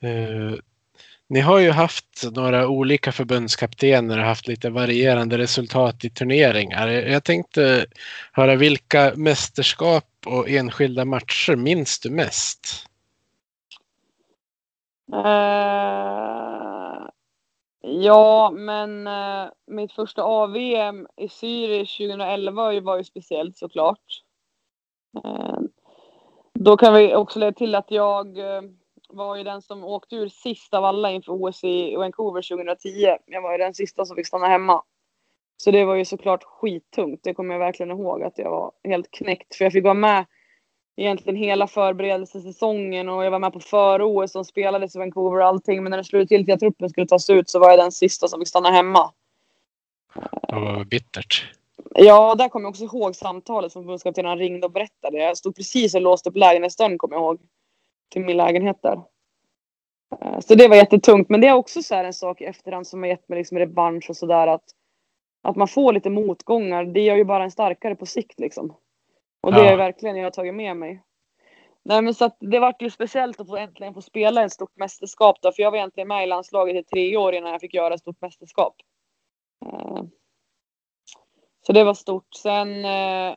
Uh, 0.03 0.55
ni 1.27 1.39
har 1.39 1.59
ju 1.59 1.71
haft 1.71 2.23
några 2.35 2.67
olika 2.67 3.11
förbundskaptener 3.11 4.19
och 4.19 4.25
haft 4.25 4.47
lite 4.47 4.69
varierande 4.69 5.37
resultat 5.37 6.05
i 6.05 6.09
turneringar. 6.09 6.87
Jag 6.87 7.23
tänkte 7.23 7.85
höra 8.31 8.55
vilka 8.55 9.13
mästerskap 9.15 10.05
och 10.25 10.49
enskilda 10.49 11.05
matcher 11.05 11.55
minns 11.55 11.99
du 11.99 12.09
mest? 12.09 12.85
Uh, 15.13 16.68
ja, 17.81 18.51
men 18.51 19.07
eh, 19.07 19.51
mitt 19.67 19.91
första 19.91 20.23
AVM 20.23 21.07
i 21.17 21.27
Zürich 21.27 21.97
2011 21.97 22.79
var 22.81 22.97
ju 22.97 23.03
speciellt 23.03 23.57
såklart. 23.57 24.23
Eh, 25.23 25.59
då 26.53 26.77
kan 26.77 26.93
vi 26.93 27.15
också 27.15 27.39
lägga 27.39 27.51
till 27.51 27.75
att 27.75 27.91
jag 27.91 28.37
eh, 28.37 28.61
var 29.09 29.35
ju 29.35 29.43
den 29.43 29.61
som 29.61 29.83
åkte 29.83 30.15
ur 30.15 30.29
sist 30.29 30.73
av 30.73 30.85
alla 30.85 31.11
inför 31.11 31.31
OS 31.33 31.63
i 31.63 31.95
Vancouver 31.95 32.41
2010. 32.41 33.17
Jag 33.25 33.41
var 33.41 33.51
ju 33.51 33.57
den 33.57 33.73
sista 33.73 34.05
som 34.05 34.15
fick 34.15 34.27
stanna 34.27 34.47
hemma. 34.47 34.83
Så 35.57 35.71
det 35.71 35.85
var 35.85 35.95
ju 35.95 36.05
såklart 36.05 36.43
skittungt. 36.43 37.23
Det 37.23 37.33
kommer 37.33 37.53
jag 37.53 37.59
verkligen 37.59 37.91
ihåg 37.91 38.23
att 38.23 38.37
jag 38.37 38.51
var 38.51 38.71
helt 38.83 39.11
knäckt. 39.11 39.55
För 39.55 39.65
jag 39.65 39.73
fick 39.73 39.83
vara 39.83 39.93
med 39.93 40.25
egentligen 40.99 41.35
hela 41.35 41.67
förberedelsesäsongen 41.67 43.09
och 43.09 43.25
jag 43.25 43.31
var 43.31 43.39
med 43.39 43.53
på 43.53 43.59
före-OS 43.59 44.31
som 44.31 44.45
spelades 44.45 44.95
i 44.95 44.99
Vancouver 44.99 45.39
och 45.39 45.45
allting. 45.45 45.83
Men 45.83 45.89
när 45.89 45.97
den 45.97 46.05
slutgiltiga 46.05 46.57
truppen 46.57 46.89
skulle 46.89 47.07
tas 47.07 47.29
ut 47.29 47.49
så 47.49 47.59
var 47.59 47.69
jag 47.69 47.79
den 47.79 47.91
sista 47.91 48.27
som 48.27 48.39
fick 48.39 48.47
stanna 48.47 48.71
hemma. 48.71 49.11
Det 50.47 50.55
var 50.55 50.85
bittert. 50.85 51.45
Ja, 51.95 52.35
där 52.35 52.49
kommer 52.49 52.63
jag 52.63 52.69
också 52.69 52.83
ihåg 52.83 53.15
samtalet 53.15 53.71
som 53.71 53.83
förbundskaptenen 53.83 54.37
ringde 54.37 54.65
och 54.65 54.71
berättade. 54.71 55.17
Jag 55.17 55.37
stod 55.37 55.55
precis 55.55 55.95
och 55.95 56.01
låste 56.01 56.29
upp 56.29 56.35
lägenhetsdörren 56.35 56.97
kommer 56.97 57.15
jag 57.15 57.21
ihåg 57.21 57.39
till 58.11 58.21
min 58.21 58.37
lägenhet 58.37 58.77
där. 58.81 59.01
Eh, 60.21 60.39
så 60.39 60.55
det 60.55 60.67
var 60.67 60.75
jättetungt. 60.75 61.29
Men 61.29 61.41
det 61.41 61.47
är 61.47 61.53
också 61.53 61.81
så 61.81 61.95
en 61.95 62.13
sak 62.13 62.41
i 62.41 62.45
efterhand 62.45 62.87
som 62.87 63.03
har 63.03 63.07
gett 63.07 63.29
mig 63.29 63.37
liksom 63.37 63.57
revansch 63.57 64.09
och 64.09 64.17
sådär 64.17 64.47
att, 64.47 64.63
att 65.43 65.55
man 65.55 65.67
får 65.67 65.93
lite 65.93 66.09
motgångar. 66.09 66.85
Det 66.85 67.01
gör 67.01 67.15
ju 67.15 67.23
bara 67.23 67.43
en 67.43 67.51
starkare 67.51 67.95
på 67.95 68.05
sikt 68.05 68.39
liksom. 68.39 68.73
Och 69.41 69.53
det 69.53 69.59
ja. 69.59 69.71
är 69.71 69.77
verkligen 69.77 70.15
jag 70.15 70.23
har 70.23 70.31
tagit 70.31 70.55
med 70.55 70.77
mig. 70.77 71.03
Nej 71.83 72.01
men 72.01 72.13
så 72.13 72.25
att 72.25 72.37
det 72.39 72.59
vart 72.59 72.81
ju 72.81 72.89
speciellt 72.89 73.39
att 73.39 73.47
få 73.47 73.57
äntligen 73.57 73.93
få 73.93 74.01
spela 74.01 74.43
ett 74.43 74.51
stort 74.51 74.77
mästerskap 74.77 75.41
då. 75.41 75.51
För 75.51 75.63
jag 75.63 75.71
var 75.71 75.77
egentligen 75.77 76.07
med 76.07 76.23
i 76.23 76.27
landslaget 76.27 76.75
i 76.75 76.83
tre 76.83 77.17
år 77.17 77.33
innan 77.33 77.51
jag 77.51 77.61
fick 77.61 77.73
göra 77.73 77.93
ett 77.93 78.01
stort 78.01 78.21
mästerskap. 78.21 78.75
Eh, 79.65 80.03
så 81.65 81.73
det 81.73 81.83
var 81.83 81.93
stort. 81.93 82.33
Sen, 82.35 82.85
eh, 82.85 83.35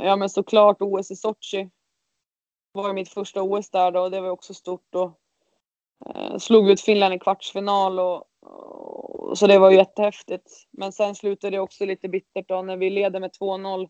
ja 0.00 0.16
men 0.16 0.30
såklart 0.30 0.76
OS 0.80 1.10
i 1.10 1.16
Sochi 1.16 1.70
var 2.72 2.92
mitt 2.92 3.08
första 3.08 3.42
OS 3.42 3.70
där 3.70 3.90
då 3.90 4.00
och 4.00 4.10
det 4.10 4.20
var 4.20 4.30
också 4.30 4.54
stort. 4.54 4.94
Och, 4.94 5.10
eh, 6.06 6.38
slog 6.38 6.70
ut 6.70 6.80
Finland 6.80 7.14
i 7.14 7.18
kvartsfinal 7.18 8.00
och, 8.00 8.24
och, 8.40 9.38
så 9.38 9.46
det 9.46 9.58
var 9.58 9.70
ju 9.70 9.76
jättehäftigt. 9.76 10.50
Men 10.70 10.92
sen 10.92 11.14
slutade 11.14 11.56
det 11.56 11.60
också 11.60 11.84
lite 11.84 12.08
bittert 12.08 12.48
då 12.48 12.62
när 12.62 12.76
vi 12.76 12.90
leder 12.90 13.20
med 13.20 13.30
2-0 13.40 13.88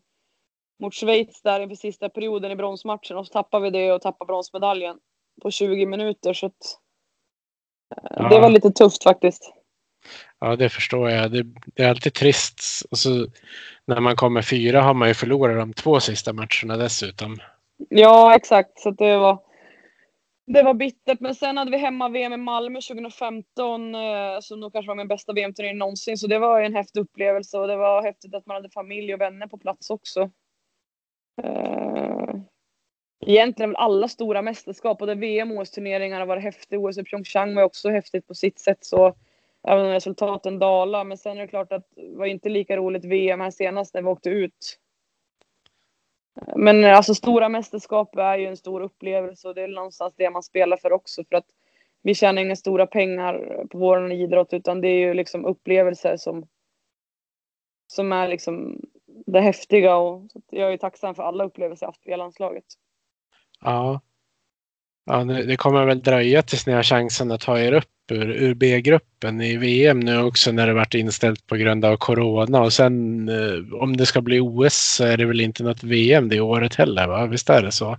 mot 0.79 0.93
Schweiz 0.93 1.41
där 1.41 1.59
inför 1.59 1.75
sista 1.75 2.09
perioden 2.09 2.51
i 2.51 2.55
bronsmatchen 2.55 3.17
och 3.17 3.27
så 3.27 3.33
tappade 3.33 3.63
vi 3.63 3.69
det 3.69 3.91
och 3.91 4.01
tappade 4.01 4.27
bronsmedaljen 4.27 4.97
på 5.41 5.51
20 5.51 5.85
minuter 5.85 6.33
så 6.33 6.45
att, 6.45 6.79
eh, 7.95 8.17
ja. 8.17 8.29
det 8.29 8.39
var 8.39 8.49
lite 8.49 8.71
tufft 8.71 9.03
faktiskt. 9.03 9.53
Ja, 10.39 10.55
det 10.55 10.69
förstår 10.69 11.09
jag. 11.09 11.31
Det, 11.31 11.43
det, 11.65 11.83
är 11.83 11.89
alltid 11.89 12.13
trist. 12.13 12.85
Och 12.91 12.97
så, 12.97 13.27
när 13.85 13.99
man 13.99 14.15
kommer 14.15 14.41
fyra 14.41 14.81
har 14.81 14.93
man 14.93 15.07
ju 15.07 15.13
förlorat 15.13 15.57
de 15.57 15.73
två 15.73 15.99
sista 15.99 16.33
matcherna 16.33 16.77
dessutom. 16.77 17.37
Ja, 17.89 18.35
exakt. 18.35 18.79
Så 18.79 18.91
det 18.91 19.17
var, 19.17 19.39
det 20.47 20.63
var 20.63 20.73
bittert, 20.73 21.19
men 21.19 21.35
sen 21.35 21.57
hade 21.57 21.71
vi 21.71 21.77
hemma-VM 21.77 22.33
i 22.33 22.37
Malmö 22.37 22.81
2015 22.81 23.95
eh, 23.95 24.01
som 24.41 24.59
nog 24.59 24.73
kanske 24.73 24.87
var 24.87 24.95
min 24.95 25.07
bästa 25.07 25.33
VM-turnering 25.33 25.77
någonsin. 25.77 26.17
Så 26.17 26.27
det 26.27 26.39
var 26.39 26.61
en 26.61 26.75
häftig 26.75 26.99
upplevelse 26.99 27.57
och 27.57 27.67
det 27.67 27.75
var 27.75 28.03
häftigt 28.03 28.35
att 28.35 28.45
man 28.45 28.55
hade 28.55 28.69
familj 28.69 29.13
och 29.13 29.21
vänner 29.21 29.47
på 29.47 29.57
plats 29.57 29.89
också. 29.89 30.31
Eh, 31.41 32.35
egentligen 33.25 33.69
väl 33.69 33.75
alla 33.75 34.07
stora 34.07 34.41
mästerskap, 34.41 34.99
både 34.99 35.15
VM 35.15 35.51
och 35.51 35.57
OS-turneringar 35.57 36.19
har 36.19 36.27
varit 36.27 36.43
häftiga. 36.43 36.79
OS 36.79 36.97
i 36.97 37.03
Pyeongchang 37.03 37.55
var 37.55 37.63
också 37.63 37.89
häftigt 37.89 38.27
på 38.27 38.35
sitt 38.35 38.59
sätt. 38.59 38.85
Så 38.85 39.15
även 39.67 39.85
om 39.85 39.91
resultaten 39.91 40.59
dalar. 40.59 41.03
Men 41.03 41.17
sen 41.17 41.37
är 41.37 41.41
det 41.41 41.47
klart 41.47 41.71
att 41.71 41.87
det 41.95 42.15
var 42.15 42.25
inte 42.25 42.49
lika 42.49 42.77
roligt 42.77 43.05
VM 43.05 43.39
här 43.39 43.51
senast 43.51 43.93
när 43.93 44.01
vi 44.01 44.07
åkte 44.07 44.29
ut. 44.29 44.79
Men 46.55 46.83
alltså 46.83 47.15
stora 47.15 47.49
mästerskap 47.49 48.15
är 48.15 48.37
ju 48.37 48.45
en 48.45 48.57
stor 48.57 48.81
upplevelse 48.81 49.47
och 49.47 49.55
det 49.55 49.61
är 49.61 49.67
någonstans 49.67 50.13
det 50.17 50.29
man 50.29 50.43
spelar 50.43 50.77
för 50.77 50.91
också. 50.91 51.23
För 51.29 51.35
att 51.35 51.45
vi 52.01 52.15
tjänar 52.15 52.41
inga 52.41 52.55
stora 52.55 52.87
pengar 52.87 53.65
på 53.69 53.77
vår 53.77 54.11
idrott 54.11 54.53
utan 54.53 54.81
det 54.81 54.87
är 54.87 54.99
ju 54.99 55.13
liksom 55.13 55.45
upplevelser 55.45 56.17
som, 56.17 56.47
som 57.87 58.11
är 58.11 58.27
liksom 58.27 58.81
det 59.25 59.41
häftiga. 59.41 59.95
Och 59.95 60.27
jag 60.49 60.73
är 60.73 60.77
tacksam 60.77 61.15
för 61.15 61.23
alla 61.23 61.43
upplevelser 61.43 61.85
jag 61.85 61.89
haft 61.89 62.07
via 62.07 62.17
landslaget. 62.17 62.65
Ja. 63.61 64.01
ja 65.05 65.23
det 65.23 65.57
kommer 65.57 65.85
väl 65.85 66.01
dröja 66.01 66.41
tills 66.41 66.67
ni 66.67 66.73
har 66.73 66.83
chansen 66.83 67.31
att 67.31 67.41
ta 67.41 67.59
er 67.59 67.73
upp 67.73 67.89
ur, 68.11 68.29
ur 68.29 68.53
B-gruppen 68.53 69.41
i 69.41 69.57
VM 69.57 69.99
nu 69.99 70.23
också 70.23 70.51
när 70.51 70.67
det 70.67 70.73
varit 70.73 70.93
inställt 70.93 71.47
på 71.47 71.55
grund 71.55 71.85
av 71.85 71.97
corona 71.97 72.61
och 72.61 72.73
sen 72.73 73.29
eh, 73.29 73.81
om 73.81 73.97
det 73.97 74.05
ska 74.05 74.21
bli 74.21 74.39
OS 74.39 74.95
så 74.97 75.03
är 75.03 75.17
det 75.17 75.25
väl 75.25 75.41
inte 75.41 75.63
något 75.63 75.83
VM 75.83 76.29
det 76.29 76.41
året 76.41 76.75
heller 76.75 77.07
va? 77.07 77.25
Visst 77.25 77.49
är 77.49 77.61
det 77.61 77.71
så? 77.71 77.97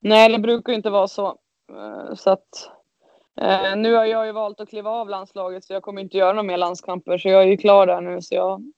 Nej, 0.00 0.28
det 0.28 0.38
brukar 0.38 0.72
inte 0.72 0.90
vara 0.90 1.08
så. 1.08 1.26
Eh, 1.70 2.14
så 2.14 2.30
att 2.30 2.70
eh, 3.40 3.76
nu 3.76 3.94
har 3.94 4.04
jag 4.04 4.26
ju 4.26 4.32
valt 4.32 4.60
att 4.60 4.68
kliva 4.68 4.90
av 4.90 5.08
landslaget 5.08 5.64
så 5.64 5.72
jag 5.72 5.82
kommer 5.82 6.02
inte 6.02 6.16
göra 6.16 6.32
några 6.32 6.42
mer 6.42 6.56
landskamper 6.56 7.18
så 7.18 7.28
jag 7.28 7.42
är 7.42 7.46
ju 7.46 7.56
klar 7.56 7.86
där 7.86 8.00
nu 8.00 8.22
så 8.22 8.34
jag 8.34 8.72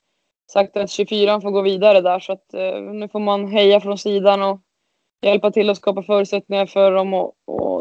sagt 0.53 0.77
att 0.77 0.91
24 0.91 1.41
får 1.41 1.51
gå 1.51 1.63
vidare 1.63 2.01
där 2.01 2.21
så 2.21 2.33
att 2.33 2.55
eh, 2.55 2.81
nu 2.81 3.09
får 3.09 3.21
man 3.21 3.49
heja 3.49 3.81
från 3.81 3.99
sidan 3.99 4.43
och 4.43 4.61
hjälpa 5.23 5.51
till 5.51 5.71
att 5.71 5.77
skapa 5.77 6.03
förutsättningar 6.03 6.67
för 6.67 6.93
dem 6.93 7.15
att, 7.15 7.33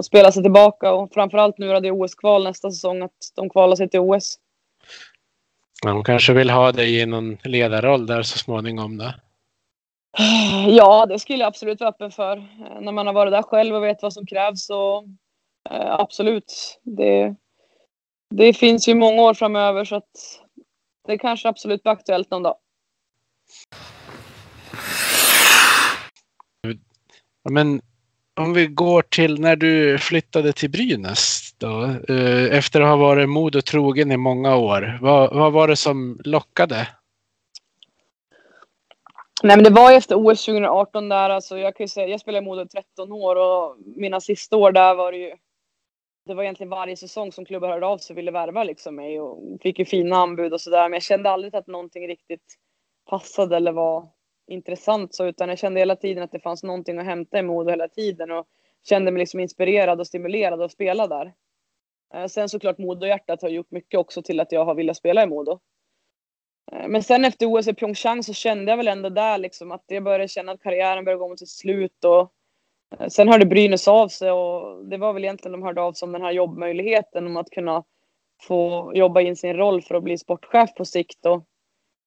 spela 0.05 0.32
sig 0.32 0.43
tillbaka. 0.43 0.93
Och 0.93 1.13
framförallt 1.13 1.57
nu 1.57 1.68
när 1.68 1.82
det 1.82 1.88
är 1.88 2.01
OS-kval 2.01 2.43
nästa 2.43 2.72
säsong, 2.72 3.01
att 3.01 3.11
de 3.36 3.49
kvalar 3.49 3.76
sig 3.76 3.89
till 3.89 3.99
OS. 3.99 4.36
De 5.84 6.03
kanske 6.03 6.34
vill 6.34 6.49
ha 6.49 6.72
dig 6.72 6.99
i 6.99 7.05
någon 7.05 7.38
ledarroll 7.43 8.05
där 8.05 8.22
så 8.22 8.38
småningom 8.38 8.97
då? 8.97 9.13
Ja, 10.68 11.05
det 11.05 11.20
skulle 11.20 11.39
jag 11.39 11.47
absolut 11.47 11.80
vara 11.80 11.89
öppen 11.89 12.11
för. 12.11 12.43
När 12.82 12.91
man 12.91 13.07
har 13.07 13.13
varit 13.13 13.34
där 13.34 13.41
själv 13.41 13.76
och 13.76 13.84
vet 13.84 14.01
vad 14.01 14.13
som 14.13 14.26
krävs 14.26 14.66
så 14.66 14.97
eh, 15.70 15.93
absolut. 15.93 16.80
Det, 16.84 17.36
det 18.30 18.53
finns 18.53 18.88
ju 18.88 18.95
många 18.95 19.22
år 19.22 19.34
framöver 19.34 19.86
så 19.86 19.95
att 19.95 20.45
det 21.08 21.18
kanske 21.18 21.49
absolut 21.49 21.84
blir 21.84 21.91
aktuellt 21.91 22.32
någon 22.32 22.43
dag. 22.43 22.56
Men 27.49 27.82
om 28.36 28.53
vi 28.53 28.68
går 28.68 29.01
till 29.01 29.39
när 29.39 29.56
du 29.56 29.97
flyttade 29.97 30.53
till 30.53 30.70
Brynäs 30.70 31.53
då, 31.58 31.84
eh, 31.84 32.58
efter 32.58 32.82
att 32.82 32.88
ha 32.88 32.95
varit 32.95 33.30
mod 33.30 33.56
och 33.56 33.66
trogen 33.66 34.12
i 34.12 34.18
många 34.18 34.56
år. 34.56 34.99
Vad, 35.01 35.36
vad 35.36 35.51
var 35.51 35.68
det 35.68 35.76
som 35.76 36.20
lockade? 36.24 36.88
Nej, 39.43 39.58
men 39.58 39.64
det 39.64 39.70
var 39.70 39.91
efter 39.91 40.16
OS 40.16 40.45
2018 40.45 41.10
där. 41.10 41.30
Alltså, 41.30 41.58
jag, 41.58 41.76
kan 41.76 41.84
ju 41.84 41.88
säga, 41.88 42.08
jag 42.08 42.20
spelade 42.20 42.43
i 42.43 42.45
Modo 42.45 42.62
i 42.62 42.68
13 42.68 43.12
år 43.12 43.36
och 43.36 43.78
mina 43.95 44.22
sista 44.22 44.58
år 44.58 44.72
där 44.72 44.95
var 44.95 45.12
det 45.12 45.18
ju. 45.18 45.32
Det 46.26 46.34
var 46.34 46.43
egentligen 46.43 46.69
varje 46.69 46.97
säsong 46.97 47.32
som 47.32 47.45
klubbar 47.45 47.69
hörde 47.69 47.86
av 47.86 47.97
sig 47.97 48.13
och 48.13 48.17
ville 48.17 48.32
värva 48.32 48.63
liksom 48.63 48.95
mig 48.95 49.21
och 49.21 49.61
fick 49.61 49.80
ju 49.80 49.86
fina 49.86 50.17
anbud 50.17 50.53
och 50.53 50.61
sådär. 50.61 50.84
Men 50.84 50.93
jag 50.93 51.03
kände 51.03 51.30
aldrig 51.30 51.55
att 51.55 51.67
någonting 51.67 52.07
riktigt 52.07 52.55
passade 53.09 53.55
eller 53.55 53.71
var 53.71 54.07
intressant 54.47 55.15
så, 55.15 55.26
utan 55.26 55.49
jag 55.49 55.59
kände 55.59 55.80
hela 55.80 55.95
tiden 55.95 56.23
att 56.23 56.32
det 56.32 56.39
fanns 56.39 56.63
någonting 56.63 56.97
att 56.97 57.05
hämta 57.05 57.39
i 57.39 57.43
Modo 57.43 57.69
hela 57.69 57.88
tiden 57.88 58.32
och 58.32 58.47
kände 58.89 59.11
mig 59.11 59.19
liksom 59.19 59.39
inspirerad 59.39 59.99
och 59.99 60.07
stimulerad 60.07 60.61
att 60.61 60.71
spela 60.71 61.07
där. 61.07 61.34
Eh, 62.13 62.26
sen 62.26 62.49
såklart 62.49 62.78
Modo-hjärtat 62.78 63.41
har 63.41 63.49
gjort 63.49 63.71
mycket 63.71 63.99
också 63.99 64.21
till 64.21 64.39
att 64.39 64.51
jag 64.51 64.65
har 64.65 64.76
velat 64.76 64.97
spela 64.97 65.23
i 65.23 65.28
Modo. 65.28 65.59
Eh, 66.71 66.88
men 66.88 67.03
sen 67.03 67.26
efter 67.26 67.45
OS 67.45 67.67
i 67.67 67.73
Pyeongchang 67.73 68.23
så 68.23 68.34
kände 68.34 68.71
jag 68.71 68.78
väl 68.78 68.88
ändå 68.88 69.09
där 69.09 69.38
liksom 69.38 69.71
att 69.71 69.84
jag 69.88 70.03
började 70.03 70.28
känna 70.28 70.51
att 70.51 70.63
karriären 70.63 71.05
började 71.05 71.19
gå 71.19 71.30
mot 71.30 71.39
sitt 71.39 71.49
slut 71.49 72.05
och 72.05 72.32
sen 73.08 73.28
hörde 73.28 73.46
Brynäs 73.46 73.88
av 73.88 74.08
sig 74.08 74.32
och 74.32 74.86
det 74.86 74.98
var 74.98 75.14
väl 75.14 75.24
egentligen 75.24 75.52
de 75.52 75.64
hörde 75.64 75.82
av 75.82 75.93
sig 75.93 76.06
om 76.06 76.12
den 76.12 76.22
här 76.22 76.32
jobbmöjligheten 76.32 77.26
om 77.28 77.38
att 77.38 77.50
kunna 77.50 77.84
få 78.41 78.91
jobba 78.96 79.22
in 79.22 79.36
sin 79.36 79.58
roll 79.58 79.82
för 79.82 79.96
att 79.96 80.04
bli 80.04 80.18
sportchef 80.18 80.74
på 80.74 80.86
sikt 80.86 81.26
och 81.26 81.43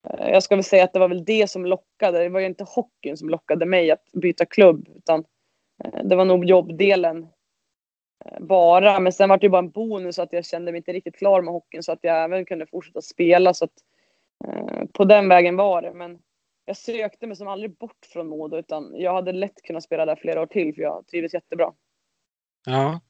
eh, 0.09 0.30
jag 0.30 0.43
ska 0.43 0.57
väl 0.57 0.64
säga 0.64 0.84
att 0.84 0.93
det 0.93 0.99
var 0.99 1.09
väl 1.09 1.24
det 1.24 1.51
som 1.51 1.66
lockade. 1.66 2.18
Det 2.18 2.28
var 2.28 2.41
ju 2.41 2.47
inte 2.47 2.64
hockeyn 2.64 3.16
som 3.16 3.28
lockade 3.28 3.66
mig 3.66 3.91
att 3.91 4.12
byta 4.12 4.47
klubb 4.47 4.89
utan 4.95 5.24
eh, 5.84 6.05
det 6.05 6.16
var 6.16 6.24
nog 6.24 6.45
jobbdelen 6.45 7.28
eh, 8.24 8.41
bara. 8.41 9.01
Men 9.01 9.12
sen 9.12 9.28
var 9.28 9.39
det 9.39 9.47
ju 9.47 9.51
bara 9.51 9.59
en 9.59 9.70
bonus 9.70 10.18
att 10.18 10.32
jag 10.32 10.47
kände 10.47 10.72
mig 10.72 10.76
inte 10.78 10.93
riktigt 10.93 11.16
klar 11.16 11.43
med 11.43 11.55
hockeyn 11.55 11.82
så 11.82 11.93
att 11.93 11.99
jag 12.03 12.24
även 12.24 12.45
kunde 12.45 12.66
fortsätta 12.66 13.03
spela. 13.03 13.55
Så 13.55 13.64
att, 13.64 13.72
på 14.93 15.05
den 15.05 15.28
vägen 15.28 15.57
var 15.57 15.82
det. 15.82 15.95
Men 15.95 16.18
jag 16.68 16.76
sökte 16.76 17.26
mig 17.26 17.36
som 17.36 17.48
aldrig 17.48 17.76
bort 17.76 18.06
från 18.12 18.28
Modo 18.28 18.56
utan 18.56 18.94
jag 18.96 19.14
hade 19.14 19.32
lätt 19.32 19.62
kunnat 19.62 19.84
spela 19.84 20.06
där 20.06 20.16
flera 20.16 20.42
år 20.42 20.46
till 20.46 20.74
för 20.74 20.82
jag 20.82 21.06
trivdes 21.06 21.34
jättebra. 21.34 21.72
Ja. 22.66 23.00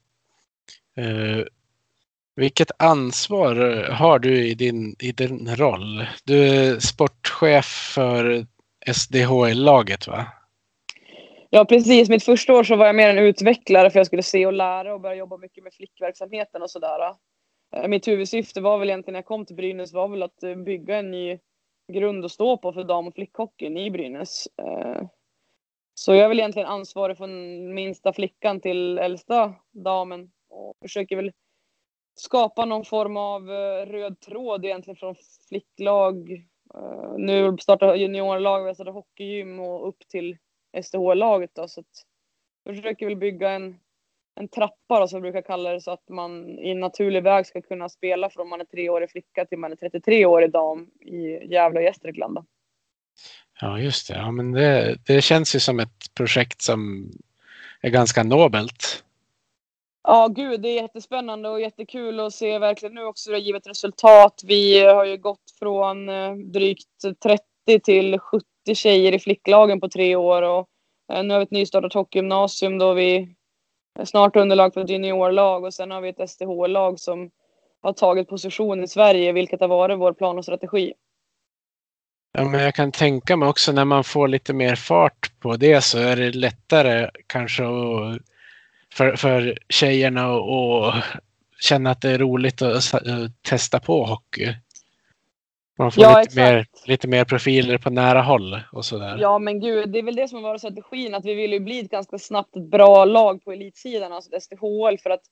Vilket 2.36 2.70
ansvar 2.78 3.56
har 3.90 4.18
du 4.18 4.46
i 4.46 4.54
din, 4.54 4.96
i 4.98 5.12
din 5.12 5.56
roll? 5.56 6.06
Du 6.24 6.48
är 6.48 6.78
sportchef 6.78 7.92
för 7.94 8.46
SDHL-laget 8.92 10.06
va? 10.06 10.26
Ja 11.50 11.64
precis, 11.64 12.08
mitt 12.08 12.24
första 12.24 12.52
år 12.54 12.64
så 12.64 12.76
var 12.76 12.86
jag 12.86 12.96
mer 12.96 13.08
en 13.08 13.18
utvecklare 13.18 13.90
för 13.90 13.98
jag 13.98 14.06
skulle 14.06 14.22
se 14.22 14.46
och 14.46 14.52
lära 14.52 14.94
och 14.94 15.00
börja 15.00 15.14
jobba 15.14 15.36
mycket 15.36 15.64
med 15.64 15.72
flickverksamheten 15.74 16.62
och 16.62 16.70
sådär. 16.70 17.14
Eh, 17.76 17.88
mitt 17.88 18.08
huvudsyfte 18.08 18.60
var 18.60 18.78
väl 18.78 18.88
egentligen 18.88 19.12
när 19.12 19.18
jag 19.18 19.26
kom 19.26 19.46
till 19.46 19.56
Brynäs 19.56 19.92
var 19.92 20.08
väl 20.08 20.22
att 20.22 20.42
eh, 20.42 20.54
bygga 20.54 20.96
en 20.96 21.10
ny 21.10 21.38
grund 21.88 22.24
att 22.24 22.32
stå 22.32 22.56
på 22.56 22.72
för 22.72 22.84
dam 22.84 23.06
och 23.06 23.14
flickhockeyn 23.14 23.76
i 23.76 23.90
Brynäs. 23.90 24.48
Eh, 24.62 25.02
så 25.94 26.14
jag 26.14 26.24
är 26.24 26.28
väl 26.28 26.38
egentligen 26.38 26.68
ansvarig 26.68 27.16
från 27.16 27.74
minsta 27.74 28.12
flickan 28.12 28.60
till 28.60 28.98
äldsta 28.98 29.54
damen 29.70 30.30
och 30.48 30.74
försöker 30.82 31.16
väl 31.16 31.32
skapa 32.14 32.64
någon 32.64 32.84
form 32.84 33.16
av 33.16 33.50
eh, 33.50 33.86
röd 33.86 34.20
tråd 34.20 34.64
egentligen 34.64 34.96
från 34.96 35.14
flicklag. 35.48 36.30
Eh, 36.74 37.14
nu 37.16 37.56
startar 37.58 37.94
juniorlag, 37.94 38.64
vi 38.64 38.74
startar 38.74 38.92
hockeygym 38.92 39.60
och 39.60 39.88
upp 39.88 40.08
till 40.08 40.36
SDH-laget 40.82 41.50
då, 41.54 41.68
så 41.68 41.80
att 41.80 42.04
jag 42.64 42.76
försöker 42.76 43.06
väl 43.06 43.16
bygga 43.16 43.50
en, 43.50 43.80
en 44.38 44.48
trappa 44.48 45.00
då, 45.00 45.08
som 45.08 45.20
brukar 45.20 45.42
kalla 45.42 45.72
det 45.72 45.80
så 45.80 45.90
att 45.90 46.08
man 46.08 46.58
i 46.58 46.70
en 46.70 46.80
naturlig 46.80 47.22
väg 47.22 47.46
ska 47.46 47.62
kunna 47.62 47.88
spela 47.88 48.30
från 48.30 48.48
man 48.48 48.60
är 48.60 48.64
treårig 48.64 49.10
flicka 49.10 49.44
till 49.44 49.58
man 49.58 49.72
är 49.72 49.76
33 49.76 50.26
årig 50.26 50.52
dam 50.52 50.90
i 51.00 51.52
Gävle 51.52 51.78
och 51.78 51.84
Gästrikland. 51.84 52.38
Ja, 53.60 53.78
just 53.78 54.08
det. 54.08 54.14
Ja, 54.14 54.30
men 54.30 54.52
det. 54.52 54.96
Det 55.06 55.22
känns 55.22 55.54
ju 55.54 55.60
som 55.60 55.80
ett 55.80 56.14
projekt 56.14 56.62
som 56.62 57.10
är 57.80 57.90
ganska 57.90 58.22
nobelt. 58.22 59.04
Ja, 60.02 60.28
gud, 60.28 60.60
det 60.60 60.68
är 60.68 60.82
jättespännande 60.82 61.48
och 61.48 61.60
jättekul 61.60 62.20
att 62.20 62.34
se 62.34 62.58
verkligen 62.58 62.94
nu 62.94 63.04
också 63.04 63.30
det 63.30 63.36
har 63.36 63.42
givit 63.42 63.66
resultat. 63.66 64.42
Vi 64.44 64.84
har 64.84 65.04
ju 65.04 65.16
gått 65.16 65.50
från 65.58 66.08
eh, 66.08 66.34
drygt 66.34 67.22
30 67.22 67.80
till 67.84 68.18
70 68.18 68.44
tjejer 68.74 69.14
i 69.14 69.18
flicklagen 69.18 69.80
på 69.80 69.88
tre 69.88 70.16
år 70.16 70.42
och 70.42 70.68
eh, 71.12 71.22
nu 71.24 71.34
har 71.34 71.38
vi 71.38 71.44
ett 71.44 71.50
nystartat 71.50 71.94
hockeygymnasium 71.94 72.78
då 72.78 72.94
vi 72.94 73.34
snart 74.06 74.36
underlag 74.36 74.74
för 74.74 74.80
ett 74.80 74.90
juniorlag 74.90 75.64
och 75.64 75.74
sen 75.74 75.90
har 75.90 76.00
vi 76.00 76.08
ett 76.08 76.30
STH-lag 76.30 77.00
som 77.00 77.30
har 77.82 77.92
tagit 77.92 78.28
position 78.28 78.84
i 78.84 78.88
Sverige, 78.88 79.32
vilket 79.32 79.60
har 79.60 79.68
varit 79.68 79.98
vår 79.98 80.12
plan 80.12 80.38
och 80.38 80.44
strategi. 80.44 80.92
Ja, 82.32 82.44
men 82.44 82.60
jag 82.60 82.74
kan 82.74 82.92
tänka 82.92 83.36
mig 83.36 83.48
också 83.48 83.72
när 83.72 83.84
man 83.84 84.04
får 84.04 84.28
lite 84.28 84.52
mer 84.52 84.74
fart 84.74 85.40
på 85.40 85.56
det 85.56 85.80
så 85.80 85.98
är 85.98 86.16
det 86.16 86.30
lättare 86.30 87.10
kanske 87.26 87.64
att 87.64 88.18
för, 88.92 89.16
för 89.16 89.58
tjejerna 89.68 90.34
att 90.34 91.04
känna 91.60 91.90
att 91.90 92.00
det 92.00 92.10
är 92.10 92.18
roligt 92.18 92.62
att 92.62 92.84
testa 93.42 93.80
på 93.80 94.04
hockey. 94.04 94.54
Man 95.78 95.92
får 95.92 96.04
ja, 96.04 96.20
lite, 96.20 96.36
mer, 96.36 96.66
lite 96.84 97.08
mer 97.08 97.24
profiler 97.24 97.78
på 97.78 97.90
nära 97.90 98.22
håll 98.22 98.60
och 98.72 98.84
sådär. 98.84 99.18
Ja, 99.20 99.38
men 99.38 99.60
gud, 99.60 99.90
det 99.90 99.98
är 99.98 100.02
väl 100.02 100.16
det 100.16 100.28
som 100.28 100.36
har 100.36 100.42
varit 100.50 100.60
strategin, 100.60 101.14
att 101.14 101.24
vi 101.24 101.34
vill 101.34 101.52
ju 101.52 101.60
bli 101.60 101.80
ett 101.80 101.90
ganska 101.90 102.18
snabbt 102.18 102.56
ett 102.56 102.70
bra 102.70 103.04
lag 103.04 103.44
på 103.44 103.52
elitsidan, 103.52 104.12
alltså 104.12 104.40
STHL, 104.40 104.98
för 105.02 105.10
att 105.10 105.22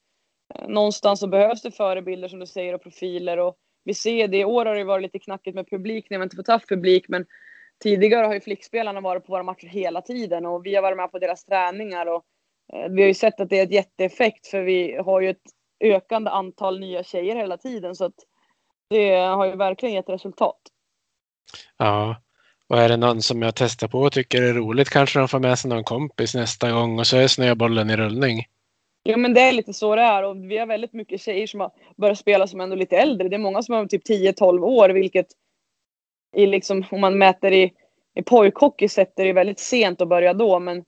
eh, 0.55 0.69
någonstans 0.69 1.21
så 1.21 1.27
behövs 1.27 1.63
det 1.63 1.71
förebilder 1.71 2.29
som 2.29 2.39
du 2.39 2.47
säger 2.47 2.75
och 2.75 2.83
profiler 2.83 3.39
och 3.39 3.57
vi 3.85 3.95
ser 3.95 4.29
det. 4.29 4.39
I 4.39 4.45
år 4.45 4.67
har 4.67 4.75
det 4.75 4.85
varit 4.85 5.03
lite 5.03 5.19
knackigt 5.19 5.55
med 5.55 5.71
publik 5.71 6.07
när 6.11 6.19
man 6.19 6.27
inte 6.27 6.37
fått 6.37 6.49
haft 6.49 6.69
publik, 6.69 7.09
men 7.09 7.27
tidigare 7.83 8.27
har 8.27 8.35
ju 8.35 8.41
flickspelarna 8.41 9.01
varit 9.01 9.27
på 9.27 9.33
våra 9.33 9.43
matcher 9.43 9.67
hela 9.67 10.03
tiden 10.03 10.47
och 10.47 10.67
vi 10.67 10.75
har 10.75 10.83
varit 10.83 10.97
med 10.97 11.13
på 11.13 11.19
deras 11.19 11.45
träningar 11.45 12.07
och 12.07 12.25
eh, 12.73 12.91
vi 12.91 13.03
har 13.03 13.09
ju 13.09 13.15
sett 13.15 13.41
att 13.41 13.51
det 13.51 13.59
är 13.59 13.63
ett 13.63 13.73
jätteeffekt 13.73 14.47
för 14.47 14.63
vi 14.63 14.97
har 14.97 15.21
ju 15.21 15.31
ett 15.31 15.47
ökande 15.81 16.31
antal 16.31 16.81
nya 16.81 17.03
tjejer 17.03 17.37
hela 17.37 17.57
tiden 17.57 17.95
så 17.95 18.05
att 18.05 18.15
det 18.89 19.17
har 19.17 19.47
ju 19.47 19.57
verkligen 19.57 19.95
gett 19.95 20.09
resultat. 20.09 20.59
Ja, 21.77 22.17
och 22.69 22.79
är 22.79 22.89
det 22.89 22.97
någon 22.97 23.23
som 23.23 23.43
jag 23.43 23.55
testar 23.55 23.89
på 23.89 23.99
och 23.99 24.13
tycker 24.13 24.43
är 24.43 24.53
roligt 24.53 24.89
kanske 24.89 25.19
de 25.19 25.29
får 25.29 25.39
med 25.39 25.59
sig 25.59 25.71
någon 25.71 25.85
kompis 25.85 26.35
nästa 26.35 26.71
gång 26.71 26.99
och 26.99 27.07
så 27.07 27.17
är 27.17 27.29
snöbollen 27.29 27.91
i 27.91 27.97
rullning. 27.97 28.47
Ja 29.03 29.17
men 29.17 29.35
det 29.35 29.41
är 29.41 29.53
lite 29.53 29.73
så 29.73 29.97
det 29.97 30.03
är 30.03 30.23
och 30.23 30.51
vi 30.51 30.59
har 30.59 30.67
väldigt 30.67 30.93
mycket 30.93 31.21
tjejer 31.21 31.47
som 31.47 31.61
har 31.61 31.73
börjat 31.97 32.19
spela 32.19 32.47
som 32.47 32.61
ändå 32.61 32.77
lite 32.77 32.97
äldre. 32.97 33.29
Det 33.29 33.37
är 33.37 33.39
många 33.39 33.63
som 33.63 33.75
har 33.75 33.87
typ 33.87 34.09
10-12 34.09 34.61
år 34.61 34.89
vilket 34.89 35.27
i 36.37 36.47
liksom, 36.47 36.85
om 36.91 37.01
man 37.01 37.19
mäter 37.19 37.53
i, 37.53 37.73
i 38.15 38.23
pojkhockey 38.23 38.89
sett 38.89 39.19
är 39.19 39.25
det 39.25 39.33
väldigt 39.33 39.59
sent 39.59 40.01
att 40.01 40.09
börja 40.09 40.35
då 40.35 40.59
men 40.59 40.85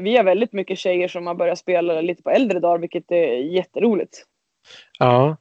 vi 0.00 0.16
har 0.16 0.24
väldigt 0.24 0.52
mycket 0.52 0.78
tjejer 0.78 1.08
som 1.08 1.26
har 1.26 1.34
börjat 1.34 1.58
spela 1.58 2.00
lite 2.00 2.22
på 2.22 2.30
äldre 2.30 2.60
dagar 2.60 2.78
vilket 2.78 3.10
är 3.10 3.32
jätteroligt. 3.32 4.24
Ja. 4.98 5.36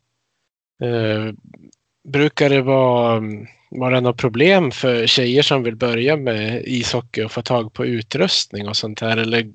Brukar 2.13 2.49
det 2.49 2.61
vara, 2.61 3.17
mm, 3.17 3.47
vara 3.69 3.99
något 3.99 4.17
problem 4.17 4.71
för 4.71 5.07
tjejer 5.07 5.41
som 5.41 5.63
vill 5.63 5.75
börja 5.75 6.17
med 6.17 6.63
ishockey 6.65 7.23
och 7.23 7.31
få 7.31 7.41
tag 7.41 7.73
på 7.73 7.85
utrustning 7.85 8.67
och 8.67 8.77
sånt 8.77 9.01
här? 9.01 9.17
Eller 9.17 9.47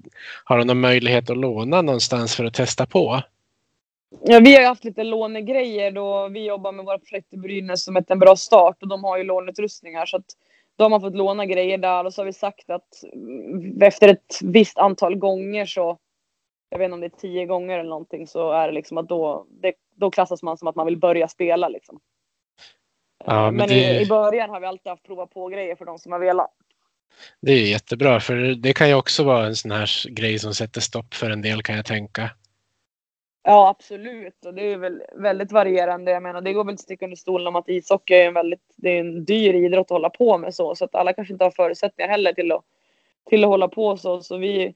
har 0.45 0.59
de 0.59 0.67
någon 0.67 0.81
möjlighet 0.81 1.31
att 1.31 1.37
låna 1.37 1.83
någonstans 1.83 2.37
för 2.37 2.45
att 2.45 2.55
testa 2.55 2.87
på? 2.87 3.23
Ja, 4.23 4.41
vi 4.41 4.55
har 4.55 4.61
ju 4.61 4.67
haft 4.67 4.85
lite 4.85 5.05
lånegrejer 5.05 5.91
då 5.91 6.29
vi 6.29 6.47
jobbar 6.47 6.73
med 6.73 6.85
våra 6.85 6.99
projekt 6.99 7.33
i 7.33 7.37
Brynäs 7.37 7.85
som 7.85 7.97
heter 7.97 8.15
En 8.15 8.19
bra 8.19 8.37
start 8.37 8.77
och 8.83 8.89
de 8.89 9.05
har 9.05 9.19
ju 9.19 9.25
låneutrustningar. 9.25 10.07
så 10.07 10.17
att 10.17 10.27
de 10.77 10.93
har 10.93 11.01
fått 11.01 11.17
låna 11.17 11.47
grejer 11.47 11.79
där 11.79 12.05
och 12.05 12.15
så 12.15 12.21
har 12.21 12.27
vi 12.27 12.33
sagt 12.33 12.71
att 12.71 13.03
mm, 13.13 13.83
efter 13.83 14.09
ett 14.09 14.39
visst 14.43 14.79
antal 14.79 15.17
gånger 15.17 15.67
så 15.67 15.99
jag 16.71 16.79
vet 16.79 16.85
inte 16.85 16.95
om 16.95 17.01
det 17.01 17.07
är 17.07 17.21
tio 17.21 17.47
gånger 17.47 17.79
eller 17.79 17.91
någonting 17.91 18.27
så 18.27 18.53
är 18.53 18.67
det 18.67 18.75
liksom 18.75 18.99
att 18.99 19.09
då, 19.09 19.47
det, 19.51 19.73
då 19.97 20.11
klassas 20.11 20.43
man 20.43 20.59
som 20.59 20.69
att 20.69 20.77
man 20.77 20.87
vill 20.87 20.99
börja 20.99 21.29
spela 21.29 21.69
liksom. 21.69 22.01
Ja, 23.25 23.45
men, 23.45 23.57
men 23.57 23.69
det... 23.69 24.01
i, 24.01 24.07
början 24.07 24.51
har 24.51 24.61
vi 24.61 24.67
alltid 24.67 24.91
haft 24.91 25.03
prova 25.03 25.27
på 25.27 25.49
grejer 25.49 25.77
för 25.77 25.85
de 25.85 25.99
som 25.99 26.13
har 26.13 26.19
velat. 26.19 26.51
Det 27.41 27.53
är 27.53 27.71
jättebra 27.71 28.21
för 28.21 28.35
det 28.37 28.73
kan 28.73 28.89
ju 28.89 28.95
också 28.95 29.25
vara 29.25 29.47
en 29.47 29.57
sån 29.57 29.71
här 29.71 30.11
grej 30.11 30.39
som 30.39 30.55
sätter 30.55 30.81
stopp 30.81 31.15
för 31.15 31.31
en 31.31 31.43
del 31.43 31.63
kan 31.63 31.77
jag 31.77 31.85
tänka. 31.85 32.31
Ja 33.43 33.69
absolut 33.69 34.45
och 34.47 34.55
det 34.55 34.73
är 34.73 34.77
väl 34.77 35.03
väldigt 35.17 35.53
varierande. 35.53 36.11
Jag 36.11 36.23
menar 36.23 36.41
det 36.41 36.53
går 36.53 36.65
väl 36.65 36.73
inte 36.73 36.83
sticka 36.83 37.05
under 37.05 37.17
stolen 37.17 37.47
om 37.47 37.57
att 37.57 37.69
ishockey 37.69 38.15
är 38.15 38.27
en 38.27 38.35
väldigt 38.35 38.75
det 38.77 38.91
är 38.91 39.01
en 39.01 39.25
dyr 39.25 39.55
idrott 39.55 39.87
att 39.87 39.91
hålla 39.91 40.11
på 40.11 40.39
med 40.39 40.55
så 40.55 40.75
så 40.75 40.85
att 40.85 40.95
alla 40.95 41.13
kanske 41.13 41.33
inte 41.35 41.45
har 41.45 41.51
förutsättningar 41.51 42.11
heller 42.11 42.33
till 42.33 42.53
att 42.53 42.65
till 43.31 43.45
att 43.45 43.51
hålla 43.51 43.69
på 43.69 43.97
så 43.97 44.23
så 44.23 44.37
vi 44.37 44.75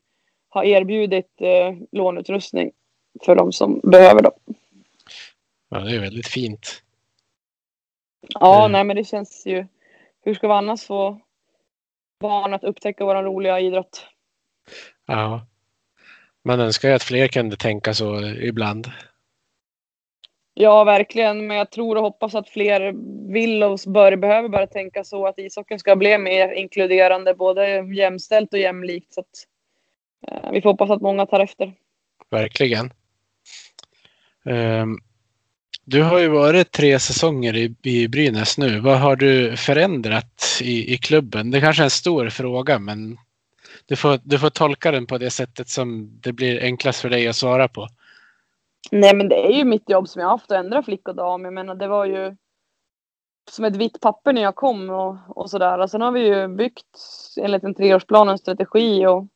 har 0.48 0.64
erbjudit 0.64 1.40
eh, 1.40 1.74
lånutrustning 1.92 2.70
för 3.24 3.36
de 3.36 3.52
som 3.52 3.80
behöver 3.84 4.22
dem. 4.22 4.32
Ja 5.68 5.78
det 5.78 5.96
är 5.96 6.00
väldigt 6.00 6.28
fint. 6.28 6.82
Ja, 8.20 8.60
mm. 8.60 8.72
nej 8.72 8.84
men 8.84 8.96
det 8.96 9.04
känns 9.04 9.46
ju. 9.46 9.66
Hur 10.24 10.34
ska 10.34 10.48
vi 10.48 10.54
annars 10.54 10.86
få 10.86 11.20
barn 12.20 12.54
att 12.54 12.64
upptäcka 12.64 13.04
vår 13.04 13.22
roliga 13.22 13.60
idrott? 13.60 14.06
Ja. 15.06 15.46
Man 16.44 16.60
önskar 16.60 16.88
ju 16.88 16.94
att 16.94 17.02
fler 17.02 17.28
kunde 17.28 17.56
tänka 17.56 17.94
så 17.94 18.20
ibland. 18.24 18.86
Ja, 20.54 20.84
verkligen. 20.84 21.46
Men 21.46 21.56
jag 21.56 21.70
tror 21.70 21.96
och 21.96 22.02
hoppas 22.02 22.34
att 22.34 22.48
fler 22.48 22.94
vill 23.32 23.62
och 23.62 23.78
bör, 23.86 24.16
behöver 24.16 24.48
börja 24.48 24.66
tänka 24.66 25.04
så 25.04 25.26
att 25.26 25.38
ishockeyn 25.38 25.78
ska 25.78 25.96
bli 25.96 26.18
mer 26.18 26.52
inkluderande, 26.52 27.34
både 27.34 27.94
jämställt 27.94 28.52
och 28.52 28.58
jämlikt. 28.58 29.12
Så 29.12 29.20
att, 29.20 29.46
eh, 30.28 30.50
vi 30.52 30.62
får 30.62 30.70
hoppas 30.70 30.90
att 30.90 31.02
många 31.02 31.26
tar 31.26 31.40
efter. 31.40 31.72
Verkligen. 32.30 32.92
Um, 34.44 35.00
du 35.90 36.02
har 36.02 36.18
ju 36.18 36.28
varit 36.28 36.72
tre 36.72 36.98
säsonger 36.98 37.56
i, 37.56 37.74
i 37.82 38.08
Brynäs 38.08 38.58
nu. 38.58 38.80
Vad 38.80 38.98
har 38.98 39.16
du 39.16 39.56
förändrat 39.56 40.42
i, 40.60 40.94
i 40.94 40.98
klubben? 40.98 41.50
Det 41.50 41.60
kanske 41.60 41.82
är 41.82 41.84
en 41.84 41.90
stor 41.90 42.28
fråga, 42.28 42.78
men 42.78 43.18
du 43.86 43.96
får, 43.96 44.20
du 44.22 44.38
får 44.38 44.50
tolka 44.50 44.90
den 44.90 45.06
på 45.06 45.18
det 45.18 45.30
sättet 45.30 45.68
som 45.68 46.20
det 46.22 46.32
blir 46.32 46.62
enklast 46.62 47.00
för 47.00 47.08
dig 47.08 47.28
att 47.28 47.36
svara 47.36 47.68
på. 47.68 47.88
Nej, 48.90 49.16
men 49.16 49.28
det 49.28 49.46
är 49.46 49.52
ju 49.52 49.64
mitt 49.64 49.90
jobb 49.90 50.08
som 50.08 50.20
jag 50.20 50.26
har 50.26 50.32
haft 50.32 50.50
att 50.50 50.64
ändra 50.64 50.82
flick 50.82 51.08
och 51.08 51.16
dam. 51.16 51.44
Jag 51.44 51.54
menar, 51.54 51.74
det 51.74 51.88
var 51.88 52.04
ju 52.04 52.36
som 53.50 53.64
ett 53.64 53.76
vitt 53.76 54.00
papper 54.00 54.32
när 54.32 54.42
jag 54.42 54.54
kom 54.54 54.90
och, 54.90 55.16
och 55.28 55.50
sådär. 55.50 55.86
Sen 55.86 56.00
har 56.00 56.12
vi 56.12 56.26
ju 56.26 56.48
byggt 56.48 56.98
enligt 57.40 57.64
en 57.64 57.74
treårsplan 57.74 58.28
en 58.28 58.38
strategi 58.38 59.06
och 59.06 59.26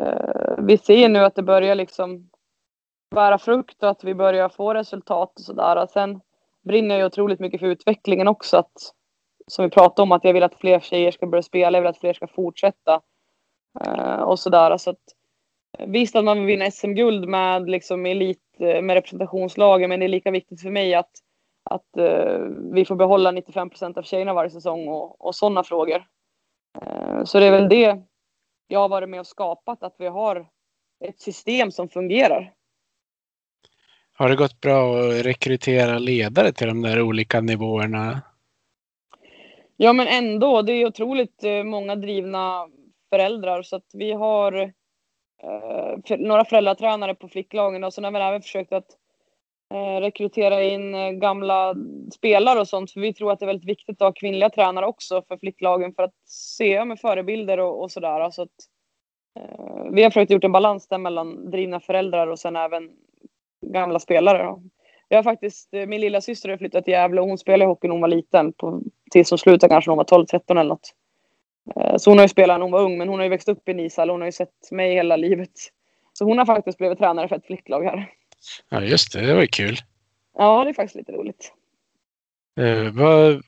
eh, 0.00 0.54
vi 0.58 0.78
ser 0.78 1.08
nu 1.08 1.18
att 1.18 1.34
det 1.34 1.42
börjar 1.42 1.74
liksom 1.74 2.30
bära 3.14 3.38
frukt 3.38 3.82
och 3.82 3.90
att 3.90 4.04
vi 4.04 4.14
börjar 4.14 4.48
få 4.48 4.74
resultat 4.74 5.32
och 5.38 5.44
sådär. 5.44 5.86
Sen 5.86 6.20
brinner 6.64 6.98
jag 6.98 7.06
otroligt 7.06 7.40
mycket 7.40 7.60
för 7.60 7.66
utvecklingen 7.66 8.28
också. 8.28 8.56
Att, 8.56 8.72
som 9.46 9.64
vi 9.64 9.70
pratade 9.70 10.02
om, 10.02 10.12
att 10.12 10.24
jag 10.24 10.32
vill 10.32 10.42
att 10.42 10.54
fler 10.54 10.80
tjejer 10.80 11.10
ska 11.10 11.26
börja 11.26 11.42
spela, 11.42 11.78
jag 11.78 11.82
vill 11.82 11.90
att 11.90 12.00
fler 12.00 12.12
ska 12.12 12.26
fortsätta. 12.26 13.00
Uh, 13.86 14.22
och 14.22 14.38
sådär. 14.38 14.76
Så 14.76 14.90
att, 14.90 15.02
eh, 15.78 15.86
visst 15.86 16.16
att 16.16 16.24
man 16.24 16.38
vill 16.38 16.46
vinna 16.46 16.70
SM-guld 16.70 17.28
med 17.28 17.70
liksom 17.70 18.06
elit, 18.06 18.38
eh, 18.58 18.82
med 18.82 18.94
representationslagen, 18.94 19.88
men 19.88 20.00
det 20.00 20.06
är 20.06 20.08
lika 20.08 20.30
viktigt 20.30 20.62
för 20.62 20.70
mig 20.70 20.94
att, 20.94 21.10
att 21.64 21.98
uh, 21.98 22.38
vi 22.72 22.84
får 22.84 22.96
behålla 22.96 23.30
95 23.30 23.70
procent 23.70 23.98
av 23.98 24.02
tjejerna 24.02 24.34
varje 24.34 24.50
säsong 24.50 24.88
och, 24.88 25.26
och 25.26 25.34
sådana 25.34 25.64
frågor. 25.64 26.04
Uh, 26.82 27.24
så 27.24 27.40
det 27.40 27.46
är 27.46 27.50
väl 27.50 27.68
det 27.68 28.02
jag 28.68 28.80
har 28.80 28.88
varit 28.88 29.08
med 29.08 29.20
och 29.20 29.26
skapat, 29.26 29.82
att 29.82 29.94
vi 29.98 30.06
har 30.06 30.46
ett 31.04 31.20
system 31.20 31.70
som 31.70 31.88
fungerar. 31.88 32.52
Har 34.16 34.28
det 34.28 34.36
gått 34.36 34.60
bra 34.60 34.98
att 34.98 35.26
rekrytera 35.26 35.98
ledare 35.98 36.52
till 36.52 36.66
de 36.66 36.82
där 36.82 37.02
olika 37.02 37.40
nivåerna? 37.40 38.22
Ja, 39.76 39.92
men 39.92 40.06
ändå. 40.06 40.62
Det 40.62 40.72
är 40.72 40.86
otroligt 40.86 41.44
eh, 41.44 41.64
många 41.64 41.96
drivna 41.96 42.68
föräldrar 43.10 43.62
så 43.62 43.76
att 43.76 43.90
vi 43.92 44.12
har 44.12 44.72
eh, 45.42 46.16
några 46.18 46.44
föräldratränare 46.44 47.14
på 47.14 47.28
flicklagen 47.28 47.84
och 47.84 47.94
sen 47.94 48.04
har 48.04 48.10
vi 48.10 48.18
även 48.18 48.42
försökt 48.42 48.72
att 48.72 48.86
eh, 49.74 50.00
rekrytera 50.00 50.62
in 50.62 50.94
eh, 50.94 51.10
gamla 51.10 51.74
spelare 52.14 52.60
och 52.60 52.68
sånt. 52.68 52.92
För 52.92 53.00
vi 53.00 53.14
tror 53.14 53.32
att 53.32 53.38
det 53.38 53.44
är 53.44 53.46
väldigt 53.46 53.68
viktigt 53.68 54.02
att 54.02 54.06
ha 54.06 54.12
kvinnliga 54.12 54.50
tränare 54.50 54.86
också 54.86 55.22
för 55.28 55.36
flicklagen 55.36 55.94
för 55.94 56.02
att 56.02 56.28
se 56.28 56.84
med 56.84 57.00
förebilder 57.00 57.60
och, 57.60 57.82
och 57.82 57.90
sådär. 57.90 58.30
Så 58.30 58.42
att, 58.42 58.50
eh, 59.38 59.84
vi 59.90 60.02
har 60.02 60.10
försökt 60.10 60.30
gjort 60.30 60.44
en 60.44 60.52
balans 60.52 60.88
där 60.88 60.98
mellan 60.98 61.50
drivna 61.50 61.80
föräldrar 61.80 62.26
och 62.26 62.38
sen 62.38 62.56
även 62.56 62.90
gamla 63.72 63.98
spelare. 63.98 64.56
Jag 65.08 65.18
har 65.18 65.22
faktiskt, 65.22 65.74
eh, 65.74 65.86
min 65.86 66.00
lilla 66.00 66.20
syster 66.20 66.48
har 66.48 66.56
flyttat 66.56 66.84
till 66.84 66.92
Gävle 66.92 67.20
och 67.20 67.28
hon 67.28 67.38
spelade 67.38 67.68
hockey 67.68 67.88
när 67.88 67.92
hon 67.92 68.00
var 68.00 68.08
liten. 68.08 68.52
På, 68.52 68.82
tills 69.10 69.30
hon 69.30 69.38
slutade 69.38 69.70
kanske 69.70 69.90
när 69.90 69.96
hon 69.96 70.06
var 70.10 70.24
12-13 70.24 70.58
eller 70.58 70.68
något. 70.68 70.94
Eh, 71.76 71.96
så 71.96 72.10
hon 72.10 72.18
har 72.18 72.24
ju 72.24 72.28
spelat 72.28 72.58
när 72.58 72.62
hon 72.62 72.72
var 72.72 72.82
ung 72.82 72.98
men 72.98 73.08
hon 73.08 73.18
har 73.18 73.24
ju 73.24 73.30
växt 73.30 73.48
upp 73.48 73.68
i 73.68 73.74
Nishall 73.74 74.10
och 74.10 74.14
hon 74.14 74.20
har 74.20 74.28
ju 74.28 74.32
sett 74.32 74.70
mig 74.70 74.94
hela 74.94 75.16
livet. 75.16 75.50
Så 76.12 76.24
hon 76.24 76.38
har 76.38 76.46
faktiskt 76.46 76.78
blivit 76.78 76.98
tränare 76.98 77.28
för 77.28 77.36
ett 77.36 77.46
flicklag 77.46 77.84
här. 77.84 78.10
Ja 78.68 78.80
just 78.80 79.12
det, 79.12 79.26
det 79.26 79.34
var 79.34 79.40
ju 79.40 79.46
kul. 79.46 79.76
Ja 80.38 80.64
det 80.64 80.70
är 80.70 80.74
faktiskt 80.74 80.96
lite 80.96 81.12
roligt. 81.12 81.52
Uh, 82.60 82.90
vad, 82.92 83.42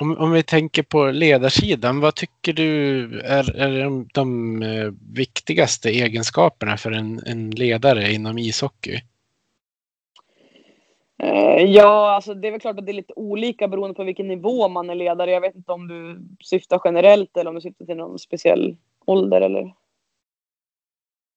om, 0.00 0.18
om 0.18 0.32
vi 0.32 0.42
tänker 0.42 0.82
på 0.82 1.10
ledarsidan, 1.10 2.00
vad 2.00 2.14
tycker 2.14 2.52
du 2.52 3.02
är, 3.20 3.56
är 3.56 3.84
de, 3.84 4.08
de 4.14 4.62
eh, 4.62 4.92
viktigaste 5.14 5.90
egenskaperna 5.90 6.76
för 6.76 6.92
en, 6.92 7.20
en 7.26 7.50
ledare 7.50 8.12
inom 8.12 8.38
ishockey? 8.38 9.00
Eh, 11.22 11.64
ja, 11.64 12.14
alltså 12.14 12.34
det 12.34 12.48
är 12.48 12.52
väl 12.52 12.60
klart 12.60 12.78
att 12.78 12.86
det 12.86 12.92
är 12.92 12.94
lite 12.94 13.12
olika 13.16 13.68
beroende 13.68 13.94
på 13.94 14.04
vilken 14.04 14.28
nivå 14.28 14.68
man 14.68 14.90
är 14.90 14.94
ledare. 14.94 15.30
Jag 15.30 15.40
vet 15.40 15.56
inte 15.56 15.72
om 15.72 15.88
du 15.88 16.20
syftar 16.40 16.80
generellt 16.84 17.36
eller 17.36 17.48
om 17.48 17.54
du 17.54 17.60
syftar 17.60 17.86
till 17.86 17.96
någon 17.96 18.18
speciell 18.18 18.76
ålder 19.04 19.40
eller? 19.40 19.72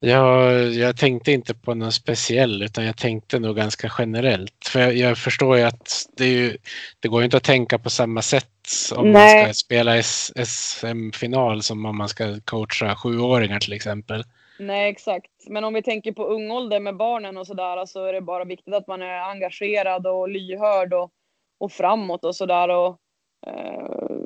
Ja, 0.05 0.51
jag 0.53 0.97
tänkte 0.97 1.31
inte 1.31 1.53
på 1.53 1.73
någon 1.73 1.91
speciell 1.91 2.63
utan 2.63 2.85
jag 2.85 2.97
tänkte 2.97 3.39
nog 3.39 3.55
ganska 3.55 3.91
generellt. 3.97 4.67
För 4.67 4.79
jag, 4.79 4.93
jag 4.95 5.17
förstår 5.17 5.57
ju 5.57 5.63
att 5.63 6.05
det, 6.17 6.25
ju, 6.25 6.57
det 6.99 7.07
går 7.07 7.21
ju 7.21 7.25
inte 7.25 7.37
att 7.37 7.43
tänka 7.43 7.79
på 7.79 7.89
samma 7.89 8.21
sätt 8.21 8.49
om 8.95 9.11
Nej. 9.11 9.13
man 9.13 9.45
ska 9.45 9.53
spela 9.53 10.03
SM-final 10.45 11.63
som 11.63 11.85
om 11.85 11.97
man 11.97 12.09
ska 12.09 12.39
coacha 12.45 12.95
sjuåringar 12.95 13.59
till 13.59 13.73
exempel. 13.73 14.23
Nej 14.59 14.89
exakt, 14.89 15.31
men 15.47 15.63
om 15.63 15.73
vi 15.73 15.83
tänker 15.83 16.11
på 16.11 16.25
ung 16.25 16.51
ålder 16.51 16.79
med 16.79 16.95
barnen 16.97 17.37
och 17.37 17.47
sådär 17.47 17.85
så 17.85 18.05
är 18.05 18.13
det 18.13 18.21
bara 18.21 18.45
viktigt 18.45 18.73
att 18.73 18.87
man 18.87 19.01
är 19.01 19.19
engagerad 19.19 20.07
och 20.07 20.29
lyhörd 20.29 20.93
och, 20.93 21.11
och 21.59 21.71
framåt 21.71 22.25
och 22.25 22.35
sådär. 22.35 22.69
eh, 22.87 24.22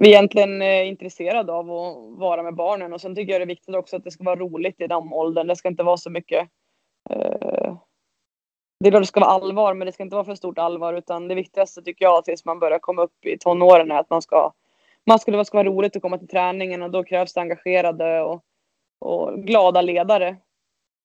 vi 0.00 0.08
är 0.08 0.12
egentligen 0.12 0.62
är 0.62 0.84
intresserade 0.84 1.52
av 1.52 1.70
att 1.70 2.18
vara 2.18 2.42
med 2.42 2.54
barnen 2.54 2.92
och 2.92 3.00
sen 3.00 3.14
tycker 3.14 3.32
jag 3.32 3.40
det 3.40 3.44
är 3.44 3.46
viktigt 3.46 3.74
också 3.74 3.96
att 3.96 4.04
det 4.04 4.10
ska 4.10 4.24
vara 4.24 4.36
roligt 4.36 4.80
i 4.80 4.86
den 4.86 5.12
åldern. 5.12 5.46
Det 5.46 5.56
ska 5.56 5.68
inte 5.68 5.82
vara 5.82 5.96
så 5.96 6.10
mycket. 6.10 6.48
Eh, 7.10 7.76
det 8.80 8.86
är 8.86 8.90
klart 8.90 9.02
det 9.02 9.06
ska 9.06 9.20
vara 9.20 9.30
allvar, 9.30 9.74
men 9.74 9.86
det 9.86 9.92
ska 9.92 10.02
inte 10.02 10.16
vara 10.16 10.24
för 10.24 10.34
stort 10.34 10.58
allvar 10.58 10.94
utan 10.94 11.28
det 11.28 11.34
viktigaste 11.34 11.82
tycker 11.82 12.04
jag 12.04 12.24
tills 12.24 12.44
man 12.44 12.58
börjar 12.58 12.78
komma 12.78 13.02
upp 13.02 13.26
i 13.26 13.38
tonåren 13.38 13.90
är 13.90 13.98
att 13.98 14.10
man 14.10 14.22
ska. 14.22 14.52
Man 15.06 15.18
skulle 15.18 15.38
det 15.38 15.44
ska 15.44 15.58
vara 15.58 15.68
roligt 15.68 15.96
att 15.96 16.02
komma 16.02 16.18
till 16.18 16.28
träningen 16.28 16.82
och 16.82 16.90
då 16.90 17.04
krävs 17.04 17.32
det 17.32 17.40
engagerade 17.40 18.22
och, 18.22 18.42
och 18.98 19.42
glada 19.42 19.82
ledare 19.82 20.36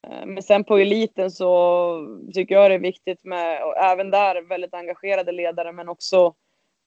Eh, 0.07 0.25
men 0.25 0.43
sen 0.43 0.63
på 0.63 0.77
eliten 0.77 1.31
så 1.31 2.07
tycker 2.33 2.55
jag 2.55 2.71
det 2.71 2.75
är 2.75 2.79
viktigt 2.79 3.23
med, 3.23 3.63
och 3.63 3.77
även 3.77 4.11
där, 4.11 4.41
väldigt 4.41 4.73
engagerade 4.73 5.31
ledare 5.31 5.71
men 5.71 5.89
också 5.89 6.33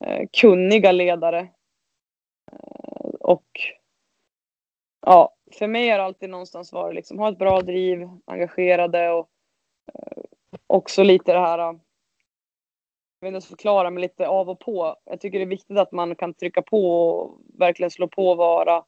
eh, 0.05 0.27
kunniga 0.41 0.93
ledare. 0.93 1.49
Eh, 2.53 3.11
och 3.21 3.47
ja, 5.07 5.35
för 5.59 5.67
mig 5.67 5.89
har 5.91 5.99
det 5.99 6.05
alltid 6.05 6.31
någonstans 6.31 6.73
varit 6.73 6.95
liksom 6.95 7.19
ha 7.19 7.29
ett 7.29 7.39
bra 7.39 7.61
driv, 7.61 8.09
engagerade 8.25 9.11
och 9.11 9.29
eh, 9.95 10.23
också 10.67 11.03
lite 11.03 11.33
det 11.33 11.41
här 11.41 11.59
eh, 11.59 11.79
jag 13.21 13.29
vet 13.29 13.35
inte 13.35 13.49
förklara, 13.49 13.91
men 13.91 14.01
lite 14.01 14.29
av 14.29 14.51
och 14.51 14.61
på. 14.61 14.97
Jag 15.05 15.21
tycker 15.21 15.39
det 15.39 15.45
är 15.45 15.47
viktigt 15.47 15.79
att 15.79 15.93
man 15.93 16.17
kan 16.17 16.35
trycka 16.35 16.63
på 16.63 17.01
och 17.01 17.41
verkligen 17.59 17.91
slå 17.91 18.09
på 18.09 18.29
och 18.29 18.37
vara 18.37 18.85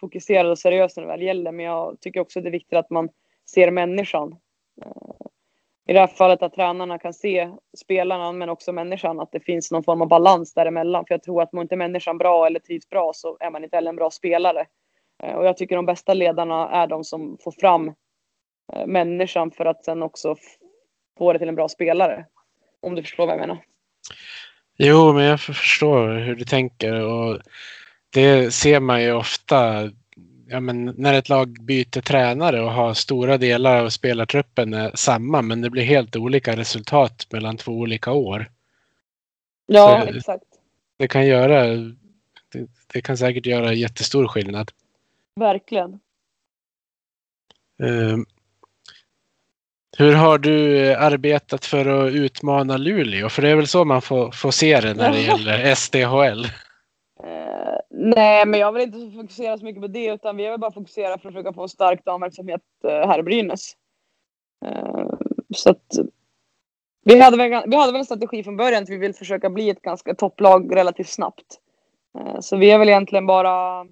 fokuserad 0.00 0.50
och 0.50 0.58
seriös 0.58 0.96
när 0.96 1.02
det 1.02 1.08
väl 1.08 1.22
gäller. 1.22 1.52
Men 1.52 1.66
jag 1.66 2.00
tycker 2.00 2.20
också 2.20 2.40
det 2.40 2.48
är 2.48 2.52
viktigt 2.52 2.78
att 2.78 2.90
man 2.90 3.08
ser 3.50 3.70
människan. 3.70 4.36
Eh, 4.82 5.26
i 5.86 5.92
det 5.92 6.00
här 6.00 6.06
fallet 6.06 6.42
att 6.42 6.54
tränarna 6.54 6.98
kan 6.98 7.14
se 7.14 7.50
spelarna 7.78 8.32
men 8.32 8.48
också 8.48 8.72
människan, 8.72 9.20
att 9.20 9.32
det 9.32 9.40
finns 9.40 9.70
någon 9.70 9.84
form 9.84 10.02
av 10.02 10.08
balans 10.08 10.54
däremellan. 10.54 11.04
För 11.06 11.14
jag 11.14 11.22
tror 11.22 11.42
att 11.42 11.52
mår 11.52 11.62
inte 11.62 11.76
människan 11.76 12.18
bra 12.18 12.46
eller 12.46 12.60
trivs 12.60 12.88
bra 12.88 13.12
så 13.14 13.36
är 13.40 13.50
man 13.50 13.64
inte 13.64 13.76
heller 13.76 13.88
en 13.88 13.96
bra 13.96 14.10
spelare. 14.10 14.66
Eh, 15.22 15.34
och 15.34 15.46
jag 15.46 15.56
tycker 15.56 15.76
de 15.76 15.86
bästa 15.86 16.14
ledarna 16.14 16.70
är 16.70 16.86
de 16.86 17.04
som 17.04 17.38
får 17.44 17.52
fram 17.52 17.88
eh, 18.72 18.86
människan 18.86 19.50
för 19.50 19.64
att 19.64 19.84
sen 19.84 20.02
också 20.02 20.36
få 21.18 21.32
det 21.32 21.38
till 21.38 21.48
en 21.48 21.54
bra 21.54 21.68
spelare. 21.68 22.26
Om 22.82 22.94
du 22.94 23.02
förstår 23.02 23.26
vad 23.26 23.34
jag 23.34 23.40
menar. 23.40 23.58
Jo, 24.78 25.12
men 25.12 25.24
jag 25.24 25.40
förstår 25.40 26.08
hur 26.08 26.34
du 26.34 26.44
tänker 26.44 27.02
och 27.02 27.40
det 28.12 28.54
ser 28.54 28.80
man 28.80 29.02
ju 29.02 29.12
ofta 29.12 29.90
ja, 30.54 30.60
men 30.60 30.84
när 30.84 31.14
ett 31.14 31.28
lag 31.28 31.56
byter 31.60 32.00
tränare 32.00 32.60
och 32.60 32.72
har 32.72 32.94
stora 32.94 33.38
delar 33.38 33.84
av 33.84 33.88
spelartruppen 33.88 34.74
är 34.74 34.90
samma 34.94 35.42
men 35.42 35.60
det 35.60 35.70
blir 35.70 35.82
helt 35.82 36.16
olika 36.16 36.56
resultat 36.56 37.26
mellan 37.30 37.56
två 37.56 37.72
olika 37.72 38.12
år. 38.12 38.50
Ja, 39.66 40.02
Så 40.06 40.16
exakt. 40.16 40.44
Det 40.98 41.08
kan 41.08 41.26
göra 41.26 41.66
det, 41.66 41.94
det, 42.92 43.00
kan 43.02 43.18
säkert 43.18 43.46
göra 43.46 43.72
jättestor 43.72 44.26
skillnad. 44.28 44.70
Verkligen. 45.36 46.00
Um, 47.82 48.26
hur 49.98 50.14
har 50.14 50.38
du 50.38 50.94
arbetat 50.94 51.64
för 51.66 51.86
att 51.86 52.12
utmana 52.12 52.76
Luleå? 52.76 53.28
För 53.28 53.42
det 53.42 53.48
är 53.48 53.56
väl 53.56 53.66
så 53.66 53.84
man 53.84 54.02
får, 54.02 54.30
får 54.30 54.50
se 54.50 54.80
det 54.80 54.94
när 54.94 55.12
det 55.12 55.20
gäller 55.20 55.74
SDHL. 55.74 56.46
Eh, 57.26 57.76
nej, 57.90 58.46
men 58.46 58.60
jag 58.60 58.72
vill 58.72 58.82
inte 58.82 59.16
fokusera 59.16 59.58
så 59.58 59.64
mycket 59.64 59.82
på 59.82 59.88
det 59.88 60.06
utan 60.06 60.36
vi 60.36 60.50
vill 60.50 60.60
bara 60.60 60.72
fokusera 60.72 61.18
för 61.18 61.28
att 61.28 61.34
försöka 61.34 61.52
få 61.52 61.62
en 61.62 61.68
stark 61.68 62.04
damverksamhet 62.04 62.62
eh, 62.84 62.90
här 62.90 63.18
i 63.18 63.22
Brynäs. 63.22 63.72
Eh, 64.64 65.08
så 65.54 65.70
att 65.70 65.86
vi 67.04 67.20
hade, 67.20 67.36
väl, 67.36 67.70
vi 67.70 67.76
hade 67.76 67.92
väl 67.92 67.98
en 67.98 68.04
strategi 68.04 68.44
från 68.44 68.56
början 68.56 68.82
att 68.82 68.88
vi 68.88 68.96
vill 68.96 69.14
försöka 69.14 69.50
bli 69.50 69.70
ett 69.70 69.82
ganska 69.82 70.14
topplag 70.14 70.76
relativt 70.76 71.08
snabbt. 71.08 71.60
Eh, 72.18 72.40
så 72.40 72.56
vi 72.56 72.70
är 72.70 72.78
väl 72.78 72.88
egentligen 72.88 73.26
bara 73.26 73.86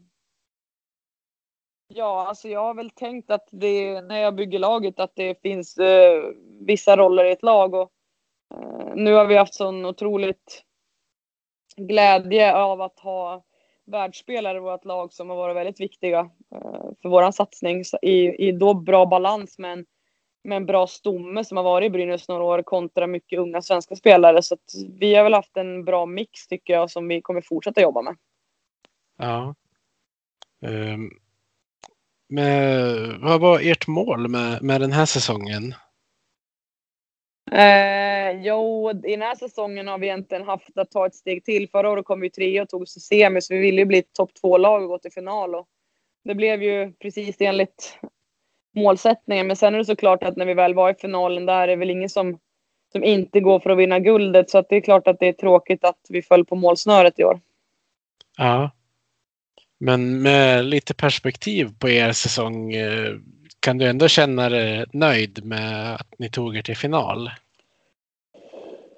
Ja, 1.95 2.27
alltså 2.29 2.49
jag 2.49 2.61
har 2.61 2.75
väl 2.75 2.91
tänkt 2.91 3.31
att 3.31 3.49
det 3.51 4.01
när 4.01 4.19
jag 4.19 4.35
bygger 4.35 4.59
laget 4.59 5.01
att 5.01 5.13
det 5.15 5.43
finns 5.43 5.79
eh, 5.79 6.23
vissa 6.61 6.97
roller 6.97 7.25
i 7.25 7.33
ett 7.33 7.43
lag 7.43 7.75
och 7.75 7.91
eh, 8.55 8.95
nu 8.95 9.13
har 9.13 9.27
vi 9.27 9.37
haft 9.37 9.55
sån 9.55 9.87
otroligt 9.87 10.65
glädje 11.77 12.55
av 12.55 12.81
att 12.81 13.01
ha 13.01 13.45
världsspelare 13.85 14.57
i 14.57 14.61
vårt 14.61 14.85
lag 14.85 15.13
som 15.13 15.31
har 15.31 15.37
varit 15.37 15.57
väldigt 15.57 15.81
viktiga 15.81 16.21
eh, 16.55 16.91
för 17.03 17.09
våran 17.09 17.33
satsning 17.33 17.83
i, 18.03 18.49
i 18.49 18.53
då 18.53 18.75
bra 18.75 19.07
balans 19.07 19.59
med 19.59 19.73
en, 19.73 19.85
med 20.45 20.57
en 20.57 20.67
bra 20.67 20.87
stomme 20.87 21.45
som 21.45 21.57
har 21.57 21.65
varit 21.65 21.87
i 21.87 21.91
Brynäs 21.91 22.29
några 22.29 22.45
år 22.45 22.63
kontra 22.63 23.07
mycket 23.07 23.39
unga 23.39 23.63
svenska 23.63 23.97
spelare. 23.97 24.43
Så 24.43 24.55
att 24.55 24.75
vi 24.99 25.15
har 25.15 25.25
väl 25.25 25.35
haft 25.35 25.57
en 25.57 25.85
bra 25.85 26.07
mix 26.07 26.47
tycker 26.47 26.73
jag 26.73 26.91
som 26.91 27.09
vi 27.09 27.23
kommer 27.23 27.41
fortsätta 27.41 27.81
jobba 27.81 28.03
med. 28.03 28.17
Ja. 29.19 29.55
Um, 30.61 31.11
med, 32.29 33.19
vad 33.21 33.41
var 33.41 33.61
ert 33.61 33.87
mål 33.87 34.29
med, 34.29 34.63
med 34.63 34.81
den 34.81 34.93
här 34.93 35.07
säsongen? 35.07 35.75
Eh, 37.53 38.31
jo, 38.43 38.91
i 38.91 39.11
den 39.11 39.23
här 39.23 39.35
säsongen 39.35 39.89
har 39.89 39.99
vi 39.99 40.07
egentligen 40.07 40.47
haft 40.47 40.79
att 40.79 40.91
ta 40.91 41.07
ett 41.07 41.15
steg 41.15 41.45
till. 41.45 41.69
Förra 41.69 41.91
året 41.91 42.05
kom 42.05 42.21
vi 42.21 42.31
tre 42.31 42.61
och 42.61 42.69
tog 42.69 42.83
oss 42.83 42.93
till 42.93 43.03
semi, 43.03 43.41
så 43.41 43.55
vi 43.55 43.61
ville 43.61 43.81
ju 43.81 43.85
bli 43.85 43.99
ett 43.99 44.13
topp 44.13 44.31
två-lag 44.41 44.83
och 44.83 44.89
gå 44.89 44.99
till 44.99 45.13
final. 45.13 45.55
Och 45.55 45.67
det 46.25 46.35
blev 46.35 46.63
ju 46.63 46.93
precis 46.93 47.37
enligt 47.41 47.99
målsättningen. 48.75 49.47
Men 49.47 49.57
sen 49.57 49.75
är 49.75 49.79
det 49.79 49.85
såklart 49.85 50.23
att 50.23 50.37
när 50.37 50.47
vi 50.47 50.55
väl 50.55 50.75
var 50.75 50.91
i 50.91 50.95
finalen 50.95 51.47
där 51.47 51.63
är 51.63 51.67
det 51.67 51.77
väl 51.77 51.91
ingen 51.91 52.09
som, 52.09 52.39
som 52.93 53.05
inte 53.05 53.41
går 53.41 53.61
för 53.61 53.71
att 53.71 53.79
vinna 53.79 53.99
guldet. 53.99 54.51
Så 54.51 54.59
att 54.59 54.69
det 54.69 54.77
är 54.77 54.81
klart 54.81 55.09
att 55.09 55.19
det 55.21 55.29
är 55.29 55.33
tråkigt 55.33 55.85
att 55.85 56.01
vi 56.09 56.23
föll 56.23 56.45
på 56.45 56.55
målsnöret 56.55 57.19
i 57.19 57.25
år. 57.25 57.41
Ja. 58.37 58.71
Men 59.79 60.23
med 60.23 60.65
lite 60.65 60.95
perspektiv 60.95 61.71
på 61.79 61.89
er 61.89 62.13
säsong, 62.13 62.73
eh, 62.73 63.15
kan 63.61 63.79
du 63.79 63.87
ändå 63.87 64.09
känna 64.09 64.49
dig 64.49 64.85
nöjd 64.93 65.45
med 65.45 65.95
att 65.95 66.15
ni 66.19 66.31
tog 66.31 66.57
er 66.57 66.63
till 66.63 66.77
final? 66.77 67.31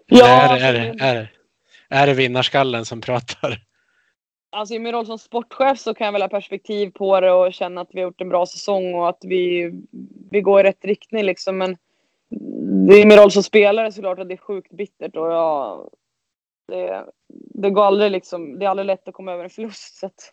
Ja, 0.07 0.57
är, 0.57 0.75
är, 0.75 0.97
är, 1.01 1.33
är 1.89 2.07
det 2.07 2.15
vinnarskallen 2.15 2.85
som 2.85 3.01
pratar? 3.01 3.59
Alltså 4.51 4.75
i 4.75 4.79
min 4.79 4.93
roll 4.93 5.07
som 5.07 5.19
sportchef 5.19 5.79
så 5.79 5.95
kan 5.95 6.05
jag 6.05 6.13
väl 6.13 6.23
ha 6.23 6.29
perspektiv 6.29 6.91
på 6.91 7.21
det 7.21 7.33
och 7.33 7.53
känna 7.53 7.81
att 7.81 7.89
vi 7.93 8.01
har 8.01 8.09
gjort 8.09 8.21
en 8.21 8.29
bra 8.29 8.47
säsong 8.47 8.95
och 8.95 9.09
att 9.09 9.19
vi, 9.23 9.73
vi 10.31 10.41
går 10.41 10.61
i 10.61 10.63
rätt 10.63 10.85
riktning 10.85 11.25
liksom. 11.25 11.59
Men 11.59 11.77
det 12.89 12.95
är 12.95 13.07
min 13.07 13.19
roll 13.19 13.31
som 13.31 13.43
spelare 13.43 13.93
såklart 13.93 14.19
att 14.19 14.29
det 14.29 14.35
är 14.35 14.39
sjukt 14.39 14.73
bittert 14.73 15.17
och 15.17 15.33
jag, 15.33 15.91
det, 16.69 17.05
det 17.55 17.71
går 17.71 17.85
aldrig 17.85 18.11
liksom, 18.11 18.59
det 18.59 18.65
är 18.65 18.71
aldrig 18.71 18.87
lätt 18.87 19.09
att 19.09 19.15
komma 19.15 19.33
över 19.33 19.45
en 19.45 19.51
förlust. 19.51 19.99
Så 19.99 20.07
att, 20.07 20.33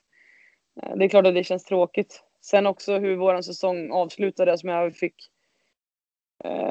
eh, 0.83 0.95
det 0.95 1.05
är 1.05 1.09
klart 1.09 1.27
att 1.27 1.35
det 1.35 1.43
känns 1.43 1.65
tråkigt. 1.65 2.23
Sen 2.41 2.67
också 2.67 2.97
hur 2.97 3.15
vår 3.15 3.41
säsong 3.41 3.91
avslutades 3.91 4.63
med 4.63 4.81
att 4.81 4.93
vi 4.93 4.97
fick 4.97 5.15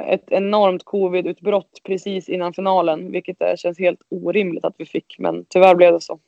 ett 0.06 0.24
enormt 0.30 0.84
covid-utbrott 0.84 1.80
precis 1.84 2.28
innan 2.28 2.52
finalen, 2.52 3.12
vilket 3.12 3.58
känns 3.58 3.78
helt 3.78 4.00
orimligt 4.08 4.64
att 4.64 4.74
vi 4.78 4.86
fick, 4.86 5.16
men 5.18 5.44
tyvärr 5.48 5.74
blev 5.74 5.92
det 5.92 6.00
så. 6.00 6.20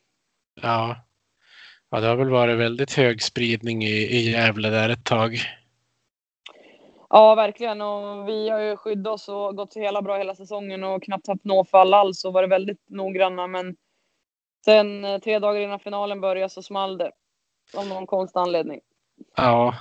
Ja, 0.61 0.95
ja 1.89 1.99
det 1.99 2.07
har 2.07 2.15
väl 2.15 2.29
varit 2.29 2.57
väldigt 2.57 2.93
hög 2.93 3.21
spridning 3.21 3.83
i, 3.83 3.87
i 3.87 4.31
Gävle 4.31 4.69
där 4.69 4.89
ett 4.89 5.05
tag. 5.05 5.37
Ja, 7.13 7.35
verkligen. 7.35 7.81
Och 7.81 8.29
vi 8.29 8.49
har 8.49 8.59
ju 8.59 8.77
skyddat 8.77 9.13
oss 9.13 9.29
och 9.29 9.55
gått 9.55 9.75
hela 9.75 10.01
bra 10.01 10.17
hela 10.17 10.35
säsongen 10.35 10.83
och 10.83 11.03
knappt 11.03 11.27
haft 11.27 11.43
nåfall 11.43 11.93
alls 11.93 12.25
och 12.25 12.33
varit 12.33 12.49
väldigt 12.49 12.89
noggranna. 12.89 13.47
Men 13.47 13.75
sen 14.65 15.05
eh, 15.05 15.19
tre 15.19 15.39
dagar 15.39 15.61
innan 15.61 15.79
finalen 15.79 16.21
började 16.21 16.49
så 16.49 16.61
small 16.61 16.97
det. 16.97 17.11
Av 17.77 17.87
någon 17.87 18.07
konstig 18.07 18.39
anledning. 18.39 18.79
Ja. 19.35 19.75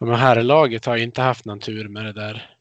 Men 0.00 0.14
herrlaget 0.14 0.86
har 0.86 0.96
ju 0.96 1.02
inte 1.02 1.22
haft 1.22 1.44
någon 1.44 1.60
tur 1.60 1.88
med 1.88 2.04
det 2.04 2.12
där. 2.12 2.56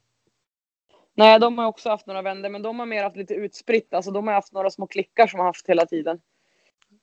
Nej, 1.14 1.40
de 1.40 1.58
har 1.58 1.66
också 1.66 1.90
haft 1.90 2.08
några 2.08 2.22
vändor, 2.22 2.50
men 2.50 2.62
de 2.62 2.80
har 2.80 2.86
mer 2.86 3.04
haft 3.04 3.18
lite 3.18 3.34
utspritt. 3.34 3.94
Alltså 3.94 4.12
de 4.12 4.28
har 4.28 4.34
haft 4.34 4.54
några 4.54 4.70
små 4.70 4.88
klickar 4.88 5.28
som 5.28 5.40
har 5.40 5.48
haft 5.48 5.70
hela 5.70 5.86
tiden. 5.86 6.22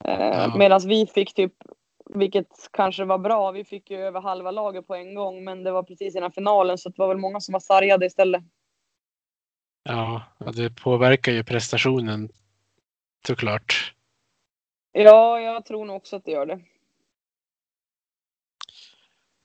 Eh, 0.05 0.21
ja. 0.21 0.55
Medan 0.59 0.81
vi 0.87 1.07
fick 1.07 1.35
typ, 1.35 1.53
vilket 2.15 2.49
kanske 2.73 3.05
var 3.05 3.19
bra, 3.19 3.51
vi 3.51 3.65
fick 3.65 3.91
ju 3.91 3.97
över 3.97 4.21
halva 4.21 4.51
laget 4.51 4.87
på 4.87 4.95
en 4.95 5.15
gång, 5.15 5.45
men 5.45 5.65
det 5.65 5.73
var 5.73 5.83
precis 5.83 6.17
innan 6.17 6.33
finalen 6.33 6.79
så 6.79 6.89
det 6.89 6.99
var 6.99 7.09
väl 7.09 7.19
många 7.19 7.41
som 7.41 7.53
var 7.53 7.61
sargade 7.61 8.07
istället. 8.07 8.43
Ja, 9.83 10.23
det 10.55 10.71
påverkar 10.71 11.33
ju 11.33 11.45
prestationen 11.45 12.29
såklart. 13.27 13.95
Ja, 14.93 15.41
jag 15.41 15.65
tror 15.65 15.85
nog 15.85 15.97
också 15.97 16.17
att 16.17 16.25
det 16.25 16.31
gör 16.31 16.47
det. 16.47 16.61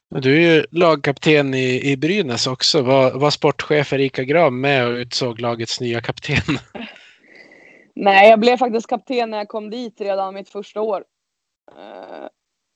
Du 0.09 0.35
är 0.35 0.55
ju 0.55 0.65
lagkapten 0.71 1.53
i, 1.53 1.91
i 1.91 1.97
Brynäs 1.97 2.47
också. 2.47 2.81
Var, 2.81 3.11
var 3.11 3.29
sportchef 3.29 3.93
Erika 3.93 4.23
Gram 4.23 4.61
med 4.61 4.87
och 4.87 4.93
utsåg 4.93 5.41
lagets 5.41 5.81
nya 5.81 6.01
kapten? 6.01 6.57
Nej, 7.95 8.29
jag 8.29 8.39
blev 8.39 8.57
faktiskt 8.57 8.87
kapten 8.87 9.29
när 9.29 9.37
jag 9.37 9.47
kom 9.47 9.69
dit 9.69 10.01
redan 10.01 10.33
mitt 10.33 10.49
första 10.49 10.81
år. 10.81 11.03
Uh, 11.77 12.27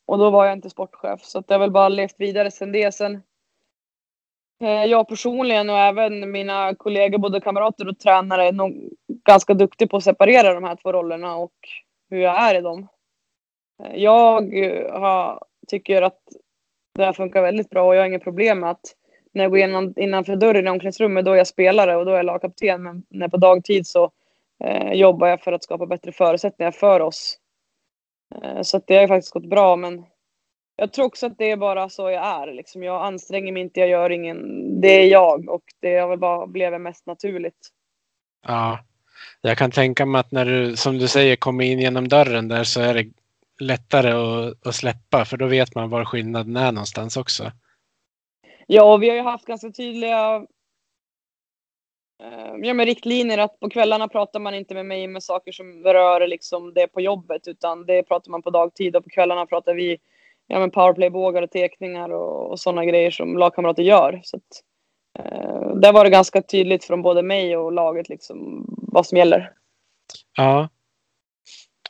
och 0.05 0.17
då 0.17 0.29
var 0.29 0.45
jag 0.45 0.53
inte 0.53 0.69
sportchef, 0.69 1.23
så 1.23 1.39
det 1.39 1.53
har 1.53 1.59
väl 1.59 1.71
bara 1.71 1.89
levt 1.89 2.15
vidare 2.17 2.51
sedan 2.51 2.71
det. 2.71 2.95
Sen, 2.95 3.15
uh, 4.63 4.85
jag 4.85 5.07
personligen 5.07 5.69
och 5.69 5.77
även 5.77 6.31
mina 6.31 6.75
kollegor, 6.75 7.17
både 7.17 7.41
kamrater 7.41 7.87
och 7.87 7.99
tränare, 7.99 8.47
är 8.47 8.51
nog 8.51 8.89
ganska 9.25 9.53
duktig 9.53 9.89
på 9.89 9.97
att 9.97 10.03
separera 10.03 10.53
de 10.53 10.63
här 10.63 10.75
två 10.75 10.93
rollerna 10.93 11.35
och 11.35 11.53
hur 12.09 12.19
jag 12.19 12.41
är 12.41 12.55
i 12.55 12.61
dem. 12.61 12.87
Uh, 13.83 13.95
jag 13.95 14.41
har, 14.91 15.43
tycker 15.67 16.01
att 16.01 16.19
det 16.93 17.05
här 17.05 17.13
funkar 17.13 17.41
väldigt 17.41 17.69
bra 17.69 17.87
och 17.87 17.95
jag 17.95 18.01
har 18.01 18.07
inga 18.07 18.19
problem 18.19 18.59
med 18.59 18.69
att 18.69 18.95
när 19.33 19.43
jag 19.43 19.51
går 19.51 19.59
innan, 19.59 19.93
innanför 19.97 20.35
dörren 20.35 20.67
i 20.67 20.69
omklädningsrummet 20.69 21.25
då 21.25 21.31
är 21.31 21.37
jag 21.37 21.47
spelare 21.47 21.95
och 21.95 22.05
då 22.05 22.11
är 22.11 22.15
jag 22.15 22.25
lagkapten. 22.25 22.83
Men 22.83 23.03
när 23.09 23.27
på 23.27 23.37
dagtid 23.37 23.87
så 23.87 24.11
eh, 24.63 24.93
jobbar 24.93 25.27
jag 25.27 25.41
för 25.41 25.51
att 25.51 25.63
skapa 25.63 25.85
bättre 25.85 26.11
förutsättningar 26.11 26.71
för 26.71 26.99
oss. 26.99 27.37
Eh, 28.43 28.61
så 28.61 28.77
att 28.77 28.87
det 28.87 28.97
har 28.97 29.07
faktiskt 29.07 29.33
gått 29.33 29.49
bra 29.49 29.75
men 29.75 30.05
jag 30.75 30.93
tror 30.93 31.05
också 31.05 31.25
att 31.25 31.37
det 31.37 31.51
är 31.51 31.57
bara 31.57 31.89
så 31.89 32.09
jag 32.09 32.25
är. 32.25 32.53
Liksom. 32.53 32.83
Jag 32.83 33.05
anstränger 33.05 33.51
mig 33.51 33.61
inte, 33.61 33.79
jag 33.79 33.89
gör 33.89 34.09
ingen... 34.09 34.41
Det 34.81 34.87
är 34.87 35.07
jag 35.07 35.49
och 35.49 35.63
det 35.79 35.97
har 35.97 36.07
väl 36.07 36.19
bara 36.19 36.47
blivit 36.47 36.81
mest 36.81 37.05
naturligt. 37.05 37.69
Ja, 38.47 38.79
jag 39.41 39.57
kan 39.57 39.71
tänka 39.71 40.05
mig 40.05 40.19
att 40.19 40.31
när 40.31 40.45
du, 40.45 40.75
som 40.75 40.97
du 40.97 41.07
säger, 41.07 41.35
kommer 41.35 41.63
in 41.63 41.79
genom 41.79 42.07
dörren 42.07 42.47
där 42.47 42.63
så 42.63 42.81
är 42.81 42.93
det 42.93 43.05
lättare 43.61 44.11
att, 44.11 44.67
att 44.67 44.75
släppa 44.75 45.25
för 45.25 45.37
då 45.37 45.47
vet 45.47 45.75
man 45.75 45.89
var 45.89 46.05
skillnaden 46.05 46.55
är 46.55 46.71
någonstans 46.71 47.17
också. 47.17 47.51
Ja, 48.67 48.97
vi 48.97 49.09
har 49.09 49.15
ju 49.15 49.21
haft 49.21 49.45
ganska 49.45 49.71
tydliga 49.71 50.35
eh, 52.23 52.55
ja, 52.61 52.73
med 52.73 52.85
riktlinjer 52.85 53.37
att 53.37 53.59
på 53.59 53.69
kvällarna 53.69 54.07
pratar 54.07 54.39
man 54.39 54.55
inte 54.55 54.73
med 54.73 54.85
mig 54.85 55.07
med 55.07 55.23
saker 55.23 55.51
som 55.51 55.83
rör 55.83 56.27
liksom 56.27 56.73
det 56.73 56.87
på 56.87 57.01
jobbet 57.01 57.47
utan 57.47 57.85
det 57.85 58.03
pratar 58.03 58.31
man 58.31 58.41
på 58.41 58.49
dagtid 58.49 58.95
och 58.95 59.03
på 59.03 59.09
kvällarna 59.09 59.45
pratar 59.45 59.73
vi 59.73 59.97
ja, 60.47 60.59
men 60.59 60.71
powerplaybågar 60.71 61.41
och 61.41 61.51
teckningar 61.51 62.09
och, 62.09 62.51
och 62.51 62.59
sådana 62.59 62.85
grejer 62.85 63.11
som 63.11 63.37
lagkamrater 63.37 63.83
gör. 63.83 64.21
Så 64.23 64.37
att, 64.37 64.63
eh, 65.19 65.75
där 65.75 65.93
var 65.93 66.03
det 66.03 66.09
ganska 66.09 66.41
tydligt 66.41 66.83
från 66.83 67.01
både 67.01 67.23
mig 67.23 67.57
och 67.57 67.71
laget 67.71 68.09
liksom 68.09 68.65
vad 68.67 69.05
som 69.05 69.17
gäller. 69.17 69.53
Ja. 70.37 70.69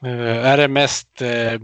Uh, 0.05 0.45
är 0.45 0.57
det 0.57 0.67
mest 0.67 1.21
uh, 1.21 1.57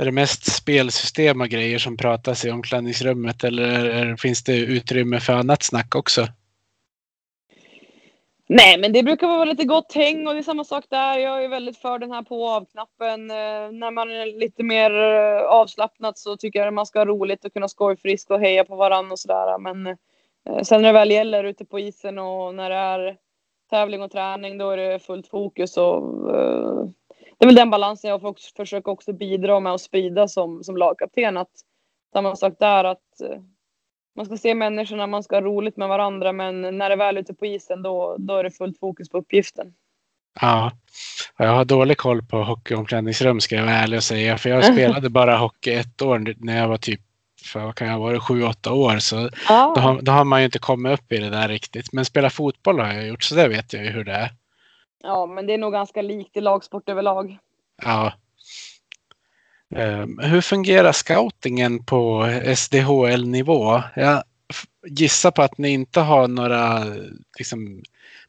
är 0.00 0.04
det 0.04 0.12
mest 0.12 0.52
spelsystem 0.52 1.40
och 1.40 1.48
grejer 1.48 1.78
som 1.78 1.96
pratas 1.96 2.44
i 2.44 2.50
omklädningsrummet 2.50 3.44
eller 3.44 3.84
är, 3.84 4.16
finns 4.16 4.44
det 4.44 4.56
utrymme 4.56 5.20
för 5.20 5.32
annat 5.32 5.62
snack 5.62 5.94
också? 5.94 6.26
Nej, 8.52 8.78
men 8.78 8.92
det 8.92 9.02
brukar 9.02 9.26
vara 9.26 9.44
lite 9.44 9.64
gott 9.64 9.92
häng 9.92 10.26
och 10.26 10.32
det 10.32 10.40
är 10.40 10.42
samma 10.42 10.64
sak 10.64 10.84
där. 10.88 11.18
Jag 11.18 11.44
är 11.44 11.48
väldigt 11.48 11.78
för 11.78 11.98
den 11.98 12.10
här 12.10 12.22
på 12.22 12.42
och 12.42 12.50
av-knappen. 12.50 13.30
Eh, 13.30 13.72
när 13.72 13.90
man 13.90 14.10
är 14.10 14.38
lite 14.40 14.62
mer 14.62 14.94
eh, 14.94 15.42
avslappnad 15.42 16.18
så 16.18 16.36
tycker 16.36 16.58
jag 16.58 16.68
att 16.68 16.74
man 16.74 16.86
ska 16.86 16.98
ha 16.98 17.06
roligt 17.06 17.44
och 17.44 17.52
kunna 17.52 17.68
skojfriska 17.68 18.34
och 18.34 18.40
heja 18.40 18.64
på 18.64 18.76
varandra 18.76 19.12
och 19.12 19.18
sådär. 19.18 19.58
Men 19.58 19.96
sen 20.64 20.82
när 20.82 20.88
det 20.88 20.98
väl 20.98 21.10
gäller 21.10 21.44
ute 21.44 21.64
på 21.64 21.80
isen 21.80 22.18
och 22.18 22.54
när 22.54 22.70
det 22.70 22.76
är 22.76 23.16
tävling 23.70 24.02
och 24.02 24.10
träning, 24.10 24.58
då 24.58 24.70
är 24.70 24.76
det 24.76 24.98
fullt 24.98 25.28
fokus 25.28 25.76
och 25.76 26.02
det 27.38 27.44
är 27.44 27.46
väl 27.46 27.54
den 27.54 27.70
balansen 27.70 28.10
jag 28.10 28.24
också, 28.24 28.50
försöker 28.56 28.90
också 28.90 29.12
bidra 29.12 29.60
med 29.60 29.72
att 29.72 29.80
sprida 29.80 30.28
som, 30.28 30.64
som 30.64 30.76
lagkapten. 30.76 31.36
Att 31.36 31.50
samma 32.12 32.36
sak 32.36 32.54
där 32.58 32.84
att 32.84 32.98
man 34.16 34.26
ska 34.26 34.36
se 34.36 34.54
människorna, 34.54 35.06
man 35.06 35.22
ska 35.22 35.36
ha 35.36 35.40
roligt 35.40 35.76
med 35.76 35.88
varandra 35.88 36.32
men 36.32 36.60
när 36.78 36.88
det 36.88 36.94
är 36.94 36.96
väl 36.96 37.18
ute 37.18 37.34
på 37.34 37.46
isen 37.46 37.82
då, 37.82 38.16
då 38.18 38.36
är 38.36 38.44
det 38.44 38.50
fullt 38.50 38.78
fokus 38.78 39.08
på 39.08 39.18
uppgiften. 39.18 39.74
Ja, 40.40 40.72
jag 41.36 41.54
har 41.54 41.64
dålig 41.64 41.96
koll 41.96 42.22
på 42.22 42.42
hockeyomklädningsrum 42.42 43.40
ska 43.40 43.56
jag 43.56 43.64
vara 43.64 43.74
ärlig 43.74 43.96
och 43.96 44.04
säga. 44.04 44.38
För 44.38 44.50
jag 44.50 44.64
spelade 44.72 45.10
bara 45.10 45.36
hockey 45.36 45.74
ett 45.74 46.02
år 46.02 46.34
när 46.36 46.58
jag 46.58 46.68
var 46.68 46.76
typ, 46.76 47.00
för 47.44 47.60
vad 47.60 47.74
kan 47.74 47.88
jag 47.88 47.98
vara, 47.98 48.20
sju, 48.20 48.42
åtta 48.42 48.72
år. 48.72 48.98
Så 48.98 49.30
ah. 49.48 49.74
då, 49.74 49.80
har, 49.80 50.02
då 50.02 50.12
har 50.12 50.24
man 50.24 50.40
ju 50.40 50.44
inte 50.44 50.58
kommit 50.58 50.92
upp 50.92 51.12
i 51.12 51.18
det 51.18 51.30
där 51.30 51.48
riktigt. 51.48 51.92
Men 51.92 52.04
spela 52.04 52.30
fotboll 52.30 52.80
har 52.80 52.92
jag 52.92 53.06
gjort 53.06 53.22
så 53.22 53.34
det 53.34 53.48
vet 53.48 53.72
jag 53.72 53.84
ju 53.84 53.90
hur 53.90 54.04
det 54.04 54.12
är. 54.12 54.30
Ja, 55.02 55.26
men 55.26 55.46
det 55.46 55.54
är 55.54 55.58
nog 55.58 55.72
ganska 55.72 56.02
likt 56.02 56.36
i 56.36 56.40
lagsport 56.40 56.88
överlag. 56.88 57.38
Ja, 57.82 58.12
Ehm, 59.76 60.18
hur 60.18 60.40
fungerar 60.40 60.92
scoutingen 60.92 61.84
på 61.84 62.26
SDHL-nivå? 62.56 63.82
Jag 63.96 64.22
gissar 64.86 65.30
på 65.30 65.42
att 65.42 65.58
ni 65.58 65.68
inte 65.68 66.00
har 66.00 66.28
några 66.28 66.84
liksom, 67.38 67.82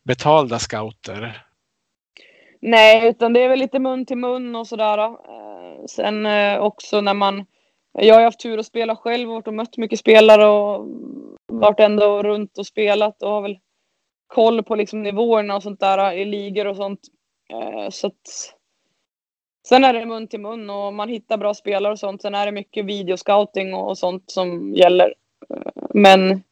betalda 0.03 0.59
scouter. 0.59 1.45
Nej, 2.59 3.07
utan 3.09 3.33
det 3.33 3.39
är 3.39 3.49
väl 3.49 3.59
lite 3.59 3.79
mun 3.79 4.05
till 4.05 4.17
mun 4.17 4.55
och 4.55 4.67
sådär. 4.67 4.97
Ehm, 4.97 5.87
sen 5.87 6.25
eh, 6.25 6.57
också 6.57 7.01
när 7.01 7.13
man... 7.13 7.45
Jag 7.93 8.15
har 8.15 8.21
haft 8.21 8.39
tur 8.39 8.57
att 8.57 8.65
spela 8.65 8.95
själv 8.95 9.31
och 9.31 9.53
mött 9.53 9.77
mycket 9.77 9.99
spelare 9.99 10.47
och 10.47 10.87
varit 11.47 11.79
ändå 11.79 12.23
runt 12.23 12.57
och 12.57 12.67
spelat 12.67 13.23
och 13.23 13.29
har 13.29 13.41
väl 13.41 13.59
koll 14.27 14.63
på 14.63 14.75
liksom 14.75 15.03
nivåerna 15.03 15.55
och 15.55 15.63
sånt 15.63 15.79
där 15.79 16.13
i 16.13 16.25
ligor 16.25 16.67
och 16.67 16.75
sånt. 16.75 16.99
Eh, 17.49 17.89
så 17.89 18.07
att 18.07 18.53
Sen 19.67 19.83
är 19.83 19.93
det 19.93 20.05
mun 20.05 20.27
till 20.27 20.39
mun 20.39 20.69
och 20.69 20.93
man 20.93 21.09
hittar 21.09 21.37
bra 21.37 21.53
spelare 21.53 21.93
och 21.93 21.99
sånt. 21.99 22.21
Sen 22.21 22.35
är 22.35 22.45
det 22.45 22.51
mycket 22.51 22.85
videoscouting 22.85 23.73
och 23.73 23.97
sånt 23.97 24.31
som 24.31 24.73
gäller. 24.75 25.13
Eh, 25.49 25.71
men 25.93 26.43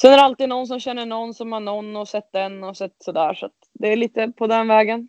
sen 0.00 0.12
är 0.12 0.16
det 0.16 0.22
alltid 0.22 0.48
någon 0.48 0.66
som 0.66 0.80
känner 0.80 1.06
någon 1.06 1.34
som 1.34 1.52
har 1.52 1.60
någon 1.60 1.96
och 1.96 2.08
sett 2.08 2.32
den 2.32 2.64
och 2.64 2.76
sett 2.76 2.96
sådär. 2.98 3.34
Så 3.34 3.46
att 3.46 3.52
det 3.72 3.92
är 3.92 3.96
lite 3.96 4.32
på 4.36 4.46
den 4.46 4.68
vägen. 4.68 5.08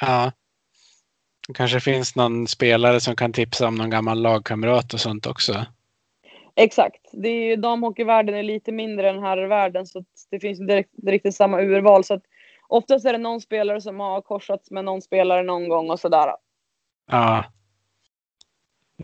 Ja. 0.00 0.32
Det 1.50 1.54
kanske 1.54 1.80
finns 1.80 2.16
någon 2.16 2.46
spelare 2.46 3.00
som 3.00 3.16
kan 3.16 3.32
tipsa 3.32 3.68
om 3.68 3.74
någon 3.74 3.90
gammal 3.90 4.22
lagkamrat 4.22 4.94
och 4.94 5.00
sånt 5.00 5.26
också. 5.26 5.66
Exakt. 6.56 7.10
Det 7.12 7.28
är 7.28 7.48
ju, 7.48 7.56
damhockeyvärlden 7.56 8.34
är 8.34 8.42
lite 8.42 8.72
mindre 8.72 9.10
än 9.10 9.22
herrvärlden 9.22 9.86
så 9.86 10.04
det 10.30 10.40
finns 10.40 10.60
inte 10.60 10.72
direkt, 10.72 10.90
riktigt 11.06 11.34
samma 11.34 11.60
urval. 11.60 12.04
Så 12.04 12.14
att 12.14 12.22
oftast 12.68 13.06
är 13.06 13.12
det 13.12 13.18
någon 13.18 13.40
spelare 13.40 13.80
som 13.80 14.00
har 14.00 14.20
korsats 14.20 14.70
med 14.70 14.84
någon 14.84 15.02
spelare 15.02 15.42
någon 15.42 15.68
gång 15.68 15.90
och 15.90 16.00
sådär. 16.00 16.30
Ja. 17.10 17.44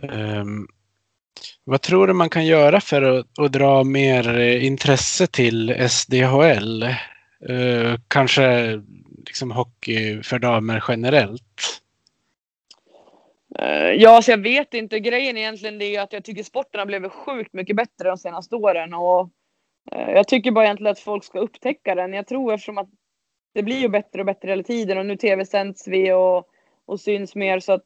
Um, 0.03 0.69
vad 1.65 1.83
tror 1.83 2.07
du 2.07 2.13
man 2.13 2.31
kan 2.31 2.47
göra 2.47 2.81
för 2.81 3.03
att, 3.03 3.39
att 3.39 3.53
dra 3.53 3.85
mer 3.85 4.39
intresse 4.41 5.27
till 5.27 5.89
SDHL? 5.91 6.85
Uh, 7.51 7.97
kanske 8.09 8.77
liksom 9.27 9.51
hockey 9.51 10.23
för 10.23 10.39
damer 10.39 10.85
generellt? 10.89 11.83
Uh, 13.63 13.93
ja, 13.93 14.23
så 14.23 14.31
jag 14.31 14.39
vet 14.39 14.75
inte. 14.75 15.01
Grejen 15.01 15.37
egentligen 15.37 15.83
är 15.83 16.01
att 16.01 16.13
jag 16.13 16.25
tycker 16.25 16.43
sporten 16.43 16.79
har 16.79 16.87
blivit 16.87 17.13
sjukt 17.13 17.53
mycket 17.53 17.77
bättre 17.77 18.09
de 18.09 18.19
senaste 18.19 18.57
åren. 18.57 18.95
Och, 18.95 19.21
uh, 19.95 20.11
jag 20.11 20.29
tycker 20.29 20.51
bara 20.51 20.65
egentligen 20.65 20.93
att 20.93 20.99
folk 20.99 21.25
ska 21.25 21.39
upptäcka 21.39 21.95
den. 21.95 22.13
Jag 22.13 22.27
tror 22.27 22.55
eftersom 22.55 22.79
att 22.79 22.89
det 23.55 23.63
blir 23.63 23.81
ju 23.81 23.89
bättre 23.89 24.21
och 24.21 24.27
bättre 24.27 24.51
hela 24.51 24.63
tiden 24.63 24.99
och 24.99 25.07
nu 25.07 25.17
tv-sänds 25.17 25.89
vi 25.89 26.13
och 26.13 26.49
och 26.87 27.01
syns 27.01 27.35
mer. 27.35 27.61
Så 27.61 27.73
att 27.73 27.85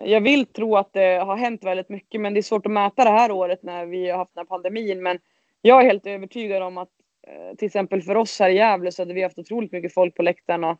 jag 0.00 0.20
vill 0.20 0.46
tro 0.46 0.76
att 0.76 0.92
det 0.92 1.18
har 1.18 1.36
hänt 1.36 1.64
väldigt 1.64 1.88
mycket, 1.88 2.20
men 2.20 2.34
det 2.34 2.40
är 2.40 2.42
svårt 2.42 2.66
att 2.66 2.72
mäta 2.72 3.04
det 3.04 3.10
här 3.10 3.30
året 3.30 3.62
när 3.62 3.86
vi 3.86 4.10
har 4.10 4.18
haft 4.18 4.34
den 4.34 4.40
här 4.40 4.46
pandemin. 4.46 5.02
Men 5.02 5.18
jag 5.62 5.80
är 5.80 5.86
helt 5.86 6.06
övertygad 6.06 6.62
om 6.62 6.78
att 6.78 6.90
eh, 7.26 7.56
till 7.56 7.66
exempel 7.66 8.02
för 8.02 8.16
oss 8.16 8.40
här 8.40 8.50
i 8.50 8.56
Gävle 8.56 8.92
så 8.92 9.02
hade 9.02 9.14
vi 9.14 9.22
haft 9.22 9.38
otroligt 9.38 9.72
mycket 9.72 9.94
folk 9.94 10.14
på 10.14 10.22
läktarna 10.22 10.78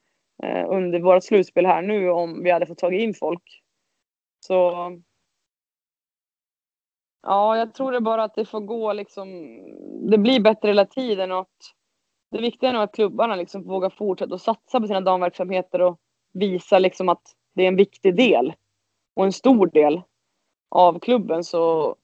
under 0.67 1.01
vårt 1.01 1.25
slutspel 1.25 1.67
här 1.67 1.83
nu 1.83 2.11
om 2.11 2.43
vi 2.43 2.51
hade 2.51 2.67
fått 2.67 2.79
tag 2.79 2.95
in 2.95 3.15
folk. 3.15 3.43
Så 4.47 4.73
ja, 7.23 7.57
jag 7.57 7.75
tror 7.75 7.93
det 7.93 8.01
bara 8.01 8.25
att 8.25 8.35
det 8.35 8.45
får 8.45 8.61
gå 8.61 8.93
liksom. 8.93 9.29
Det 10.11 10.19
blir 10.19 10.41
bättre 10.41 10.69
hela 10.69 10.87
tiden 10.87 11.33
och 11.33 11.41
att 11.41 11.75
det 12.31 12.41
viktiga 12.41 12.71
är 12.71 12.75
nog 12.75 12.83
att 12.83 12.95
klubbarna 12.95 13.37
liksom 13.37 13.63
vågar 13.63 13.91
fortsätta 13.91 14.35
och 14.35 14.41
satsa 14.41 14.81
på 14.81 14.87
sina 14.87 15.01
damverksamheter 15.01 15.81
och 15.81 15.99
visa 16.33 16.79
liksom 16.79 17.09
att 17.09 17.23
det 17.55 17.63
är 17.63 17.69
en 17.69 17.77
viktig 17.77 18.17
del 18.17 18.53
och 19.15 19.25
en 19.25 19.33
stor 19.33 19.67
del 19.67 20.03
av 20.69 20.99
klubben 20.99 21.45
så, 21.45 21.97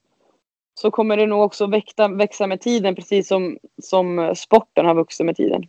så 0.73 0.91
kommer 0.91 1.17
det 1.17 1.25
nog 1.25 1.41
också 1.41 1.67
växa, 1.67 2.07
växa 2.07 2.47
med 2.47 2.61
tiden 2.61 2.95
precis 2.95 3.27
som, 3.27 3.57
som 3.81 4.33
sporten 4.35 4.85
har 4.85 4.95
vuxit 4.95 5.25
med 5.25 5.35
tiden. 5.35 5.63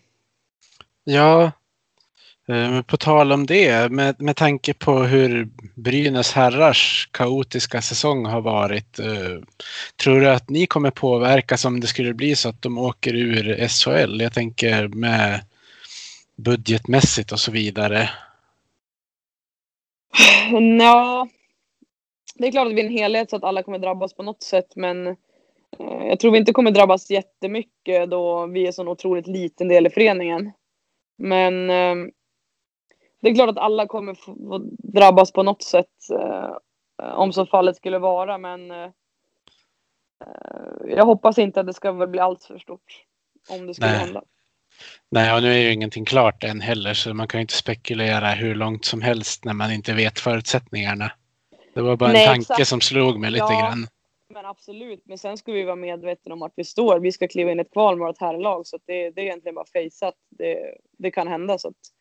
Ja, 1.05 1.53
Eh, 2.51 2.71
men 2.71 2.85
på 2.85 2.97
tal 2.97 3.33
om 3.33 3.47
det, 3.47 3.93
med, 3.93 4.21
med 4.21 4.37
tanke 4.37 4.75
på 4.75 4.93
hur 4.99 5.49
Brynäs 5.75 6.33
herrars 6.33 7.09
kaotiska 7.13 7.83
säsong 7.83 8.27
har 8.27 8.41
varit. 8.41 8.99
Eh, 8.99 9.39
tror 10.03 10.21
du 10.21 10.31
att 10.31 10.51
ni 10.51 10.67
kommer 10.67 10.91
påverkas 10.91 11.65
om 11.65 11.81
det 11.81 11.87
skulle 11.87 12.15
bli 12.15 12.37
så 12.37 12.49
att 12.49 12.63
de 12.63 12.79
åker 12.79 13.15
ur 13.15 13.69
SHL? 13.69 14.21
Jag 14.21 14.33
tänker 14.33 14.89
med 14.89 15.41
budgetmässigt 16.37 17.33
och 17.33 17.41
så 17.41 17.53
vidare. 17.53 18.11
Ja, 20.79 21.29
det 22.35 22.47
är 22.47 22.51
klart 22.51 22.67
att 22.67 22.75
vi 22.75 22.81
är 22.81 22.87
en 22.87 22.93
helhet 22.93 23.31
så 23.31 23.37
att 23.37 23.45
alla 23.45 23.63
kommer 23.63 23.79
drabbas 23.79 24.15
på 24.15 24.23
något 24.23 24.43
sätt 24.43 24.77
men 24.77 25.07
eh, 25.07 25.15
jag 26.09 26.21
tror 26.21 26.33
vi 26.33 26.39
inte 26.39 26.53
kommer 26.53 26.71
drabbas 26.71 27.11
jättemycket 27.11 28.11
då 28.11 28.47
vi 28.47 28.63
är 28.63 28.67
en 28.67 28.73
så 28.73 28.89
otroligt 28.89 29.27
liten 29.27 29.69
del 29.69 29.87
i 29.87 29.91
föreningen. 29.91 30.53
Men 31.19 31.71
eh, 31.71 32.11
det 33.21 33.29
är 33.29 33.35
klart 33.35 33.51
att 33.51 33.59
alla 33.59 33.87
kommer 33.87 34.14
få 34.14 34.59
drabbas 34.79 35.33
på 35.33 35.43
något 35.43 35.62
sätt 35.62 36.11
eh, 36.21 36.51
om 37.14 37.33
så 37.33 37.47
fallet 37.47 37.77
skulle 37.77 37.99
vara 37.99 38.39
men 38.39 38.73
jag 40.87 41.05
hoppas 41.05 41.39
inte 41.39 41.61
att 41.61 41.66
det 41.66 41.75
ska 41.75 42.07
bli 42.07 42.21
allt 42.21 42.45
för 42.45 42.59
stort 42.59 43.05
om 43.49 43.66
det 43.66 43.75
skulle 43.75 43.91
Nej. 43.91 43.99
hända. 43.99 44.23
Nej, 45.09 45.35
och 45.35 45.43
nu 45.43 45.53
är 45.53 45.59
ju 45.59 45.73
ingenting 45.73 46.05
klart 46.05 46.45
än 46.45 46.61
heller 46.61 46.95
så 46.95 47.14
man 47.14 47.29
kan 47.29 47.39
ju 47.39 47.43
inte 47.43 47.55
spekulera 47.55 48.31
hur 48.31 48.55
långt 48.55 48.85
som 48.85 49.03
helst 49.03 49.45
när 49.45 49.53
man 49.53 49.73
inte 49.73 49.93
vet 49.93 50.18
förutsättningarna. 50.18 51.12
Det 51.75 51.83
var 51.83 51.97
bara 51.97 52.12
Nej, 52.12 52.23
en 52.23 52.29
tanke 52.29 52.41
exakt. 52.41 52.68
som 52.68 52.81
slog 52.81 53.18
mig 53.21 53.31
lite 53.31 53.45
ja, 53.45 53.61
grann. 53.61 53.87
Men 54.35 54.47
absolut, 54.47 55.03
men 55.05 55.18
sen 55.18 55.39
ska 55.39 55.53
vi 55.53 55.62
vara 55.62 55.77
medvetna 55.77 56.35
om 56.35 56.43
att 56.43 56.53
vi 56.57 56.64
står. 56.64 57.01
Vi 57.01 57.12
ska 57.12 57.29
kliva 57.29 57.53
in 57.53 57.59
i 57.59 57.62
ett 57.62 57.73
kval 57.73 57.99
med 57.99 58.07
vårt 58.07 58.21
herrlag 58.21 58.66
så 58.66 58.79
det, 58.87 59.11
det 59.11 59.21
är 59.21 59.25
egentligen 59.25 59.55
bara 59.55 59.66
fejsat. 59.73 60.14
Det, 60.39 60.75
det 60.99 61.11
kan 61.11 61.29
hända 61.29 61.59
så 61.59 61.68
att 61.68 61.75
Eh, 61.75 62.00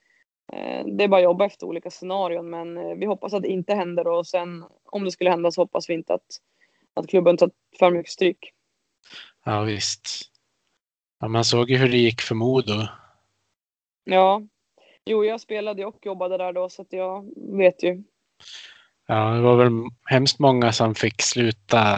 det 0.86 1.04
är 1.04 1.08
bara 1.08 1.18
att 1.18 1.24
jobba 1.24 1.45
efter 1.45 1.66
olika 1.66 1.89
scenarion 1.89 2.50
men 2.50 2.78
eh, 2.78 2.95
vi 2.95 3.06
hoppas 3.06 3.34
att 3.34 3.41
det 3.41 3.47
inte 3.47 3.74
händer 3.74 4.08
och 4.08 4.28
sen 4.28 4.66
om 4.86 5.04
det 5.04 5.12
skulle 5.12 5.30
hända 5.30 5.52
så 5.52 5.62
hoppas 5.62 5.89
vi 5.89 5.93
inte 5.93 6.14
att, 6.14 6.28
att 6.93 7.08
klubben 7.08 7.38
tar 7.38 7.52
för 7.80 7.91
mycket 7.91 8.12
stryk. 8.12 8.54
Ja 9.45 9.62
visst. 9.62 10.22
Ja, 11.20 11.28
man 11.28 11.45
såg 11.45 11.70
ju 11.70 11.78
hur 11.78 11.89
det 11.89 11.97
gick 11.97 12.22
för 12.22 12.36
Modo. 12.36 12.88
Ja. 14.04 14.41
Jo, 15.06 15.26
jag 15.26 15.41
spelade 15.41 15.86
och 15.86 16.06
jobbade 16.06 16.38
där 16.38 16.54
då 16.54 16.70
så 16.70 16.82
att 16.82 16.93
jag 16.93 17.30
vet 17.58 17.84
ju. 17.84 18.04
Ja, 19.08 19.30
det 19.30 19.41
var 19.41 19.56
väl 19.56 19.72
hemskt 20.06 20.39
många 20.39 20.72
som 20.72 20.95
fick 20.95 21.22
sluta 21.22 21.97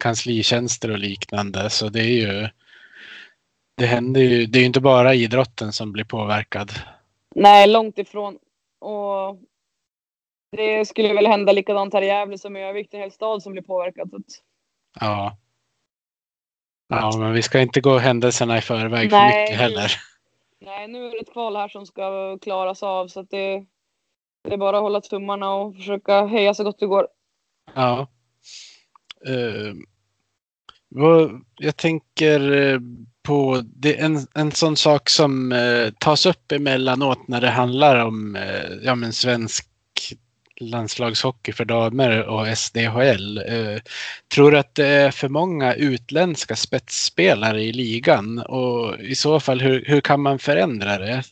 kanslitjänster 0.00 0.90
och 0.90 0.98
liknande 0.98 1.70
så 1.70 1.88
det 1.88 2.00
är 2.00 2.42
ju 2.42 2.48
det 3.74 3.86
händer 3.86 4.20
ju, 4.20 4.46
det 4.46 4.58
är 4.58 4.60
ju 4.60 4.66
inte 4.66 4.80
bara 4.80 5.14
idrotten 5.14 5.72
som 5.72 5.92
blir 5.92 6.04
påverkad. 6.04 6.72
Nej, 7.34 7.68
långt 7.68 7.98
ifrån. 7.98 8.38
Och 8.80 9.38
det 10.56 10.88
skulle 10.88 11.14
väl 11.14 11.26
hända 11.26 11.52
likadant 11.52 11.94
här 11.94 12.02
i 12.02 12.06
Gävle 12.06 12.38
som 12.38 12.56
i 12.56 12.62
är 12.62 12.94
en 12.94 13.00
hel 13.00 13.12
stad 13.12 13.42
som 13.42 13.52
blir 13.52 13.62
påverkad. 13.62 14.24
Ja. 15.00 15.36
Ja, 16.88 17.16
men 17.18 17.32
vi 17.32 17.42
ska 17.42 17.60
inte 17.60 17.80
gå 17.80 17.98
händelserna 17.98 18.58
i 18.58 18.60
förväg 18.60 19.10
för 19.10 19.26
mycket 19.26 19.56
heller. 19.56 19.92
Nej, 20.60 20.88
nu 20.88 21.06
är 21.06 21.10
det 21.10 21.18
ett 21.18 21.32
kval 21.32 21.56
här 21.56 21.68
som 21.68 21.86
ska 21.86 22.38
klaras 22.38 22.82
av 22.82 23.08
så 23.08 23.20
att 23.20 23.30
det, 23.30 23.66
det 24.44 24.54
är 24.54 24.58
bara 24.58 24.76
att 24.76 24.82
hålla 24.82 25.00
tummarna 25.00 25.54
och 25.54 25.76
försöka 25.76 26.26
heja 26.26 26.54
så 26.54 26.64
gott 26.64 26.78
det 26.78 26.86
går. 26.86 27.08
Ja. 27.74 28.08
Uh, 29.28 29.74
jag 31.56 31.76
tänker 31.76 32.52
eh, 32.52 32.80
på 33.22 33.62
det, 33.64 34.00
en, 34.00 34.26
en 34.34 34.52
sån 34.52 34.76
sak 34.76 35.10
som 35.10 35.52
eh, 35.52 35.90
tas 35.98 36.26
upp 36.26 36.52
emellanåt 36.52 37.28
när 37.28 37.40
det 37.40 37.50
handlar 37.50 38.04
om 38.04 38.36
eh, 38.36 38.70
ja, 38.82 38.94
men 38.94 39.12
svensk 39.12 39.68
landslagshockey 40.60 41.52
för 41.52 41.64
damer 41.64 42.22
och 42.22 42.58
SDHL. 42.58 43.40
Tror 44.34 44.50
du 44.50 44.58
att 44.58 44.74
det 44.74 44.86
är 44.86 45.10
för 45.10 45.28
många 45.28 45.74
utländska 45.74 46.56
spetsspelare 46.56 47.62
i 47.62 47.72
ligan 47.72 48.38
och 48.38 49.00
i 49.00 49.14
så 49.14 49.40
fall 49.40 49.60
hur, 49.60 49.84
hur 49.86 50.00
kan 50.00 50.20
man 50.20 50.38
förändra 50.38 50.98
det? 50.98 51.22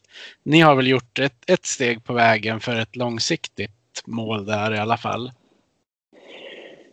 Ni 0.44 0.60
har 0.60 0.74
väl 0.74 0.86
gjort 0.86 1.18
ett, 1.18 1.44
ett 1.46 1.66
steg 1.66 2.04
på 2.04 2.12
vägen 2.12 2.60
för 2.60 2.76
ett 2.76 2.96
långsiktigt 2.96 4.02
mål 4.06 4.46
där 4.46 4.74
i 4.74 4.78
alla 4.78 4.96
fall? 4.96 5.30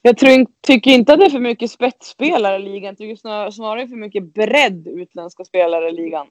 Jag 0.07 0.17
tror, 0.17 0.45
tycker 0.61 0.91
inte 0.91 1.13
att 1.13 1.19
det 1.19 1.25
är 1.25 1.29
för 1.29 1.39
mycket 1.39 1.71
spetsspelare 1.71 2.55
i 2.55 2.59
ligan. 2.59 2.87
Jag 2.89 2.97
tycker 2.97 3.15
snarare, 3.15 3.51
snarare 3.51 3.87
för 3.87 3.95
mycket 3.95 4.33
bredd 4.33 4.87
utländska 4.87 5.43
spelare 5.45 5.89
i 5.89 5.91
ligan. 5.91 6.27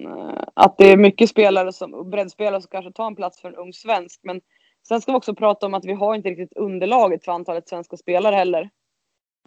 Eh, 0.00 0.44
att 0.54 0.78
det 0.78 0.86
är 0.86 0.96
mycket 0.96 1.30
spelare 1.30 1.72
som, 1.72 2.10
breddspelare 2.10 2.62
som 2.62 2.68
kanske 2.70 2.92
tar 2.92 3.06
en 3.06 3.16
plats 3.16 3.40
för 3.40 3.48
en 3.48 3.54
ung 3.54 3.72
svensk. 3.72 4.20
Men 4.22 4.40
Sen 4.88 5.00
ska 5.00 5.12
vi 5.12 5.18
också 5.18 5.34
prata 5.34 5.66
om 5.66 5.74
att 5.74 5.84
vi 5.84 5.92
har 5.92 6.14
inte 6.14 6.28
riktigt 6.28 6.56
underlaget 6.56 7.24
för 7.24 7.32
antalet 7.32 7.68
svenska 7.68 7.96
spelare 7.96 8.34
heller. 8.34 8.70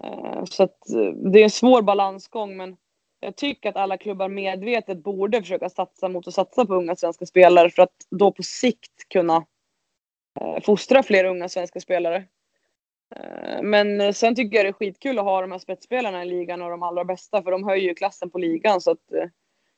Eh, 0.03 0.43
så 0.43 0.63
att 0.63 0.89
eh, 0.89 1.31
det 1.31 1.39
är 1.39 1.43
en 1.43 1.49
svår 1.49 1.81
balansgång 1.81 2.57
men 2.57 2.77
jag 3.19 3.35
tycker 3.35 3.69
att 3.69 3.75
alla 3.75 3.97
klubbar 3.97 4.29
medvetet 4.29 5.03
borde 5.03 5.41
försöka 5.41 5.69
satsa 5.69 6.09
mot 6.09 6.27
att 6.27 6.33
satsa 6.33 6.65
på 6.65 6.75
unga 6.75 6.95
svenska 6.95 7.25
spelare 7.25 7.69
för 7.69 7.83
att 7.83 8.07
då 8.09 8.31
på 8.31 8.43
sikt 8.43 9.09
kunna 9.09 9.45
fostra 10.63 11.03
fler 11.03 11.25
unga 11.25 11.49
svenska 11.49 11.79
spelare. 11.79 12.23
Eh, 13.15 13.61
men 13.61 14.13
sen 14.13 14.35
tycker 14.35 14.57
jag 14.57 14.65
det 14.65 14.69
är 14.69 14.73
skitkul 14.73 15.19
att 15.19 15.25
ha 15.25 15.41
de 15.41 15.51
här 15.51 15.59
spetsspelarna 15.59 16.23
i 16.23 16.25
ligan 16.25 16.61
och 16.61 16.69
de 16.69 16.83
allra 16.83 17.05
bästa 17.05 17.43
för 17.43 17.51
de 17.51 17.63
höjer 17.63 17.89
ju 17.89 17.95
klassen 17.95 18.29
på 18.29 18.37
ligan 18.37 18.81
så 18.81 18.91
att 18.91 19.11
eh, 19.13 19.29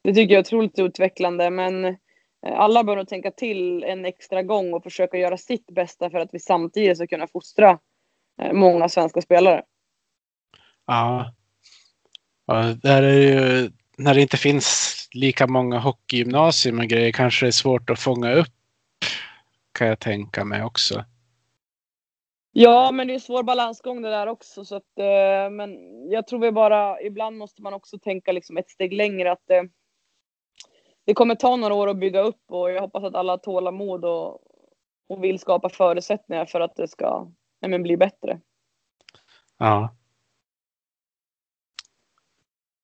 det 0.04 0.14
tycker 0.14 0.34
jag 0.34 0.40
är 0.40 0.46
otroligt 0.48 0.80
utvecklande 0.80 1.50
men 1.50 1.86
eh, 1.86 1.96
alla 2.44 2.84
bör 2.84 2.96
nog 2.96 3.08
tänka 3.08 3.32
till 3.32 3.84
en 3.84 4.06
extra 4.06 4.44
gång 4.44 4.74
och 4.74 4.84
försöka 4.84 5.18
göra 5.18 5.38
sitt 5.38 5.68
bästa 5.68 6.10
för 6.10 6.20
att 6.20 6.30
vi 6.32 6.40
samtidigt 6.40 6.98
ska 6.98 7.08
kunna 7.08 7.28
fostra 7.28 7.80
många 8.54 8.90
svenska 8.90 9.22
spelare. 9.22 9.64
Ja. 10.86 11.34
ja 12.46 12.76
där 12.82 13.04
är 13.04 13.22
ju, 13.22 13.72
när 13.98 14.14
det 14.14 14.22
inte 14.22 14.38
finns 14.38 15.10
lika 15.14 15.48
många 15.48 15.80
hockeygymnasium 15.80 16.80
och 16.80 16.86
grejer 16.86 17.12
kanske 17.12 17.46
det 17.46 17.50
är 17.50 17.52
svårt 17.52 17.90
att 17.90 18.00
fånga 18.00 18.34
upp 18.34 18.54
kan 19.72 19.88
jag 19.88 20.00
tänka 20.00 20.44
mig 20.44 20.64
också. 20.64 21.06
Ja, 22.58 22.92
men 22.92 23.08
det 23.08 23.14
är 23.14 23.16
en 23.16 23.22
svår 23.22 23.44
balansgång 23.44 24.02
det 24.02 24.10
där 24.10 24.28
också. 24.28 24.66
Så 24.66 24.76
att, 24.76 25.00
eh, 25.00 25.50
men 25.52 25.78
jag 26.10 26.28
tror 26.28 26.40
vi 26.40 26.52
bara, 26.52 27.02
ibland 27.02 27.38
måste 27.38 27.62
man 27.62 27.74
också 27.74 28.00
tänka 28.00 28.32
liksom 28.32 28.58
ett 28.58 28.70
steg 28.70 28.94
längre. 28.94 29.32
att 29.32 29.50
eh, 29.50 29.64
det 31.06 31.14
kommer 31.14 31.36
ta 31.36 31.56
några 31.56 31.74
år 31.74 31.88
att 31.88 32.00
bygga 32.00 32.22
upp 32.22 32.42
och 32.48 32.72
jag 32.72 32.82
hoppas 32.82 33.04
att 33.04 33.16
alla 33.16 33.34
har 33.34 33.38
tålamod 33.38 34.06
och, 34.06 34.42
och 35.10 35.24
vill 35.24 35.40
skapa 35.40 35.70
förutsättningar 35.70 36.46
för 36.46 36.62
att 36.62 36.76
det 36.76 36.88
ska 36.88 37.32
nej, 37.62 37.80
bli 37.80 37.98
bättre. 37.98 38.40
Ja. 39.58 39.96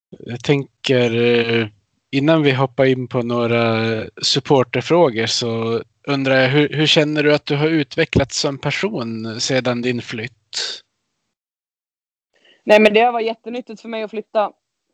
Jag 0.08 0.44
tänker 0.44 1.16
eh, 1.16 1.68
innan 2.10 2.42
vi 2.42 2.52
hoppar 2.52 2.84
in 2.84 3.08
på 3.08 3.22
några 3.22 3.84
supporterfrågor 4.22 5.26
så 5.26 5.82
undrar 6.08 6.36
jag 6.36 6.48
hur, 6.48 6.68
hur 6.68 6.86
känner 6.86 7.22
du 7.22 7.34
att 7.34 7.46
du 7.46 7.56
har 7.56 7.68
utvecklats 7.68 8.40
som 8.40 8.58
person 8.58 9.40
sedan 9.40 9.82
din 9.82 10.02
flytt? 10.02 10.82
Nej 12.64 12.80
men 12.80 12.94
det 12.94 13.00
har 13.00 13.12
varit 13.12 13.26
jättenyttigt 13.26 13.80
för 13.80 13.88
mig 13.88 14.02
att 14.02 14.10
flytta. 14.10 14.52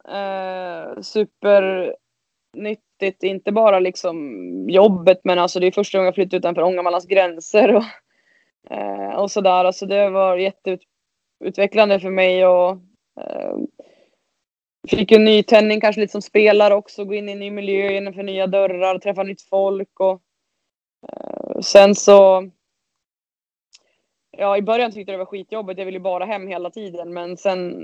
Eh, 0.09 1.01
supernyttigt, 1.01 3.23
inte 3.23 3.53
bara 3.53 3.79
liksom 3.79 4.45
jobbet 4.71 5.21
men 5.25 5.39
alltså 5.39 5.61
det 5.61 5.67
är 5.67 5.73
första 5.73 5.99
gången 5.99 6.07
jag 6.07 6.15
flyttat 6.15 6.39
utanför 6.39 6.63
Ångermanlands 6.63 7.07
gränser 7.07 7.75
och, 7.75 7.85
eh, 8.71 9.15
och 9.15 9.31
sådär. 9.31 9.65
Alltså 9.65 9.87
det 9.87 10.11
var 10.11 10.37
jätteutvecklande 10.37 12.01
för 12.01 12.11
mig 12.11 12.47
och 12.47 12.71
eh, 13.21 13.57
fick 14.89 15.13
en 15.13 15.25
ny 15.25 15.43
tändning 15.43 15.81
kanske 15.81 16.01
lite 16.01 16.13
som 16.13 16.23
spelare 16.23 16.75
också, 16.75 17.05
gå 17.05 17.15
in 17.15 17.29
i 17.29 17.33
en 17.33 17.39
ny 17.39 17.51
miljö, 17.51 17.93
genomför 17.93 18.23
nya 18.23 18.47
dörrar, 18.47 18.99
träffa 18.99 19.23
nytt 19.23 19.43
folk 19.43 20.01
och 20.01 20.23
Eh, 21.03 21.61
sen 21.61 21.95
så 21.95 22.51
Ja, 24.41 24.57
i 24.57 24.63
början 24.63 24.93
tyckte 24.93 25.13
jag 25.13 25.21
det 25.21 25.25
var 25.25 25.31
skitjobbigt. 25.31 25.79
Jag 25.79 25.87
ville 25.87 25.99
ju 25.99 26.03
bara 26.03 26.25
hem 26.25 26.47
hela 26.47 26.71
tiden, 26.71 27.13
men 27.13 27.37
sen 27.37 27.75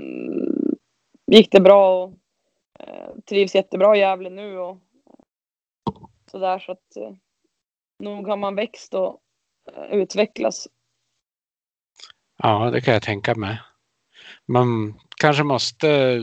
gick 1.27 1.51
det 1.51 1.59
bra 1.59 2.03
och 2.03 2.13
eh, 2.79 3.09
trivs 3.29 3.55
jättebra 3.55 3.95
i 3.95 3.99
Gävle 3.99 4.29
nu 4.29 4.57
och 4.57 4.77
sådär 6.31 6.59
så 6.59 6.71
att 6.71 6.95
eh, 6.97 7.11
nog 7.99 8.27
har 8.27 8.37
man 8.37 8.55
växt 8.55 8.93
och 8.93 9.21
utvecklas. 9.67 10.01
utvecklats. 10.01 10.67
Ja, 12.37 12.71
det 12.71 12.81
kan 12.81 12.93
jag 12.93 13.03
tänka 13.03 13.35
mig. 13.35 13.61
Man 14.45 14.99
kanske 15.17 15.43
måste, 15.43 16.17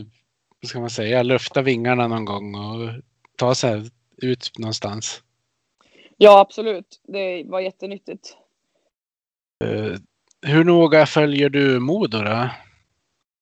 vad 0.61 0.68
ska 0.68 0.80
man 0.80 0.90
säga, 0.90 1.22
lufta 1.22 1.62
vingarna 1.62 2.09
någon 2.09 2.24
gång 2.24 2.55
och 2.55 3.03
ta 3.36 3.55
sig 3.55 3.90
ut 4.16 4.59
någonstans. 4.59 5.22
Ja, 6.22 6.40
absolut. 6.40 7.00
Det 7.02 7.44
var 7.46 7.60
jättenyttigt. 7.60 8.36
Uh, 9.64 9.96
hur 10.46 10.64
noga 10.64 11.06
följer 11.06 11.48
du 11.48 11.80
Modo 11.80 12.18
då? 12.18 12.48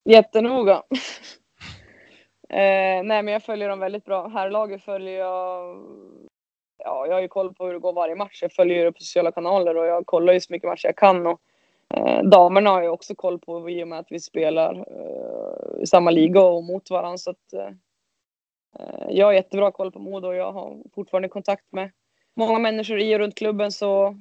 Jättenoga. 0.04 0.74
eh, 2.48 3.02
nej, 3.02 3.22
men 3.22 3.28
jag 3.28 3.42
följer 3.42 3.68
dem 3.68 3.78
väldigt 3.78 4.04
bra. 4.04 4.28
Herrlaget 4.28 4.84
följer 4.84 5.18
jag 5.18 5.76
ja, 6.78 7.06
jag 7.06 7.14
har 7.14 7.20
ju 7.20 7.28
koll 7.28 7.54
på 7.54 7.66
hur 7.66 7.72
det 7.72 7.78
går 7.78 7.92
varje 7.92 8.14
match. 8.14 8.42
Jag 8.42 8.52
följer 8.52 8.84
det 8.84 8.92
på 8.92 9.00
sociala 9.00 9.32
kanaler 9.32 9.76
och 9.76 9.86
jag 9.86 10.06
kollar 10.06 10.32
ju 10.32 10.40
så 10.40 10.52
mycket 10.52 10.68
matcher 10.68 10.86
jag 10.86 10.96
kan. 10.96 11.26
Och, 11.26 11.40
eh, 11.94 12.22
damerna 12.22 12.70
har 12.70 12.82
jag 12.82 12.94
också 12.94 13.14
koll 13.14 13.38
på 13.38 13.70
i 13.70 13.84
och 13.84 13.88
med 13.88 13.98
att 13.98 14.12
vi 14.12 14.20
spelar 14.20 14.74
eh, 14.74 15.82
i 15.82 15.86
samma 15.86 16.10
liga 16.10 16.40
och 16.40 16.64
mot 16.64 16.90
varandra. 16.90 17.18
Så 17.18 17.30
att, 17.30 17.52
eh, 17.52 17.70
jag 19.08 19.26
har 19.26 19.32
jättebra 19.32 19.70
koll 19.70 19.92
på 19.92 19.98
Modo 19.98 20.28
och 20.28 20.34
jag 20.34 20.52
har 20.52 20.76
fortfarande 20.94 21.28
kontakt 21.28 21.72
med 21.72 21.90
många 22.46 22.58
människor 22.58 23.00
i 23.00 23.14
och 23.14 23.18
runt 23.18 23.34
klubben. 23.34 23.72
Så 23.72 24.16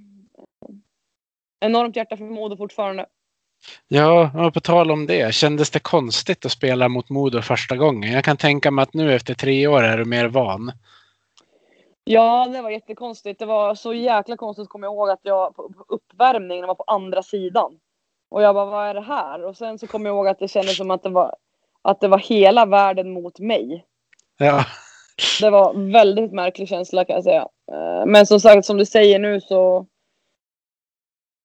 enormt 1.59 1.95
hjärta 1.95 2.17
för 2.17 2.23
Modo 2.23 2.57
fortfarande. 2.57 3.05
Ja, 3.87 4.51
på 4.53 4.59
tal 4.59 4.91
om 4.91 5.05
det. 5.05 5.33
Kändes 5.35 5.69
det 5.71 5.79
konstigt 5.79 6.45
att 6.45 6.51
spela 6.51 6.89
mot 6.89 7.09
Modo 7.09 7.41
första 7.41 7.75
gången? 7.75 8.11
Jag 8.11 8.23
kan 8.23 8.37
tänka 8.37 8.71
mig 8.71 8.83
att 8.83 8.93
nu 8.93 9.15
efter 9.15 9.33
tre 9.33 9.67
år 9.67 9.83
är 9.83 9.97
du 9.97 10.05
mer 10.05 10.27
van. 10.27 10.71
Ja, 12.03 12.47
det 12.53 12.61
var 12.61 12.69
jättekonstigt. 12.69 13.39
Det 13.39 13.45
var 13.45 13.75
så 13.75 13.93
jäkla 13.93 14.37
konstigt 14.37 14.69
kommer 14.69 14.87
jag 14.87 14.93
ihåg 14.93 15.09
att 15.09 15.19
jag 15.23 15.55
på 15.55 15.73
uppvärmningen 15.87 16.67
var 16.67 16.75
på 16.75 16.83
andra 16.87 17.23
sidan. 17.23 17.79
Och 18.29 18.41
jag 18.41 18.55
bara, 18.55 18.65
vad 18.65 18.87
är 18.87 18.93
det 18.93 19.01
här? 19.01 19.45
Och 19.45 19.57
sen 19.57 19.79
så 19.79 19.87
kommer 19.87 20.09
jag 20.09 20.15
ihåg 20.15 20.27
att 20.27 20.39
det 20.39 20.47
kändes 20.47 20.77
som 20.77 20.91
att 20.91 21.03
det 21.03 21.09
var, 21.09 21.35
att 21.81 22.01
det 22.01 22.07
var 22.07 22.19
hela 22.19 22.65
världen 22.65 23.11
mot 23.11 23.39
mig. 23.39 23.85
Ja. 24.37 24.65
Det 25.41 25.49
var 25.49 25.91
väldigt 25.91 26.31
märklig 26.31 26.67
känsla 26.67 27.05
kan 27.05 27.15
jag 27.15 27.23
säga. 27.23 27.47
Eh, 27.71 28.05
men 28.05 28.25
som 28.25 28.39
sagt, 28.39 28.65
som 28.65 28.77
du 28.77 28.85
säger 28.85 29.19
nu 29.19 29.41
så 29.41 29.87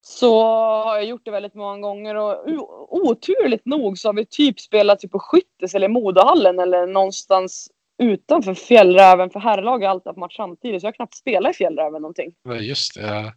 så 0.06 0.42
har 0.84 0.96
jag 0.96 1.04
gjort 1.04 1.24
det 1.24 1.30
väldigt 1.30 1.54
många 1.54 1.78
gånger 1.78 2.14
och 2.14 2.46
oturligt 2.90 3.66
nog 3.66 3.98
så 3.98 4.08
har 4.08 4.14
vi 4.14 4.26
typ 4.26 4.60
spelat 4.60 5.00
typ 5.00 5.10
på 5.10 5.18
Skyttes 5.18 5.74
eller 5.74 5.88
Modohallen 5.88 6.58
eller 6.58 6.86
någonstans 6.86 7.70
utanför 7.98 8.54
Fjällräven 8.54 9.30
för 9.30 9.40
herrlag 9.40 9.78
har 9.78 9.88
alltid 9.88 10.06
haft 10.06 10.18
match 10.18 10.36
samtidigt 10.36 10.80
så 10.80 10.86
jag 10.86 10.88
har 10.88 10.94
knappt 10.94 11.14
spelat 11.14 11.50
i 11.50 11.54
Fjällräven 11.54 12.02
någonting. 12.02 12.34
Ja, 12.42 12.54
just 12.54 12.94
det. 12.94 13.00
Ja. 13.00 13.32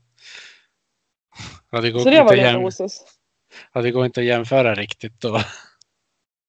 Ja, 1.71 1.81
det 1.81 1.91
går 1.91 1.99
Så 1.99 2.09
det 2.09 2.23
var 2.23 2.35
lite 2.35 2.57
osis. 2.57 3.05
ja, 3.73 3.81
det 3.81 3.91
går 3.91 4.05
inte 4.05 4.19
att 4.19 4.25
jämföra 4.25 4.75
riktigt 4.75 5.21
då. 5.21 5.39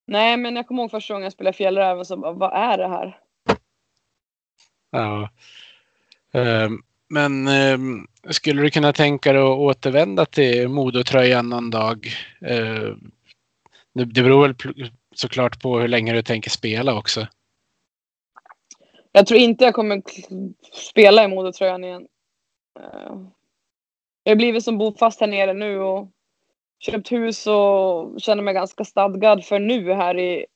Nej, 0.06 0.36
men 0.36 0.56
jag 0.56 0.66
kommer 0.66 0.82
ihåg 0.82 0.90
första 0.90 1.14
gången 1.14 1.24
jag 1.24 1.32
spelade 1.32 1.56
Fjällräven 1.56 2.04
så 2.04 2.16
bara, 2.16 2.32
vad 2.32 2.52
är 2.52 2.78
det 2.78 2.88
här? 2.88 3.18
Ja. 4.90 5.30
Ehm, 6.32 6.82
men 7.08 7.48
ehm, 7.48 8.06
skulle 8.30 8.62
du 8.62 8.70
kunna 8.70 8.92
tänka 8.92 9.32
dig 9.32 9.42
att 9.42 9.58
återvända 9.58 10.26
till 10.26 10.68
Modotröjan 10.68 11.48
någon 11.48 11.70
dag? 11.70 12.06
Ehm, 12.40 13.10
det 13.94 14.04
det 14.04 14.22
beror 14.22 14.42
väl 14.42 14.54
såklart 15.14 15.62
på 15.62 15.78
hur 15.78 15.88
länge 15.88 16.12
du 16.12 16.22
tänker 16.22 16.50
spela 16.50 16.98
också. 16.98 17.26
Jag 19.12 19.26
tror 19.26 19.40
inte 19.40 19.64
jag 19.64 19.74
kommer 19.74 20.02
spela 20.72 21.24
i 21.24 21.28
Modotröjan 21.28 21.84
igen. 21.84 22.06
Jag 24.22 24.30
har 24.30 24.36
blivit 24.36 24.64
som 24.64 24.78
bofast 24.78 25.20
här 25.20 25.26
nere 25.26 25.52
nu 25.52 25.80
och 25.80 26.08
köpt 26.78 27.12
hus 27.12 27.46
och 27.46 28.20
känner 28.20 28.42
mig 28.42 28.54
ganska 28.54 28.84
stadgad 28.84 29.44
för 29.44 29.58
nu 29.58 29.92
här 29.92 30.18
i, 30.18 30.46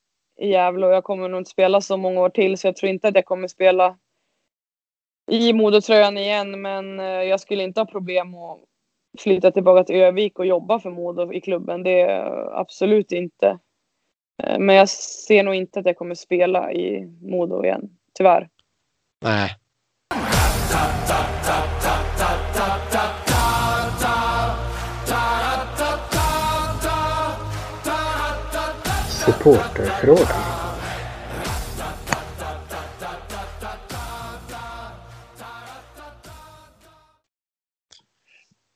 i 0.41 0.49
Gävle 0.49 0.87
och 0.87 0.93
jag 0.93 1.05
kommer 1.05 1.29
nog 1.29 1.41
inte 1.41 1.51
spela 1.51 1.81
så 1.81 1.97
många 1.97 2.21
år 2.21 2.29
till 2.29 2.59
så 2.59 2.67
jag 2.67 2.77
tror 2.77 2.91
inte 2.91 3.09
att 3.09 3.15
jag 3.15 3.25
kommer 3.25 3.49
spela 3.49 3.99
i 5.33 5.53
Modotröjan 5.53 6.19
igen 6.19 6.61
men 6.63 7.01
eh, 7.01 7.07
jag 7.07 7.41
skulle 7.41 7.63
inte 7.63 7.81
ha 7.81 7.87
problem 7.87 8.35
att 8.35 8.59
flytta 9.19 9.51
tillbaka 9.51 9.85
till 9.85 9.97
Övik 9.97 10.39
och 10.39 10.47
jobba 10.47 10.79
för 10.79 10.91
Modo 10.91 11.33
i 11.33 11.41
klubben. 11.41 11.83
Det 11.83 12.01
är 12.01 12.59
absolut 12.61 13.13
inte. 13.13 13.59
Eh, 14.43 14.59
Men 14.59 14.77
jag 14.77 14.89
ser 14.89 15.43
nog 15.43 15.55
inte 15.55 15.81
att 15.81 15.87
jag 15.87 15.97
kommer 15.97 16.15
spela 16.15 16.73
i 16.73 17.07
Modo 17.23 17.65
igen, 17.65 17.91
tyvärr. 18.15 18.49
Nej. 19.25 19.51
Supporterfrågan. 29.25 30.52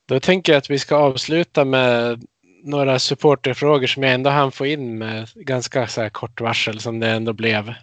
Då 0.07 0.21
tänker 0.21 0.53
jag 0.53 0.59
att 0.59 0.71
vi 0.71 0.79
ska 0.79 0.97
avsluta 0.97 1.65
med 1.65 2.25
några 2.63 2.99
supporterfrågor 2.99 3.87
som 3.87 4.03
jag 4.03 4.13
ändå 4.13 4.31
hann 4.31 4.53
få 4.53 4.67
in 4.67 4.99
med 4.99 5.29
ganska 5.35 5.87
så 5.87 6.01
här 6.01 6.09
kort 6.09 6.41
varsel 6.41 6.81
som 6.81 7.01
det 7.01 7.11
ändå 7.11 7.33
blev. 7.33 7.69
Eh, 7.69 7.75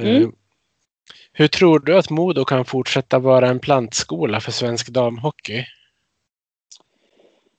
Mm. 0.00 0.32
Hur 1.32 1.48
tror 1.48 1.78
du 1.78 1.98
att 1.98 2.10
Modo 2.10 2.44
kan 2.44 2.64
fortsätta 2.64 3.18
vara 3.18 3.48
en 3.48 3.60
plantskola 3.60 4.40
för 4.40 4.52
svensk 4.52 4.88
damhockey? 4.88 5.64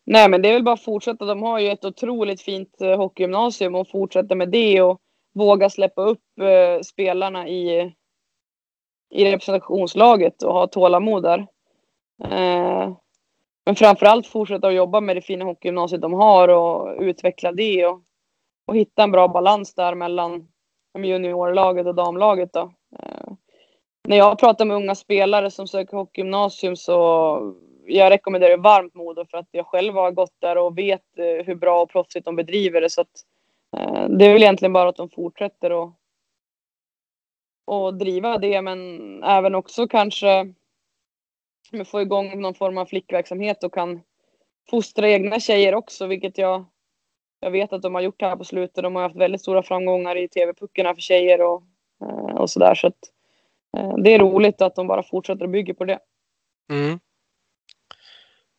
Nej, 0.03 0.30
men 0.30 0.41
det 0.41 0.49
är 0.49 0.53
väl 0.53 0.64
bara 0.64 0.74
att 0.74 0.84
fortsätta. 0.84 1.26
De 1.26 1.41
har 1.41 1.59
ju 1.59 1.68
ett 1.68 1.86
otroligt 1.86 2.41
fint 2.41 2.82
eh, 2.82 2.97
hockeygymnasium 2.97 3.76
och 3.76 3.89
fortsätta 3.89 4.36
med 4.36 4.49
det 4.49 4.82
och 4.82 5.01
våga 5.34 5.70
släppa 5.70 6.01
upp 6.01 6.39
eh, 6.41 6.82
spelarna 6.82 7.47
i, 7.47 7.93
i 9.09 9.26
representationslaget 9.26 10.43
och 10.43 10.53
ha 10.53 10.68
tålamod 10.68 11.24
där. 11.24 11.47
Men 13.66 13.76
framförallt 13.76 14.28
fortsätta 14.28 14.68
att 14.68 14.74
jobba 14.74 15.01
med 15.01 15.18
det 15.18 15.22
fina 15.22 15.45
hockeygymnasiet 15.45 16.01
de 16.01 16.14
har 16.14 16.47
och 16.47 17.01
utveckla 17.01 17.51
det 17.51 17.86
och, 17.86 18.01
och 18.66 18.76
hitta 18.76 19.03
en 19.03 19.12
bra 19.12 19.28
balans 19.28 19.74
där 19.74 19.95
mellan 19.95 20.47
juniorlaget 20.97 21.88
och 21.88 21.95
damlaget. 21.95 22.53
Då. 22.53 22.74
Eh, 22.99 23.34
när 24.07 24.18
jag 24.18 24.39
pratar 24.39 24.66
med 24.66 24.76
unga 24.76 24.95
spelare 24.95 25.51
som 25.51 25.68
söker 25.68 25.97
hockeygymnasium 25.97 26.76
så 26.76 26.93
jag 27.86 28.12
rekommenderar 28.12 28.57
varmt 28.57 28.93
Modo 28.93 29.26
för 29.26 29.38
att 29.38 29.49
jag 29.51 29.68
själv 29.68 29.93
har 29.93 30.12
gått 30.12 30.36
där 30.39 30.57
och 30.57 30.78
vet 30.78 31.18
eh, 31.18 31.45
hur 31.45 31.55
bra 31.55 31.82
och 31.82 31.89
proffsigt 31.89 32.26
de 32.26 32.36
bedriver 32.36 32.82
det. 32.82 32.89
Så 32.89 33.01
att, 33.01 33.26
eh, 33.78 34.09
det 34.09 34.26
är 34.26 34.34
väl 34.34 34.43
egentligen 34.43 34.74
bara 34.74 34.89
att 34.89 34.95
de 34.95 35.09
fortsätter 35.09 35.72
och, 35.72 35.91
och 37.66 37.93
driva 37.93 38.38
det 38.38 38.62
men 38.62 39.24
även 39.24 39.55
också 39.55 39.88
kanske 39.88 40.53
få 41.86 42.02
igång 42.02 42.42
någon 42.42 42.54
form 42.54 42.78
av 42.78 42.86
flickverksamhet 42.86 43.64
och 43.64 43.74
kan 43.74 44.02
fostra 44.70 45.10
egna 45.10 45.40
tjejer 45.40 45.76
också 45.76 46.08
vilket 46.08 46.38
jag, 46.38 46.66
jag 47.40 47.52
vet 47.52 47.74
att 47.74 47.82
de 47.82 47.96
har 47.96 48.02
gjort 48.02 48.22
här 48.22 48.36
på 48.36 48.44
slutet. 48.44 48.84
De 48.84 48.96
har 48.96 49.04
haft 49.04 49.16
väldigt 49.16 49.42
stora 49.42 49.64
framgångar 49.64 50.16
i 50.16 50.28
tv-puckarna 50.28 50.94
för 50.94 51.02
tjejer 51.02 51.42
och, 51.42 51.64
eh, 52.02 52.36
och 52.36 52.50
sådär. 52.50 52.76
Så 52.76 52.88
att, 52.88 53.00
eh, 53.78 53.98
det 53.98 54.14
är 54.14 54.20
roligt 54.20 54.62
att 54.62 54.76
de 54.76 54.88
bara 54.88 55.04
fortsätter 55.04 55.44
och 55.44 55.50
bygger 55.50 55.74
på 55.74 55.86
det. 55.86 56.00
Mm. 56.72 57.00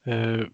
Eh, 0.07 0.47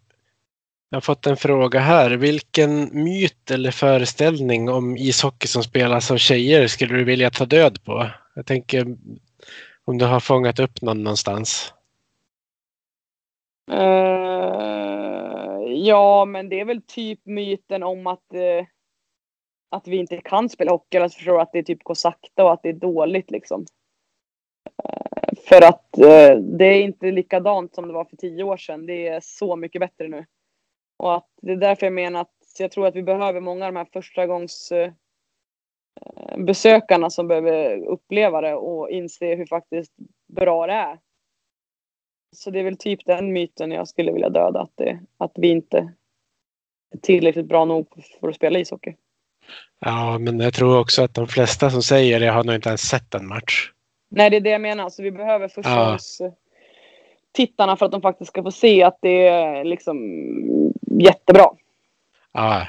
jag 0.90 0.96
har 0.96 1.00
fått 1.00 1.26
en 1.26 1.36
fråga 1.36 1.80
här. 1.80 2.10
Vilken 2.10 3.04
myt 3.04 3.50
eller 3.50 3.70
föreställning 3.70 4.68
om 4.68 4.96
ishockey 4.96 5.46
som 5.46 5.62
spelas 5.62 6.10
av 6.10 6.16
tjejer 6.16 6.66
skulle 6.66 6.94
du 6.94 7.04
vilja 7.04 7.30
ta 7.30 7.44
död 7.46 7.84
på? 7.84 8.10
Jag 8.34 8.46
tänker 8.46 8.96
om 9.84 9.98
du 9.98 10.04
har 10.04 10.20
fångat 10.20 10.58
upp 10.58 10.82
någon 10.82 11.04
någonstans. 11.04 11.74
Uh, 13.70 15.62
ja, 15.72 16.24
men 16.24 16.48
det 16.48 16.60
är 16.60 16.64
väl 16.64 16.82
typ 16.82 17.20
myten 17.26 17.82
om 17.82 18.06
att, 18.06 18.24
uh, 18.34 18.66
att 19.70 19.88
vi 19.88 19.96
inte 19.96 20.16
kan 20.16 20.48
spela 20.48 20.70
hockey. 20.70 20.96
Eller 20.96 21.08
förstår 21.08 21.40
att 21.40 21.52
det 21.52 21.62
typ 21.62 21.82
går 21.82 21.94
sakta 21.94 22.44
och 22.44 22.52
att 22.52 22.62
det 22.62 22.68
är 22.68 22.72
dåligt 22.72 23.30
liksom. 23.30 23.60
Uh, 23.60 25.40
för 25.48 25.68
att 25.68 25.86
det 26.58 26.64
är 26.64 26.82
inte 26.82 27.10
likadant 27.10 27.74
som 27.74 27.88
det 27.88 27.94
var 27.94 28.04
för 28.04 28.16
tio 28.16 28.42
år 28.44 28.56
sedan. 28.56 28.86
Det 28.86 29.08
är 29.08 29.20
så 29.22 29.56
mycket 29.56 29.80
bättre 29.80 30.08
nu. 30.08 30.26
Och 30.96 31.14
att 31.14 31.28
det 31.42 31.52
är 31.52 31.56
därför 31.56 31.86
jag 31.86 31.92
menar 31.92 32.20
att 32.20 32.34
jag 32.58 32.70
tror 32.70 32.86
att 32.86 32.96
vi 32.96 33.02
behöver 33.02 33.40
många 33.40 33.66
av 33.66 33.72
de 33.72 33.78
här 33.78 33.88
första 33.92 34.26
gångs 34.26 34.72
besökarna 36.36 37.10
som 37.10 37.28
behöver 37.28 37.86
uppleva 37.86 38.40
det 38.40 38.54
och 38.54 38.90
inse 38.90 39.34
hur 39.34 39.46
faktiskt 39.46 39.92
bra 40.26 40.66
det 40.66 40.72
är. 40.72 40.98
Så 42.32 42.50
det 42.50 42.58
är 42.58 42.64
väl 42.64 42.76
typ 42.76 43.04
den 43.06 43.32
myten 43.32 43.70
jag 43.70 43.88
skulle 43.88 44.12
vilja 44.12 44.28
döda. 44.28 44.60
Att, 44.60 44.72
det, 44.74 45.00
att 45.18 45.32
vi 45.34 45.48
inte 45.48 45.78
är 46.94 46.98
tillräckligt 46.98 47.46
bra 47.46 47.64
nog 47.64 47.86
för 48.20 48.28
att 48.28 48.34
spela 48.36 48.58
ishockey. 48.58 48.94
Ja, 49.80 50.18
men 50.18 50.40
jag 50.40 50.54
tror 50.54 50.80
också 50.80 51.02
att 51.02 51.14
de 51.14 51.28
flesta 51.28 51.70
som 51.70 51.82
säger 51.82 52.20
det 52.20 52.26
har 52.26 52.44
nog 52.44 52.54
inte 52.54 52.68
ens 52.68 52.80
sett 52.80 53.14
en 53.14 53.26
match. 53.28 53.70
Nej, 54.08 54.30
det 54.30 54.36
är 54.36 54.40
det 54.40 54.50
jag 54.50 54.60
menar. 54.60 54.88
Så 54.90 55.02
vi 55.02 55.10
behöver 55.10 55.48
första 55.48 55.70
Ja. 55.70 55.88
gångs 55.90 56.20
tittarna 57.32 57.76
för 57.76 57.86
att 57.86 57.92
de 57.92 58.02
faktiskt 58.02 58.28
ska 58.28 58.42
få 58.42 58.50
se 58.50 58.82
att 58.82 58.98
det 59.02 59.28
är 59.28 59.64
liksom 59.64 59.98
jättebra. 61.00 61.46
Ja, 62.32 62.66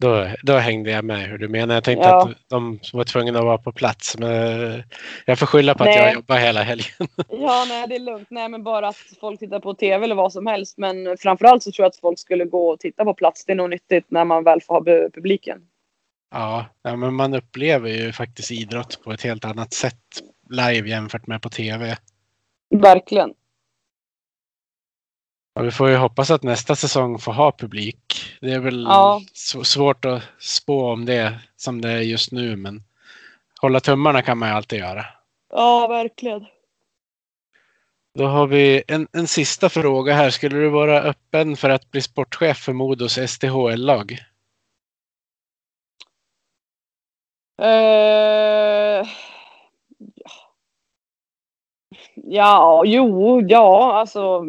då, 0.00 0.26
då 0.42 0.56
hängde 0.56 0.90
jag 0.90 1.04
med 1.04 1.28
hur 1.28 1.38
du 1.38 1.48
menar. 1.48 1.74
Jag 1.74 1.84
tänkte 1.84 2.08
Ja. 2.08 2.22
att 2.22 2.36
de 2.48 2.78
var 2.92 3.04
tvungna 3.04 3.38
att 3.38 3.44
vara 3.44 3.58
på 3.58 3.72
plats. 3.72 4.18
Men 4.18 4.72
eh, 4.72 4.80
jag 5.26 5.38
får 5.38 5.46
skylla 5.46 5.74
på 5.74 5.82
att 5.82 5.88
Nej. 5.88 5.98
jag 5.98 6.14
jobbar 6.14 6.36
hela 6.36 6.62
helgen. 6.62 6.86
Ja, 7.28 7.64
nej, 7.68 7.86
det 7.88 7.94
är 7.94 8.00
lugnt. 8.00 8.28
Nej, 8.30 8.48
men 8.48 8.62
bara 8.62 8.88
att 8.88 8.96
folk 9.20 9.40
tittar 9.40 9.60
på 9.60 9.74
tv 9.74 10.04
eller 10.04 10.14
vad 10.14 10.32
som 10.32 10.46
helst. 10.46 10.78
Men 10.78 11.16
framförallt 11.18 11.62
så 11.62 11.72
tror 11.72 11.84
jag 11.84 11.88
att 11.90 11.96
folk 11.96 12.18
skulle 12.18 12.44
gå 12.44 12.68
och 12.70 12.80
titta 12.80 13.04
på 13.04 13.14
plats. 13.14 13.44
Det 13.44 13.52
är 13.52 13.56
nog 13.56 13.70
nyttigt 13.70 14.06
när 14.10 14.24
man 14.24 14.44
väl 14.44 14.60
får 14.60 14.74
ha 14.74 14.84
publiken. 15.14 15.58
Ja, 16.30 16.66
ja, 16.82 16.96
men 16.96 17.14
man 17.14 17.34
upplever 17.34 17.88
ju 17.88 18.12
faktiskt 18.12 18.50
idrott 18.50 19.00
på 19.04 19.12
ett 19.12 19.22
helt 19.22 19.44
annat 19.44 19.72
sätt 19.72 19.98
live 20.50 20.88
jämfört 20.88 21.26
med 21.26 21.42
på 21.42 21.48
tv. 21.48 21.96
Verkligen. 22.70 23.30
Ja, 25.54 25.62
vi 25.62 25.70
får 25.70 25.88
ju 25.88 25.96
hoppas 25.96 26.30
att 26.30 26.42
nästa 26.42 26.76
säsong 26.76 27.18
får 27.18 27.32
ha 27.32 27.52
publik. 27.52 28.36
Det 28.40 28.52
är 28.52 28.58
väl 28.58 28.82
Ja. 28.82 29.20
sv- 29.34 29.62
svårt 29.64 30.04
att 30.04 30.22
spå 30.38 30.92
om 30.92 31.04
det 31.04 31.38
som 31.56 31.80
det 31.80 31.90
är 31.90 32.00
just 32.00 32.32
nu, 32.32 32.56
men 32.56 32.82
hålla 33.60 33.80
tummarna 33.80 34.22
kan 34.22 34.38
man 34.38 34.48
ju 34.48 34.54
alltid 34.54 34.78
göra. 34.78 35.06
Ja, 35.50 35.86
verkligen. 35.88 36.46
Då 38.14 38.26
har 38.26 38.46
vi 38.46 38.82
en, 38.88 39.08
en 39.12 39.26
sista 39.26 39.68
fråga 39.68 40.14
här. 40.14 40.30
Skulle 40.30 40.56
du 40.58 40.68
vara 40.68 41.00
öppen 41.02 41.56
för 41.56 41.70
att 41.70 41.90
bli 41.90 42.02
sportchef 42.02 42.58
för 42.58 42.72
Modos 42.72 43.18
STHL-lag? 43.18 44.18
Eh, 47.62 49.06
ja, 50.14 50.39
Ja, 52.24 52.82
jo, 52.86 53.40
ja, 53.48 53.92
alltså 53.92 54.44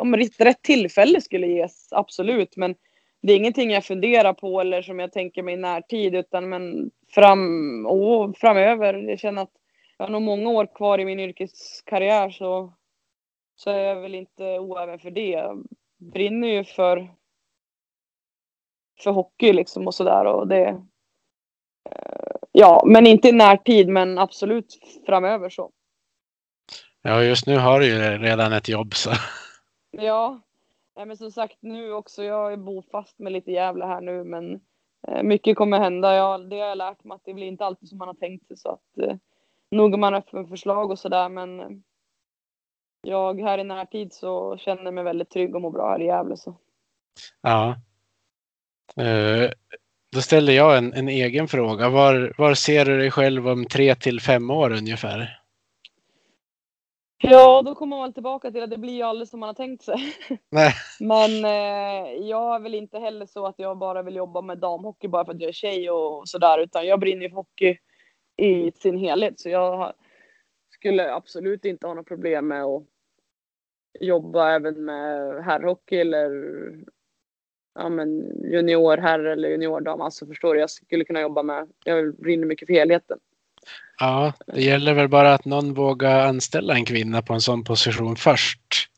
om 0.00 0.16
rätt, 0.16 0.40
rätt 0.40 0.62
tillfälle 0.62 1.20
skulle 1.20 1.46
ges, 1.46 1.88
absolut. 1.92 2.56
Men 2.56 2.74
det 3.22 3.32
är 3.32 3.36
ingenting 3.36 3.70
jag 3.70 3.84
funderar 3.84 4.32
på 4.32 4.60
eller 4.60 4.82
som 4.82 4.98
jag 4.98 5.12
tänker 5.12 5.42
mig 5.42 5.54
i 5.54 5.58
närtid, 5.58 6.14
utan 6.14 6.48
men 6.48 6.90
fram, 7.08 7.86
oh, 7.86 8.32
framöver. 8.32 8.94
Jag 8.94 9.18
känner 9.18 9.42
att 9.42 9.52
jag 9.98 10.06
har 10.06 10.12
nog 10.12 10.22
många 10.22 10.50
år 10.50 10.66
kvar 10.74 10.98
i 10.98 11.04
min 11.04 11.20
yrkeskarriär 11.20 12.30
så, 12.30 12.72
så 13.56 13.70
är 13.70 13.78
jag 13.78 14.00
väl 14.00 14.14
inte 14.14 14.58
oäven 14.58 14.98
för 14.98 15.10
det. 15.10 15.30
Jag 15.30 15.66
brinner 15.98 16.48
ju 16.48 16.64
för, 16.64 17.08
för 19.00 19.10
hockey 19.10 19.52
liksom 19.52 19.86
och 19.86 19.94
sådär 19.94 20.24
och 20.24 20.48
det 20.48 20.68
eh, 21.90 22.26
Ja, 22.52 22.82
men 22.86 23.06
inte 23.06 23.28
i 23.28 23.32
närtid, 23.32 23.88
men 23.88 24.18
absolut 24.18 24.78
framöver 25.06 25.50
så. 25.50 25.70
Ja, 27.08 27.22
just 27.22 27.46
nu 27.46 27.58
har 27.58 27.80
du 27.80 27.86
ju 27.86 27.98
redan 28.18 28.52
ett 28.52 28.68
jobb 28.68 28.94
så. 28.94 29.10
Ja, 29.90 30.40
men 30.96 31.16
som 31.16 31.30
sagt 31.30 31.56
nu 31.60 31.92
också. 31.92 32.24
Jag 32.24 32.52
är 32.52 32.56
bofast 32.56 33.18
med 33.18 33.32
lite 33.32 33.50
jävla 33.52 33.86
här 33.86 34.00
nu, 34.00 34.24
men 34.24 34.60
eh, 35.08 35.22
mycket 35.22 35.56
kommer 35.56 35.80
hända. 35.80 36.14
Jag, 36.14 36.50
det 36.50 36.60
har 36.60 36.66
jag 36.66 36.78
lärt 36.78 37.04
mig 37.04 37.14
att 37.14 37.24
det 37.24 37.34
blir 37.34 37.46
inte 37.46 37.64
alltid 37.64 37.88
som 37.88 37.98
man 37.98 38.08
har 38.08 38.14
tänkt 38.14 38.46
sig 38.46 38.56
så 38.56 38.68
att 38.68 38.98
eh, 38.98 39.16
nog 39.70 39.92
är 39.94 39.98
man 39.98 40.14
öppen 40.14 40.44
för 40.44 40.50
förslag 40.50 40.90
och 40.90 40.98
sådär, 40.98 41.28
men 41.28 41.60
eh, 41.60 41.68
jag 43.02 43.40
här 43.40 43.58
i 43.58 43.64
närtid 43.64 44.12
så 44.12 44.56
känner 44.56 44.90
mig 44.90 45.04
väldigt 45.04 45.30
trygg 45.30 45.54
och 45.54 45.62
mår 45.62 45.70
bra 45.70 45.90
här 45.90 46.02
i 46.02 46.06
Gävle 46.06 46.36
så. 46.36 46.56
Ja. 47.40 47.76
Eh, 48.96 49.50
då 50.12 50.20
ställer 50.20 50.52
jag 50.52 50.78
en, 50.78 50.92
en 50.92 51.08
egen 51.08 51.48
fråga. 51.48 51.88
Var, 51.88 52.34
var 52.38 52.54
ser 52.54 52.84
du 52.84 52.98
dig 52.98 53.10
själv 53.10 53.48
om 53.48 53.66
tre 53.66 53.94
till 53.94 54.20
fem 54.20 54.50
år 54.50 54.72
ungefär? 54.72 55.45
Ja, 57.18 57.62
då 57.62 57.74
kommer 57.74 57.96
man 57.96 58.06
väl 58.06 58.14
tillbaka 58.14 58.50
till 58.50 58.62
att 58.62 58.70
det 58.70 58.78
blir 58.78 58.92
ju 58.92 59.02
aldrig 59.02 59.28
som 59.28 59.40
man 59.40 59.46
har 59.46 59.54
tänkt 59.54 59.82
sig. 59.82 59.96
Nej. 60.50 60.72
Men 61.00 61.44
eh, 61.44 62.26
jag 62.28 62.54
är 62.54 62.60
väl 62.60 62.74
inte 62.74 62.98
heller 62.98 63.26
så 63.26 63.46
att 63.46 63.58
jag 63.58 63.78
bara 63.78 64.02
vill 64.02 64.16
jobba 64.16 64.40
med 64.42 64.58
damhockey 64.58 65.08
bara 65.08 65.24
för 65.24 65.32
att 65.32 65.40
jag 65.40 65.48
är 65.48 65.52
tjej 65.52 65.90
och 65.90 66.28
sådär, 66.28 66.58
utan 66.58 66.86
jag 66.86 67.00
brinner 67.00 67.28
för 67.28 67.36
hockey 67.36 67.78
i 68.36 68.72
sin 68.72 68.98
helhet. 68.98 69.40
Så 69.40 69.48
jag 69.48 69.92
skulle 70.70 71.14
absolut 71.14 71.64
inte 71.64 71.86
ha 71.86 71.94
något 71.94 72.08
problem 72.08 72.48
med 72.48 72.64
att 72.64 72.82
jobba 74.00 74.50
även 74.50 74.84
med 74.84 75.44
herrhockey 75.44 75.96
eller 75.96 76.30
ja, 77.74 77.88
men 77.88 78.08
junior 78.52 78.96
herr 78.96 79.24
eller 79.24 79.48
junior 79.48 79.80
dam. 79.80 80.00
Alltså 80.00 80.26
förstår 80.26 80.54
du, 80.54 80.60
jag 80.60 80.70
skulle 80.70 81.04
kunna 81.04 81.20
jobba 81.20 81.42
med, 81.42 81.68
jag 81.84 82.16
brinner 82.16 82.46
mycket 82.46 82.66
för 82.66 82.74
helheten. 82.74 83.18
Ja, 83.98 84.32
det 84.46 84.60
gäller 84.60 84.94
väl 84.94 85.08
bara 85.08 85.34
att 85.34 85.44
någon 85.44 85.74
vågar 85.74 86.26
anställa 86.26 86.74
en 86.74 86.84
kvinna 86.84 87.22
på 87.22 87.32
en 87.32 87.40
sån 87.40 87.64
position 87.64 88.16
först. 88.16 88.88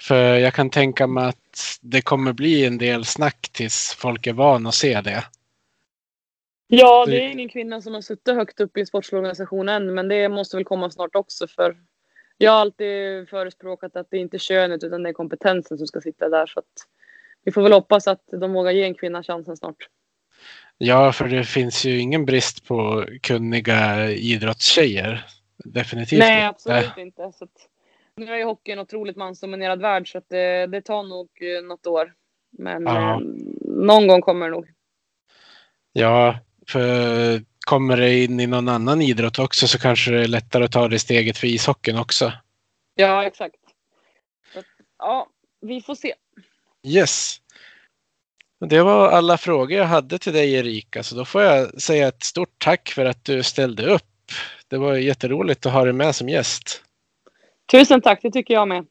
För 0.00 0.38
jag 0.38 0.54
kan 0.54 0.70
tänka 0.70 1.06
mig 1.06 1.24
att 1.28 1.78
det 1.80 2.02
kommer 2.02 2.32
bli 2.32 2.66
en 2.66 2.78
del 2.78 3.04
snack 3.04 3.48
tills 3.52 3.96
folk 3.98 4.26
är 4.26 4.32
van 4.32 4.66
att 4.66 4.74
se 4.74 5.00
det. 5.00 5.24
Ja, 6.66 7.06
det 7.06 7.24
är 7.24 7.28
ingen 7.28 7.48
kvinna 7.48 7.80
som 7.80 7.94
har 7.94 8.00
suttit 8.00 8.34
högt 8.34 8.60
upp 8.60 8.76
i 8.76 8.86
sportorganisationen, 8.86 9.94
men 9.94 10.08
det 10.08 10.28
måste 10.28 10.56
väl 10.56 10.64
komma 10.64 10.90
snart 10.90 11.14
också 11.14 11.46
för 11.46 11.76
jag 12.38 12.52
har 12.52 12.58
alltid 12.58 13.28
förespråkat 13.28 13.96
att 13.96 14.10
det 14.10 14.18
inte 14.18 14.36
är 14.36 14.38
könet 14.38 14.84
utan 14.84 15.02
det 15.02 15.08
är 15.08 15.12
kompetensen 15.12 15.78
som 15.78 15.86
ska 15.86 16.00
sitta 16.00 16.28
där. 16.28 16.46
Så 16.46 16.62
vi 17.44 17.52
får 17.52 17.62
väl 17.62 17.72
hoppas 17.72 18.08
att 18.08 18.22
de 18.40 18.52
vågar 18.52 18.72
ge 18.72 18.84
en 18.84 18.94
kvinna 18.94 19.22
chansen 19.22 19.56
snart. 19.56 19.88
Ja, 20.78 21.12
för 21.12 21.28
det 21.28 21.44
finns 21.44 21.84
ju 21.84 21.98
ingen 21.98 22.24
brist 22.24 22.64
på 22.64 23.04
kunniga 23.22 24.10
idrottstjejer. 24.10 25.26
Definitivt 25.64 26.18
Nej, 26.18 26.44
absolut 26.44 26.96
inte. 26.96 27.32
Så 27.38 27.44
att, 27.44 27.50
nu 28.16 28.32
är 28.32 28.36
ju 28.36 28.44
hockey 28.44 28.72
en 28.72 28.78
otroligt 28.78 29.16
mansdominerad 29.16 29.80
värld 29.80 30.12
så 30.12 30.18
att 30.18 30.28
det, 30.28 30.66
det 30.66 30.82
tar 30.82 31.02
nog 31.02 31.28
eh, 31.40 31.62
något 31.62 31.86
år. 31.86 32.12
Men 32.58 32.86
eh, 32.86 33.18
någon 33.64 34.06
gång 34.06 34.20
kommer 34.20 34.46
det 34.46 34.52
nog. 34.52 34.68
Ja, 35.92 36.38
för 36.68 37.42
kommer 37.66 37.96
det 37.96 38.24
in 38.24 38.40
i 38.40 38.46
någon 38.46 38.68
annan 38.68 39.02
idrott 39.02 39.38
också 39.38 39.68
så 39.68 39.78
kanske 39.78 40.10
det 40.10 40.22
är 40.22 40.28
lättare 40.28 40.64
att 40.64 40.72
ta 40.72 40.88
det 40.88 40.98
steget 40.98 41.38
för 41.38 41.46
ishockeyn 41.46 41.98
också. 41.98 42.32
Ja, 42.94 43.24
exakt. 43.24 43.56
Så, 44.54 44.62
ja, 44.98 45.28
vi 45.60 45.80
får 45.80 45.94
se. 45.94 46.14
Yes. 46.86 47.40
Det 48.60 48.82
var 48.82 49.08
alla 49.08 49.38
frågor 49.38 49.78
jag 49.78 49.86
hade 49.86 50.18
till 50.18 50.32
dig 50.32 50.54
Erika, 50.54 51.02
så 51.02 51.14
då 51.14 51.24
får 51.24 51.42
jag 51.42 51.82
säga 51.82 52.08
ett 52.08 52.22
stort 52.22 52.54
tack 52.58 52.88
för 52.88 53.04
att 53.04 53.24
du 53.24 53.42
ställde 53.42 53.86
upp. 53.86 54.02
Det 54.68 54.76
var 54.76 54.94
jätteroligt 54.94 55.66
att 55.66 55.72
ha 55.72 55.84
dig 55.84 55.92
med 55.92 56.14
som 56.14 56.28
gäst. 56.28 56.82
Tusen 57.70 58.00
tack, 58.00 58.20
det 58.22 58.30
tycker 58.30 58.54
jag 58.54 58.68
med. 58.68 58.86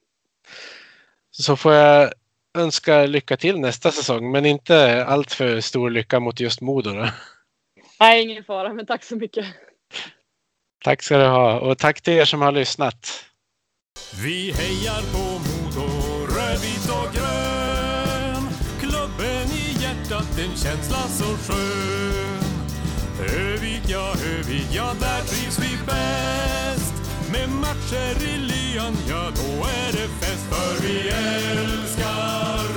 Så 1.31 1.55
får 1.55 1.73
jag 1.73 2.13
önska 2.57 3.05
lycka 3.05 3.37
till 3.37 3.59
nästa 3.59 3.91
säsong, 3.91 4.31
men 4.31 4.45
inte 4.45 5.05
allt 5.05 5.33
för 5.33 5.61
stor 5.61 5.89
lycka 5.89 6.19
mot 6.19 6.39
just 6.39 6.61
Modo. 6.61 6.93
Då. 6.93 7.09
Nej, 7.99 8.23
ingen 8.23 8.43
fara, 8.43 8.73
men 8.73 8.85
tack 8.85 9.03
så 9.03 9.15
mycket. 9.15 9.45
Tack 10.83 11.03
ska 11.03 11.17
du 11.17 11.25
ha 11.25 11.59
och 11.59 11.77
tack 11.77 12.01
till 12.01 12.13
er 12.13 12.25
som 12.25 12.41
har 12.41 12.51
lyssnat. 12.51 13.25
Vi 14.23 14.51
hejar 14.51 15.01
på 15.13 15.46
känsla 20.57 20.97
så 21.07 21.23
skön. 21.23 22.47
Övik, 23.19 23.81
ja, 23.87 24.13
Övik, 24.37 24.67
ja, 24.71 24.93
där 24.99 25.21
trivs 25.21 25.59
vi 25.59 25.77
bäst. 25.85 26.93
Med 27.31 27.49
matcher 27.49 28.23
i 28.23 28.37
lyan, 28.37 28.97
ja, 29.09 29.31
då 29.35 29.63
är 29.63 29.91
det 29.91 30.07
fest. 30.19 30.45
För 30.49 30.87
vi 30.87 31.09
älskar 31.09 32.76